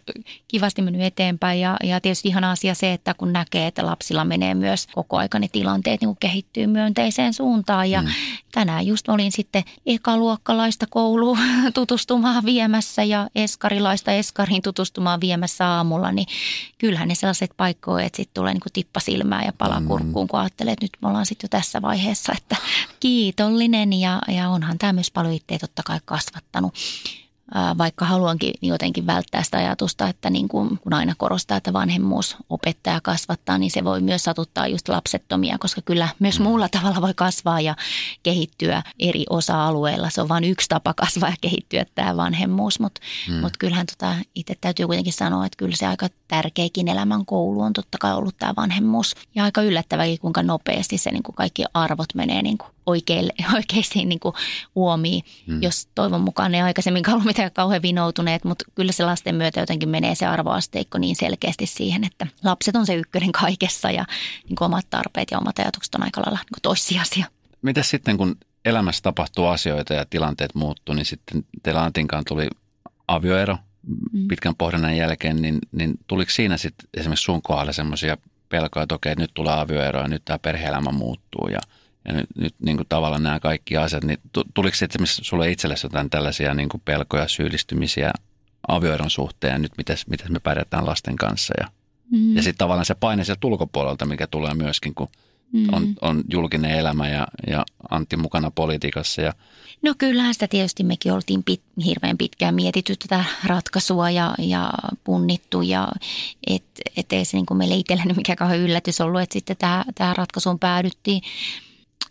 kivasti 0.48 0.82
mennyt 0.82 1.02
eteenpäin 1.02 1.60
ja, 1.60 1.76
ja 1.82 2.00
tietysti 2.00 2.28
ihan 2.28 2.44
asia 2.44 2.74
se, 2.74 2.92
että 2.92 3.14
kun 3.14 3.32
näkee, 3.32 3.66
että 3.66 3.86
lapsilla 3.86 4.24
menee 4.24 4.54
myös 4.54 4.86
koko 4.86 5.16
aika 5.16 5.38
ne 5.38 5.48
tilanteet 5.52 6.00
niin 6.00 6.16
kehittyy 6.20 6.66
myönteiseen 6.66 7.34
suuntaan 7.34 7.90
ja 7.90 8.02
mm. 8.02 8.08
tänään 8.52 8.86
just 8.86 9.08
olin 9.08 9.32
sitten 9.32 9.62
ekaluokkalaista 9.86 10.86
kouluun 10.90 11.38
tutustumaan 11.74 12.44
viemässä 12.44 12.89
viemässä 12.96 13.03
ja 13.05 13.31
eskarilaista 13.35 14.12
eskariin 14.12 14.62
tutustumaan 14.62 15.20
viemässä 15.20 15.68
aamulla, 15.68 16.12
niin 16.12 16.26
kyllähän 16.79 17.09
ne 17.09 17.14
sellaiset 17.14 17.50
paikkoja, 17.57 18.07
että 18.07 18.16
sitten 18.16 18.35
tulee 18.35 18.53
niin 18.53 18.61
kuin 18.61 18.72
tippa 18.72 19.00
silmään 19.00 19.44
ja 19.44 19.53
pala 19.53 19.81
mm. 19.81 19.87
kurkkuun, 19.87 20.29
kun 20.29 20.40
ajattelee, 20.40 20.72
että 20.72 20.85
nyt 20.85 20.96
me 21.03 21.09
ollaan 21.09 21.26
sitten 21.26 21.44
jo 21.44 21.48
tässä 21.48 21.83
vaiheessa, 21.83 22.33
että 22.37 22.57
kiitollinen 23.00 23.92
ja, 23.92 24.22
ja 24.29 24.48
onhan 24.48 24.79
tämä 24.79 24.92
myös 24.92 25.11
paljon 25.11 25.35
itseä 25.35 25.59
totta 25.59 25.83
kai 25.87 26.00
kasvattanut 26.05 26.74
vaikka 27.78 28.04
haluankin 28.04 28.54
jotenkin 28.62 29.06
välttää 29.06 29.42
sitä 29.42 29.58
ajatusta, 29.58 30.08
että 30.08 30.30
niin 30.30 30.48
kuin, 30.48 30.78
kun 30.78 30.92
aina 30.92 31.14
korostaa, 31.18 31.56
että 31.56 31.72
vanhemmuus 31.72 32.36
opettaa 32.50 33.00
kasvattaa, 33.00 33.58
niin 33.58 33.70
se 33.70 33.84
voi 33.84 34.00
myös 34.00 34.24
satuttaa 34.24 34.66
just 34.66 34.88
lapsettomia, 34.88 35.58
koska 35.58 35.80
kyllä 35.84 36.08
myös 36.18 36.38
mm. 36.38 36.42
muulla 36.42 36.68
tavalla 36.68 37.00
voi 37.00 37.14
kasvaa 37.14 37.60
ja 37.60 37.76
kehittyä 38.22 38.82
eri 38.98 39.24
osa-alueilla. 39.30 40.10
Se 40.10 40.22
on 40.22 40.28
vain 40.28 40.44
yksi 40.44 40.68
tapa 40.68 40.94
kasvaa 40.94 41.30
ja 41.30 41.36
kehittyä 41.40 41.84
tämä 41.94 42.16
vanhemmuus, 42.16 42.80
mutta 42.80 43.00
mm. 43.28 43.34
mut 43.34 43.56
kyllähän 43.56 43.86
tota, 43.86 44.14
itse 44.34 44.54
täytyy 44.60 44.86
kuitenkin 44.86 45.12
sanoa, 45.12 45.46
että 45.46 45.56
kyllä 45.56 45.76
se 45.76 45.86
aika 45.86 46.08
tärkeikin 46.28 46.88
elämän 46.88 47.26
koulu 47.26 47.60
on 47.60 47.72
totta 47.72 47.98
kai 48.00 48.14
ollut 48.14 48.38
tämä 48.38 48.52
vanhemmuus. 48.56 49.14
Ja 49.34 49.44
aika 49.44 49.62
yllättäväkin, 49.62 50.18
kuinka 50.18 50.42
nopeasti 50.42 50.98
se 50.98 51.10
niin 51.10 51.22
kuin 51.22 51.34
kaikki 51.36 51.64
arvot 51.74 52.14
menee 52.14 52.42
niin 52.42 52.58
kuin 52.58 52.70
oikeille, 52.87 53.33
oikeisiin 53.57 54.09
niin 54.09 54.21
kuin 54.21 54.35
uomiin, 54.75 55.25
hmm. 55.47 55.62
jos 55.62 55.88
toivon 55.95 56.21
mukaan 56.21 56.53
ne 56.53 56.62
aikaisemmin 56.62 57.11
ollut 57.11 57.25
mitään 57.25 57.53
kauhean 57.53 57.83
vinoutuneet, 57.83 58.45
mutta 58.45 58.64
kyllä 58.75 58.93
se 58.93 59.05
lasten 59.05 59.35
myötä 59.35 59.61
jotenkin 59.61 59.88
menee 59.88 60.14
se 60.14 60.27
arvoasteikko 60.27 60.99
niin 60.99 61.16
selkeästi 61.16 61.66
siihen, 61.66 62.05
että 62.05 62.27
lapset 62.45 62.77
on 62.77 62.87
se 62.87 62.95
ykkönen 62.95 63.33
kaikessa 63.33 63.90
ja 63.90 64.05
niin 64.49 64.57
kuin 64.57 64.66
omat 64.66 64.87
tarpeet 64.90 65.31
ja 65.31 65.38
omat 65.38 65.59
ajatukset 65.59 65.95
on 65.95 66.03
aika 66.03 66.21
lailla 66.21 66.38
niin 66.38 66.55
kuin 66.55 66.62
toissijaisia. 66.62 67.27
Mitä 67.62 67.83
sitten, 67.83 68.16
kun 68.16 68.37
elämässä 68.64 69.03
tapahtuu 69.03 69.47
asioita 69.47 69.95
ja 69.95 70.05
tilanteet 70.11 70.55
muuttuu, 70.55 70.95
niin 70.95 71.07
sitten 71.07 71.45
teillä 71.62 71.83
Antinkaan 71.83 72.25
tuli 72.29 72.49
avioero 73.09 73.57
mm. 74.12 74.29
pitkän 74.29 74.55
pohdinnan 74.59 74.97
jälkeen, 74.97 75.43
niin, 75.43 75.59
niin 75.73 75.95
tuliko 76.07 76.31
siinä 76.31 76.57
sitten 76.57 76.88
esimerkiksi 76.95 77.25
sun 77.25 77.43
kohdalla 77.43 77.73
semmoisia 77.73 78.16
pelkoja, 78.49 78.83
että 78.83 78.95
okei, 78.95 79.14
nyt 79.14 79.31
tulee 79.35 79.61
avioero 79.61 80.01
ja 80.01 80.09
nyt 80.09 80.25
tämä 80.25 80.38
perhe-elämä 80.38 80.93
muuttuu 80.93 81.49
ja– 81.49 81.59
ja 82.04 82.12
nyt, 82.14 82.26
nyt 82.36 82.54
niin 82.60 82.76
kuin 82.76 82.88
tavallaan 82.88 83.22
nämä 83.22 83.40
kaikki 83.40 83.76
asiat, 83.76 84.04
niin 84.04 84.18
tuliko 84.54 84.74
esimerkiksi 84.82 85.24
sulle 85.24 85.50
itsellesi 85.50 85.86
jotain 85.86 86.10
tällaisia 86.10 86.54
niin 86.54 86.68
kuin 86.68 86.82
pelkoja, 86.84 87.28
syyllistymisiä 87.28 88.12
avioeron 88.68 89.10
suhteen 89.10 89.52
ja 89.52 89.58
nyt 89.58 89.72
miten, 89.78 89.96
miten 90.06 90.32
me 90.32 90.40
pärjätään 90.40 90.86
lasten 90.86 91.16
kanssa 91.16 91.54
ja, 91.60 91.68
mm. 92.10 92.36
ja 92.36 92.42
sitten 92.42 92.58
tavallaan 92.58 92.86
se 92.86 92.94
paine 92.94 93.24
sieltä 93.24 93.46
ulkopuolelta, 93.46 94.06
mikä 94.06 94.26
tulee 94.26 94.54
myöskin, 94.54 94.94
kun 94.94 95.08
mm. 95.52 95.68
on, 95.72 95.94
on 96.00 96.24
julkinen 96.32 96.70
elämä 96.70 97.08
ja, 97.08 97.28
ja 97.46 97.64
Antti 97.90 98.16
mukana 98.16 98.50
politiikassa. 98.50 99.22
Ja... 99.22 99.32
No 99.82 99.94
kyllähän 99.98 100.34
sitä 100.34 100.48
tietysti 100.48 100.84
mekin 100.84 101.12
oltiin 101.12 101.42
pit, 101.42 101.62
hirveän 101.84 102.18
pitkään 102.18 102.54
mietitty 102.54 102.96
tätä 102.96 103.24
ratkaisua 103.44 104.10
ja, 104.10 104.34
ja 104.38 104.70
punnittu 105.04 105.62
ja 105.62 105.88
et, 106.46 106.64
et 106.96 107.12
ei 107.12 107.24
se 107.24 107.36
niin 107.36 107.46
kuin 107.46 107.58
meille 107.58 107.74
itselleni 107.74 108.12
mikään 108.12 108.36
kauhean 108.36 108.60
yllätys 108.60 109.00
ollut, 109.00 109.20
että 109.20 109.32
sitten 109.32 109.56
tähän 109.94 110.16
ratkaisuun 110.16 110.58
päädyttiin. 110.58 111.22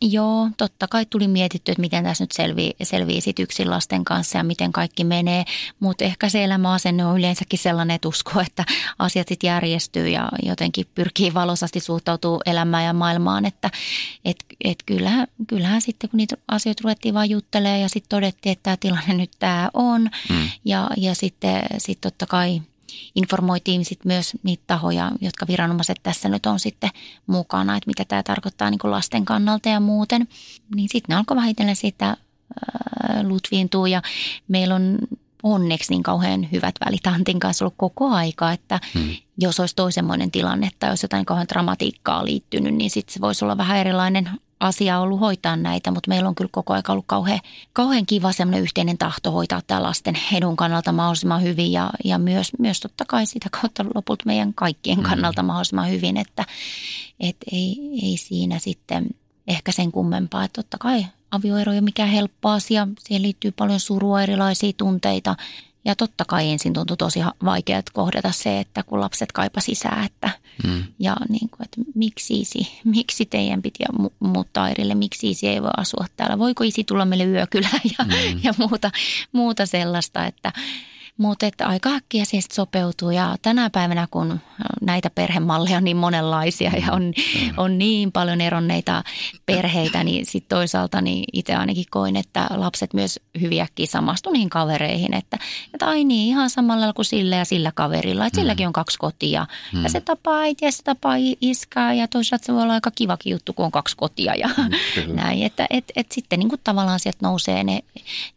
Joo, 0.01 0.49
totta 0.57 0.87
kai 0.87 1.05
tuli 1.05 1.27
mietitty, 1.27 1.71
että 1.71 1.81
miten 1.81 2.03
tässä 2.03 2.23
nyt 2.23 2.31
selvii, 2.31 2.73
selvii 2.83 3.21
sit 3.21 3.39
yksin 3.39 3.69
lasten 3.69 4.05
kanssa 4.05 4.37
ja 4.37 4.43
miten 4.43 4.71
kaikki 4.71 5.03
menee. 5.03 5.45
Mutta 5.79 6.05
ehkä 6.05 6.29
se 6.29 6.43
elämäasenne 6.43 7.05
on 7.05 7.17
yleensäkin 7.19 7.59
sellainen, 7.59 7.95
että 7.95 8.07
usko, 8.07 8.41
että 8.41 8.65
asiat 8.99 9.27
sitten 9.27 9.47
järjestyy 9.47 10.09
ja 10.09 10.29
jotenkin 10.43 10.85
pyrkii 10.95 11.33
valosasti 11.33 11.79
suhtautuu 11.79 12.41
elämään 12.45 12.85
ja 12.85 12.93
maailmaan. 12.93 13.45
Että 13.45 13.69
et, 14.25 14.45
et 14.63 14.83
kyllähän, 14.85 15.27
kyllähän 15.47 15.81
sitten 15.81 16.09
kun 16.09 16.17
niitä 16.17 16.35
asioita 16.47 16.81
ruvettiin 16.83 17.13
vaan 17.13 17.29
juttelemaan 17.29 17.81
ja 17.81 17.89
sitten 17.89 18.09
todettiin, 18.09 18.51
että 18.51 18.63
tämä 18.63 18.77
tilanne 18.77 19.13
nyt 19.13 19.31
tämä 19.39 19.69
on. 19.73 20.09
Mm. 20.29 20.49
Ja, 20.65 20.89
ja 20.97 21.15
sitten 21.15 21.63
sit 21.77 22.01
totta 22.01 22.25
kai 22.25 22.61
informoitiin 23.15 23.85
sit 23.85 24.05
myös 24.05 24.33
niitä 24.43 24.63
tahoja, 24.67 25.11
jotka 25.21 25.47
viranomaiset 25.47 25.97
tässä 26.03 26.29
nyt 26.29 26.45
on 26.45 26.59
sitten 26.59 26.89
mukana, 27.27 27.77
että 27.77 27.87
mitä 27.87 28.05
tämä 28.05 28.23
tarkoittaa 28.23 28.69
niin 28.69 28.79
lasten 28.83 29.25
kannalta 29.25 29.69
ja 29.69 29.79
muuten. 29.79 30.27
Niin 30.75 30.89
sitten 30.89 31.13
ne 31.13 31.17
alkoi 31.17 31.37
vähitellen 31.37 31.75
siitä 31.75 32.09
äh, 32.09 32.17
lutviintua 33.23 33.87
ja 33.87 34.01
meillä 34.47 34.75
on 34.75 34.97
onneksi 35.43 35.93
niin 35.93 36.03
kauhean 36.03 36.47
hyvät 36.51 36.75
välit 36.85 37.07
Antin 37.07 37.39
kanssa 37.39 37.65
ollut 37.65 37.73
koko 37.77 38.09
aika, 38.09 38.51
että 38.51 38.79
hmm. 38.93 39.15
jos 39.37 39.59
olisi 39.59 39.75
toisenmoinen 39.75 40.31
tilanne 40.31 40.69
tai 40.79 40.89
jos 40.89 41.03
jotain 41.03 41.25
kauhean 41.25 41.47
dramatiikkaa 41.47 42.25
liittynyt, 42.25 42.75
niin 42.75 42.89
sitten 42.89 43.13
se 43.13 43.21
voisi 43.21 43.45
olla 43.45 43.57
vähän 43.57 43.77
erilainen 43.77 44.29
asia 44.59 44.99
ollut 44.99 45.19
hoitaa 45.19 45.55
näitä, 45.55 45.91
mutta 45.91 46.09
meillä 46.09 46.29
on 46.29 46.35
kyllä 46.35 46.49
koko 46.51 46.73
ajan 46.73 46.83
ollut 46.89 47.05
kauhean, 47.07 47.39
kauhean 47.73 48.05
kiva 48.05 48.31
semmoinen 48.31 48.61
yhteinen 48.61 48.97
tahto 48.97 49.31
hoitaa 49.31 49.61
tämä 49.67 49.83
lasten 49.83 50.17
edun 50.33 50.55
kannalta 50.55 50.91
mahdollisimman 50.91 51.41
hyvin 51.41 51.71
ja, 51.71 51.89
ja 52.03 52.17
myös, 52.17 52.51
myös 52.59 52.79
totta 52.79 53.05
kai 53.07 53.25
sitä 53.25 53.49
kautta 53.61 53.85
lopulta 53.95 54.23
meidän 54.25 54.53
kaikkien 54.53 54.97
mm. 54.97 55.03
kannalta 55.03 55.43
mahdollisimman 55.43 55.89
hyvin, 55.89 56.17
että 56.17 56.45
et 57.19 57.37
ei, 57.51 57.77
ei 58.03 58.17
siinä 58.17 58.59
sitten 58.59 59.09
ehkä 59.47 59.71
sen 59.71 59.91
kummempaa, 59.91 60.43
että 60.43 60.61
totta 60.61 60.77
kai 60.77 61.05
avioero 61.31 61.71
ei 61.71 61.77
ole 61.77 61.81
mikään 61.81 62.09
helppo 62.09 62.49
asia. 62.49 62.87
Siihen 62.99 63.21
liittyy 63.21 63.51
paljon 63.51 63.79
surua, 63.79 64.21
erilaisia 64.21 64.71
tunteita. 64.77 65.35
Ja 65.85 65.95
totta 65.95 66.25
kai 66.25 66.49
ensin 66.49 66.73
tuntui 66.73 66.97
tosi 66.97 67.19
vaikeaa 67.45 67.81
kohdata 67.93 68.31
se, 68.31 68.59
että 68.59 68.83
kun 68.83 68.99
lapset 69.01 69.31
kaipa 69.31 69.61
sisään, 69.61 70.05
että 70.05 70.29
mm. 70.63 70.83
ja 70.99 71.17
niin 71.29 71.49
kuin, 71.49 71.63
että 71.63 71.91
miksi 71.95 72.39
isi, 72.39 72.79
miksi 72.83 73.25
teidän 73.25 73.61
piti 73.61 73.83
muuttaa 74.19 74.69
erille, 74.69 74.95
miksi 74.95 75.29
isi 75.29 75.47
ei 75.47 75.61
voi 75.61 75.71
asua 75.77 76.05
täällä, 76.17 76.39
voiko 76.39 76.63
isi 76.63 76.83
tulla 76.83 77.05
meille 77.05 77.25
yökylään 77.25 77.81
ja, 77.99 78.05
mm. 78.05 78.39
ja 78.43 78.53
muuta, 78.57 78.91
muuta 79.31 79.65
sellaista, 79.65 80.25
että 80.25 80.53
mutta 81.19 81.45
että 81.45 81.67
aika 81.67 81.89
äkkiä 81.89 82.25
se 82.25 82.39
sopeutuu 82.53 83.11
ja 83.11 83.35
tänä 83.41 83.69
päivänä, 83.69 84.07
kun 84.11 84.39
näitä 84.81 85.09
perhemalleja 85.09 85.77
on 85.77 85.83
niin 85.83 85.97
monenlaisia 85.97 86.71
ja 86.85 86.93
on, 86.93 87.03
mm. 87.03 87.53
on 87.57 87.77
niin 87.77 88.11
paljon 88.11 88.41
eronneita 88.41 89.03
perheitä, 89.45 90.03
niin 90.03 90.25
sitten 90.25 90.57
toisaalta 90.57 91.01
niin 91.01 91.23
itse 91.33 91.55
ainakin 91.55 91.85
koin, 91.89 92.15
että 92.15 92.47
lapset 92.49 92.93
myös 92.93 93.19
hyviäkin 93.41 93.87
samastu 93.87 94.31
niihin 94.31 94.49
kavereihin, 94.49 95.13
että, 95.13 95.37
että 95.73 95.87
ai 95.87 96.03
niin, 96.03 96.27
ihan 96.27 96.49
samalla 96.49 96.93
kuin 96.93 97.05
sillä 97.05 97.35
ja 97.35 97.45
sillä 97.45 97.71
kaverilla, 97.75 98.25
että 98.25 98.39
silläkin 98.39 98.67
on 98.67 98.73
kaksi 98.73 98.97
kotia 98.97 99.47
mm. 99.73 99.83
ja 99.83 99.89
se 99.89 100.01
tapaa 100.01 100.39
äitiä 100.39 100.67
ja 100.67 100.71
se 100.71 100.83
tapaa 100.83 101.15
iskää 101.41 101.93
ja 101.93 102.07
toisaalta 102.07 102.45
se 102.45 102.53
voi 102.53 102.61
olla 102.61 102.73
aika 102.73 102.91
kivakin 102.91 103.31
juttu, 103.31 103.53
kun 103.53 103.65
on 103.65 103.71
kaksi 103.71 103.97
kotia 103.97 104.35
ja 104.35 104.49
näin, 105.13 105.43
että 105.43 105.67
et, 105.69 105.91
et 105.95 106.11
sitten 106.11 106.39
niin 106.39 106.49
kuin 106.49 106.61
tavallaan 106.63 106.99
sieltä 106.99 107.19
nousee 107.21 107.63
ne, 107.63 107.79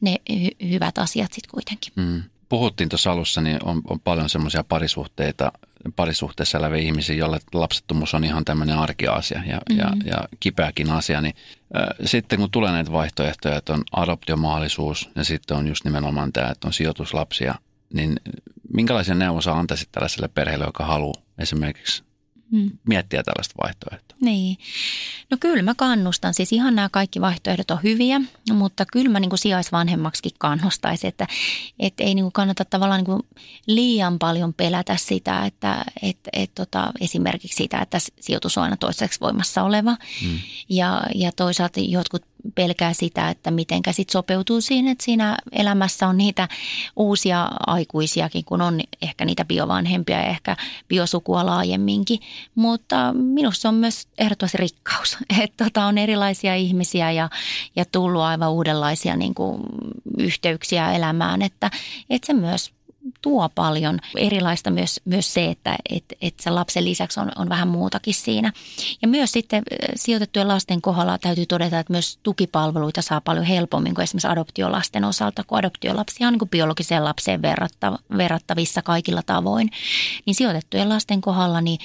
ne 0.00 0.16
hy- 0.32 0.68
hyvät 0.68 0.98
asiat 0.98 1.32
sitten 1.32 1.50
kuitenkin. 1.50 1.92
Mm 1.96 2.22
puhuttiin 2.52 2.88
tuossa 2.88 3.12
alussa, 3.12 3.40
niin 3.40 3.58
on, 3.64 3.82
on 3.90 4.00
paljon 4.00 4.28
semmoisia 4.28 4.64
parisuhteita, 4.64 5.52
parisuhteessa 5.96 6.58
eläviä 6.58 6.82
ihmisiä, 6.82 7.16
joille 7.16 7.40
lapsettomuus 7.52 8.14
on 8.14 8.24
ihan 8.24 8.44
tämmöinen 8.44 8.78
arkiasia 8.78 9.42
ja, 9.46 9.56
mm-hmm. 9.56 9.78
ja, 9.78 9.92
ja 10.04 10.28
kipeäkin 10.40 10.90
asia. 10.90 11.20
Niin, 11.20 11.34
äh, 11.76 11.86
sitten 12.04 12.38
kun 12.38 12.50
tulee 12.50 12.72
näitä 12.72 12.92
vaihtoehtoja, 12.92 13.56
että 13.56 13.72
on 13.72 13.82
adoptiomahdollisuus 13.92 15.10
ja 15.14 15.24
sitten 15.24 15.56
on 15.56 15.68
just 15.68 15.84
nimenomaan 15.84 16.32
tämä, 16.32 16.50
että 16.50 16.68
on 16.68 16.72
sijoituslapsia, 16.72 17.54
niin 17.94 18.16
minkälaisia 18.74 19.14
neuvoja 19.14 19.58
antaisit 19.58 19.88
tällaiselle 19.92 20.28
perheelle, 20.28 20.64
joka 20.64 20.84
haluaa 20.84 21.22
esimerkiksi 21.38 22.04
mm. 22.52 22.70
miettiä 22.88 23.22
tällaista 23.22 23.54
vaihtoehtoa. 23.62 24.16
Niin. 24.20 24.58
No 25.30 25.36
kyllä 25.40 25.62
mä 25.62 25.74
kannustan. 25.74 26.34
Siis 26.34 26.52
ihan 26.52 26.74
nämä 26.74 26.88
kaikki 26.88 27.20
vaihtoehdot 27.20 27.70
on 27.70 27.78
hyviä, 27.82 28.20
mutta 28.52 28.86
kyllä 28.92 29.08
mä 29.08 29.20
niin 29.20 29.28
kuin 29.28 29.38
sijaisvanhemmaksikin 29.38 30.32
kannustaisin, 30.38 31.08
että, 31.08 31.26
että 31.78 32.04
ei 32.04 32.14
niin 32.14 32.24
kuin 32.24 32.32
kannata 32.32 32.64
tavallaan 32.64 32.98
niin 32.98 33.06
kuin 33.06 33.22
liian 33.66 34.18
paljon 34.18 34.54
pelätä 34.54 34.96
sitä, 34.96 35.44
että 35.46 35.84
et, 36.02 36.18
et 36.32 36.50
tota, 36.54 36.92
esimerkiksi 37.00 37.56
sitä, 37.56 37.78
että 37.78 37.98
sijoitus 38.20 38.58
on 38.58 38.64
aina 38.64 38.76
toiseksi 38.76 39.20
voimassa 39.20 39.62
oleva. 39.62 39.96
Mm. 40.22 40.38
Ja, 40.68 41.02
ja 41.14 41.32
toisaalta 41.32 41.80
jotkut 41.80 42.24
pelkää 42.54 42.92
sitä, 42.92 43.30
että 43.30 43.50
miten 43.50 43.82
sit 43.90 44.10
sopeutuu 44.10 44.60
siihen, 44.60 44.88
että 44.88 45.04
siinä 45.04 45.36
elämässä 45.52 46.08
on 46.08 46.16
niitä 46.16 46.48
uusia 46.96 47.48
aikuisiakin, 47.66 48.44
kun 48.44 48.60
on 48.60 48.80
ehkä 49.02 49.24
niitä 49.24 49.44
biovanhempia 49.44 50.16
ja 50.16 50.26
ehkä 50.26 50.56
biosukua 50.88 51.46
laajemminkin. 51.46 52.18
Mutta 52.54 53.12
minusta 53.12 53.60
se 53.60 53.68
on 53.68 53.74
myös 53.74 54.08
ehdottomasti 54.18 54.58
rikkaus, 54.58 55.18
että 55.42 55.64
tota, 55.64 55.84
on 55.84 55.98
erilaisia 55.98 56.54
ihmisiä 56.54 57.10
ja, 57.10 57.30
ja 57.76 57.84
tullut 57.84 58.22
aivan 58.22 58.52
uudenlaisia 58.52 59.16
niin 59.16 59.34
kuin, 59.34 59.62
yhteyksiä 60.18 60.92
elämään, 60.92 61.42
että, 61.42 61.70
että 62.10 62.26
se 62.26 62.32
myös 62.32 62.72
tuo 63.22 63.48
paljon 63.48 63.98
erilaista 64.16 64.70
myös, 64.70 65.00
myös 65.04 65.34
se, 65.34 65.50
että 65.50 65.76
et, 65.90 66.04
et 66.20 66.34
sen 66.40 66.54
lapsen 66.54 66.84
lisäksi 66.84 67.20
on, 67.20 67.32
on 67.36 67.48
vähän 67.48 67.68
muutakin 67.68 68.14
siinä. 68.14 68.52
Ja 69.02 69.08
myös 69.08 69.32
sitten 69.32 69.62
sijoitettujen 69.94 70.48
lasten 70.48 70.82
kohdalla 70.82 71.18
täytyy 71.18 71.46
todeta, 71.46 71.78
että 71.78 71.92
myös 71.92 72.18
tukipalveluita 72.22 73.02
saa 73.02 73.20
paljon 73.20 73.44
helpommin 73.44 73.94
kuin 73.94 74.02
esimerkiksi 74.02 74.28
adoptiolasten 74.28 75.04
osalta, 75.04 75.44
kun 75.44 75.58
adoptiolapsia 75.58 76.26
on 76.26 76.32
niin 76.32 76.38
kuin 76.38 76.48
biologiseen 76.48 77.04
lapseen 77.04 77.42
verrattavissa 78.18 78.82
kaikilla 78.82 79.22
tavoin. 79.22 79.70
Niin 80.26 80.34
sijoitettujen 80.34 80.88
lasten 80.88 81.20
kohdalla 81.20 81.60
niin 81.60 81.78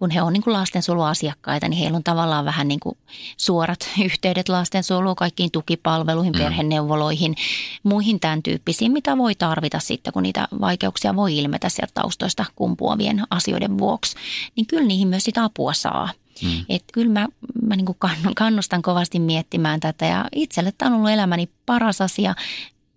kun 0.00 0.10
he 0.10 0.22
on 0.22 0.32
niin 0.32 0.42
kuin 0.42 0.54
lastensuojeluasiakkaita, 0.54 1.68
niin 1.68 1.78
heillä 1.78 1.96
on 1.96 2.04
tavallaan 2.04 2.44
vähän 2.44 2.68
niin 2.68 2.80
kuin 2.80 2.98
suorat 3.36 3.88
yhteydet 4.04 4.48
lastensuojeluun, 4.48 5.16
kaikkiin 5.16 5.50
tukipalveluihin, 5.50 6.32
mm. 6.32 6.38
perheneuvoloihin, 6.38 7.34
muihin 7.82 8.20
tämän 8.20 8.42
tyyppisiin, 8.42 8.92
mitä 8.92 9.18
voi 9.18 9.34
tarvita 9.34 9.78
sitten, 9.78 10.12
kun 10.12 10.22
niitä 10.22 10.48
vaikeuksia 10.60 11.16
voi 11.16 11.38
ilmetä 11.38 11.68
sieltä 11.68 11.92
taustoista 11.94 12.44
kumpuavien 12.56 13.22
asioiden 13.30 13.78
vuoksi. 13.78 14.16
Niin 14.56 14.66
kyllä 14.66 14.86
niihin 14.86 15.08
myös 15.08 15.24
sitä 15.24 15.44
apua 15.44 15.72
saa. 15.72 16.08
Mm. 16.42 16.64
Että 16.68 16.92
kyllä 16.92 17.12
mä, 17.12 17.28
mä 17.66 17.76
niin 17.76 17.86
kannustan 18.36 18.82
kovasti 18.82 19.18
miettimään 19.18 19.80
tätä 19.80 20.06
ja 20.06 20.24
itselle 20.34 20.72
tämä 20.78 20.90
on 20.90 20.96
ollut 20.96 21.10
elämäni 21.10 21.48
paras 21.66 22.00
asia 22.00 22.34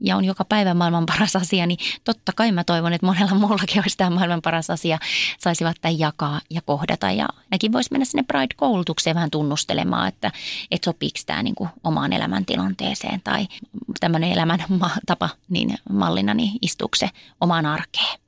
ja 0.04 0.18
on 0.18 0.26
joka 0.26 0.46
päivä 0.46 0.74
maailman 0.74 1.06
paras 1.06 1.36
asia, 1.36 1.66
niin 1.66 1.78
totta 2.04 2.32
kai 2.36 2.52
mä 2.52 2.64
toivon, 2.64 2.94
että 2.94 3.08
monella 3.08 3.36
muullakin 3.36 3.82
olisi 3.82 3.98
tämä 3.98 4.10
maailman 4.10 4.42
paras 4.42 4.70
asia, 4.70 4.98
saisivat 5.40 5.78
tämän 5.82 6.00
jakaa 6.00 6.42
ja 6.50 6.62
kohdata. 6.62 7.12
Ja 7.12 7.28
nekin 7.52 7.72
voisi 7.72 7.90
mennä 7.92 8.06
sinne 8.06 8.24
Pride-koulutukseen 8.24 9.16
vähän 9.16 9.32
tunnustelemaan, 9.32 10.08
että, 10.08 10.32
että 10.72 10.86
sopiiko 10.86 11.20
tämä 11.26 11.44
niin 11.44 11.56
kuin 11.56 11.70
omaan 11.84 12.14
elämäntilanteeseen 12.14 13.22
tai 13.24 13.48
tämmöinen 14.00 14.32
elämäntapa 14.32 15.30
niin 15.50 15.78
mallina, 15.90 16.34
niin 16.34 16.52
istuuko 16.62 16.96
se 16.96 17.10
omaan 17.42 17.66
arkeen. 17.66 18.20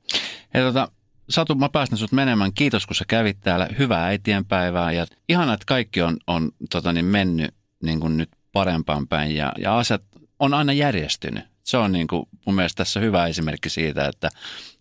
Hei, 0.54 0.62
tota, 0.62 0.88
Satu, 1.30 1.54
mä 1.54 1.68
päästän 1.68 1.98
sut 1.98 2.12
menemään. 2.12 2.52
Kiitos, 2.52 2.86
kun 2.86 2.96
sä 2.96 3.04
kävit 3.08 3.40
täällä. 3.40 3.68
Hyvää 3.78 4.04
äitienpäivää 4.04 4.92
ja 4.92 5.06
ihana, 5.28 5.52
että 5.52 5.66
kaikki 5.66 6.02
on, 6.02 6.16
on 6.26 6.50
tota 6.70 6.92
niin, 6.92 7.04
mennyt 7.04 7.54
niin 7.82 8.00
kuin 8.00 8.16
nyt 8.16 8.30
parempaan 8.52 9.08
päin 9.08 9.34
ja, 9.34 9.52
ja 9.58 9.78
asiat 9.78 10.02
on 10.38 10.54
aina 10.54 10.72
järjestynyt 10.72 11.44
se 11.66 11.76
on 11.76 11.92
niin 11.92 12.06
kuin 12.06 12.28
mun 12.46 12.54
mielestä 12.54 12.76
tässä 12.84 13.00
hyvä 13.00 13.26
esimerkki 13.26 13.70
siitä, 13.70 14.08
että 14.08 14.28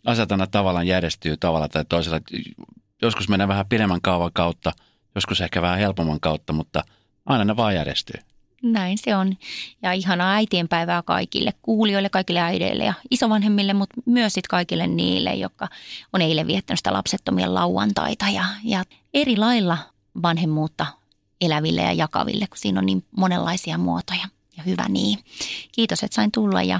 asiat 0.05 0.31
aina 0.31 0.47
tavallaan 0.47 0.87
järjestyy 0.87 1.37
tavalla 1.37 1.69
tai 1.69 1.85
toisella. 1.89 2.19
Joskus 3.01 3.29
menee 3.29 3.47
vähän 3.47 3.65
pidemmän 3.65 4.01
kaavan 4.01 4.33
kautta, 4.33 4.71
joskus 5.15 5.41
ehkä 5.41 5.61
vähän 5.61 5.79
helpomman 5.79 6.19
kautta, 6.19 6.53
mutta 6.53 6.83
aina 7.25 7.45
ne 7.45 7.57
vaan 7.57 7.75
järjestyy. 7.75 8.21
Näin 8.63 8.97
se 8.97 9.15
on. 9.15 9.37
Ja 9.81 9.91
ihanaa 9.91 10.33
äitienpäivää 10.33 11.01
kaikille 11.01 11.53
kuulijoille, 11.61 12.09
kaikille 12.09 12.39
äideille 12.39 12.85
ja 12.85 12.93
isovanhemmille, 13.11 13.73
mutta 13.73 14.01
myös 14.05 14.33
sit 14.33 14.47
kaikille 14.47 14.87
niille, 14.87 15.33
jotka 15.33 15.67
on 16.13 16.21
eilen 16.21 16.47
viettänyt 16.47 16.79
sitä 16.79 16.93
lapsettomia 16.93 17.53
lauantaita 17.53 18.29
ja, 18.29 18.45
ja 18.63 18.83
eri 19.13 19.37
lailla 19.37 19.77
vanhemmuutta 20.21 20.85
eläville 21.41 21.81
ja 21.81 21.93
jakaville, 21.93 22.47
kun 22.47 22.57
siinä 22.57 22.79
on 22.79 22.85
niin 22.85 23.05
monenlaisia 23.17 23.77
muotoja 23.77 24.27
ja 24.57 24.63
hyvä 24.63 24.85
niin. 24.89 25.19
Kiitos, 25.71 26.03
että 26.03 26.15
sain 26.15 26.31
tulla 26.31 26.63
ja 26.63 26.79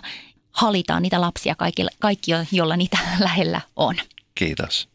halitaan 0.51 1.01
niitä 1.01 1.21
lapsia 1.21 1.55
kaikki, 1.55 1.86
kaikki 1.99 2.32
joilla 2.51 2.78
niitä 2.78 2.97
lähellä 3.19 3.61
on. 3.76 3.95
Kiitos. 4.36 4.94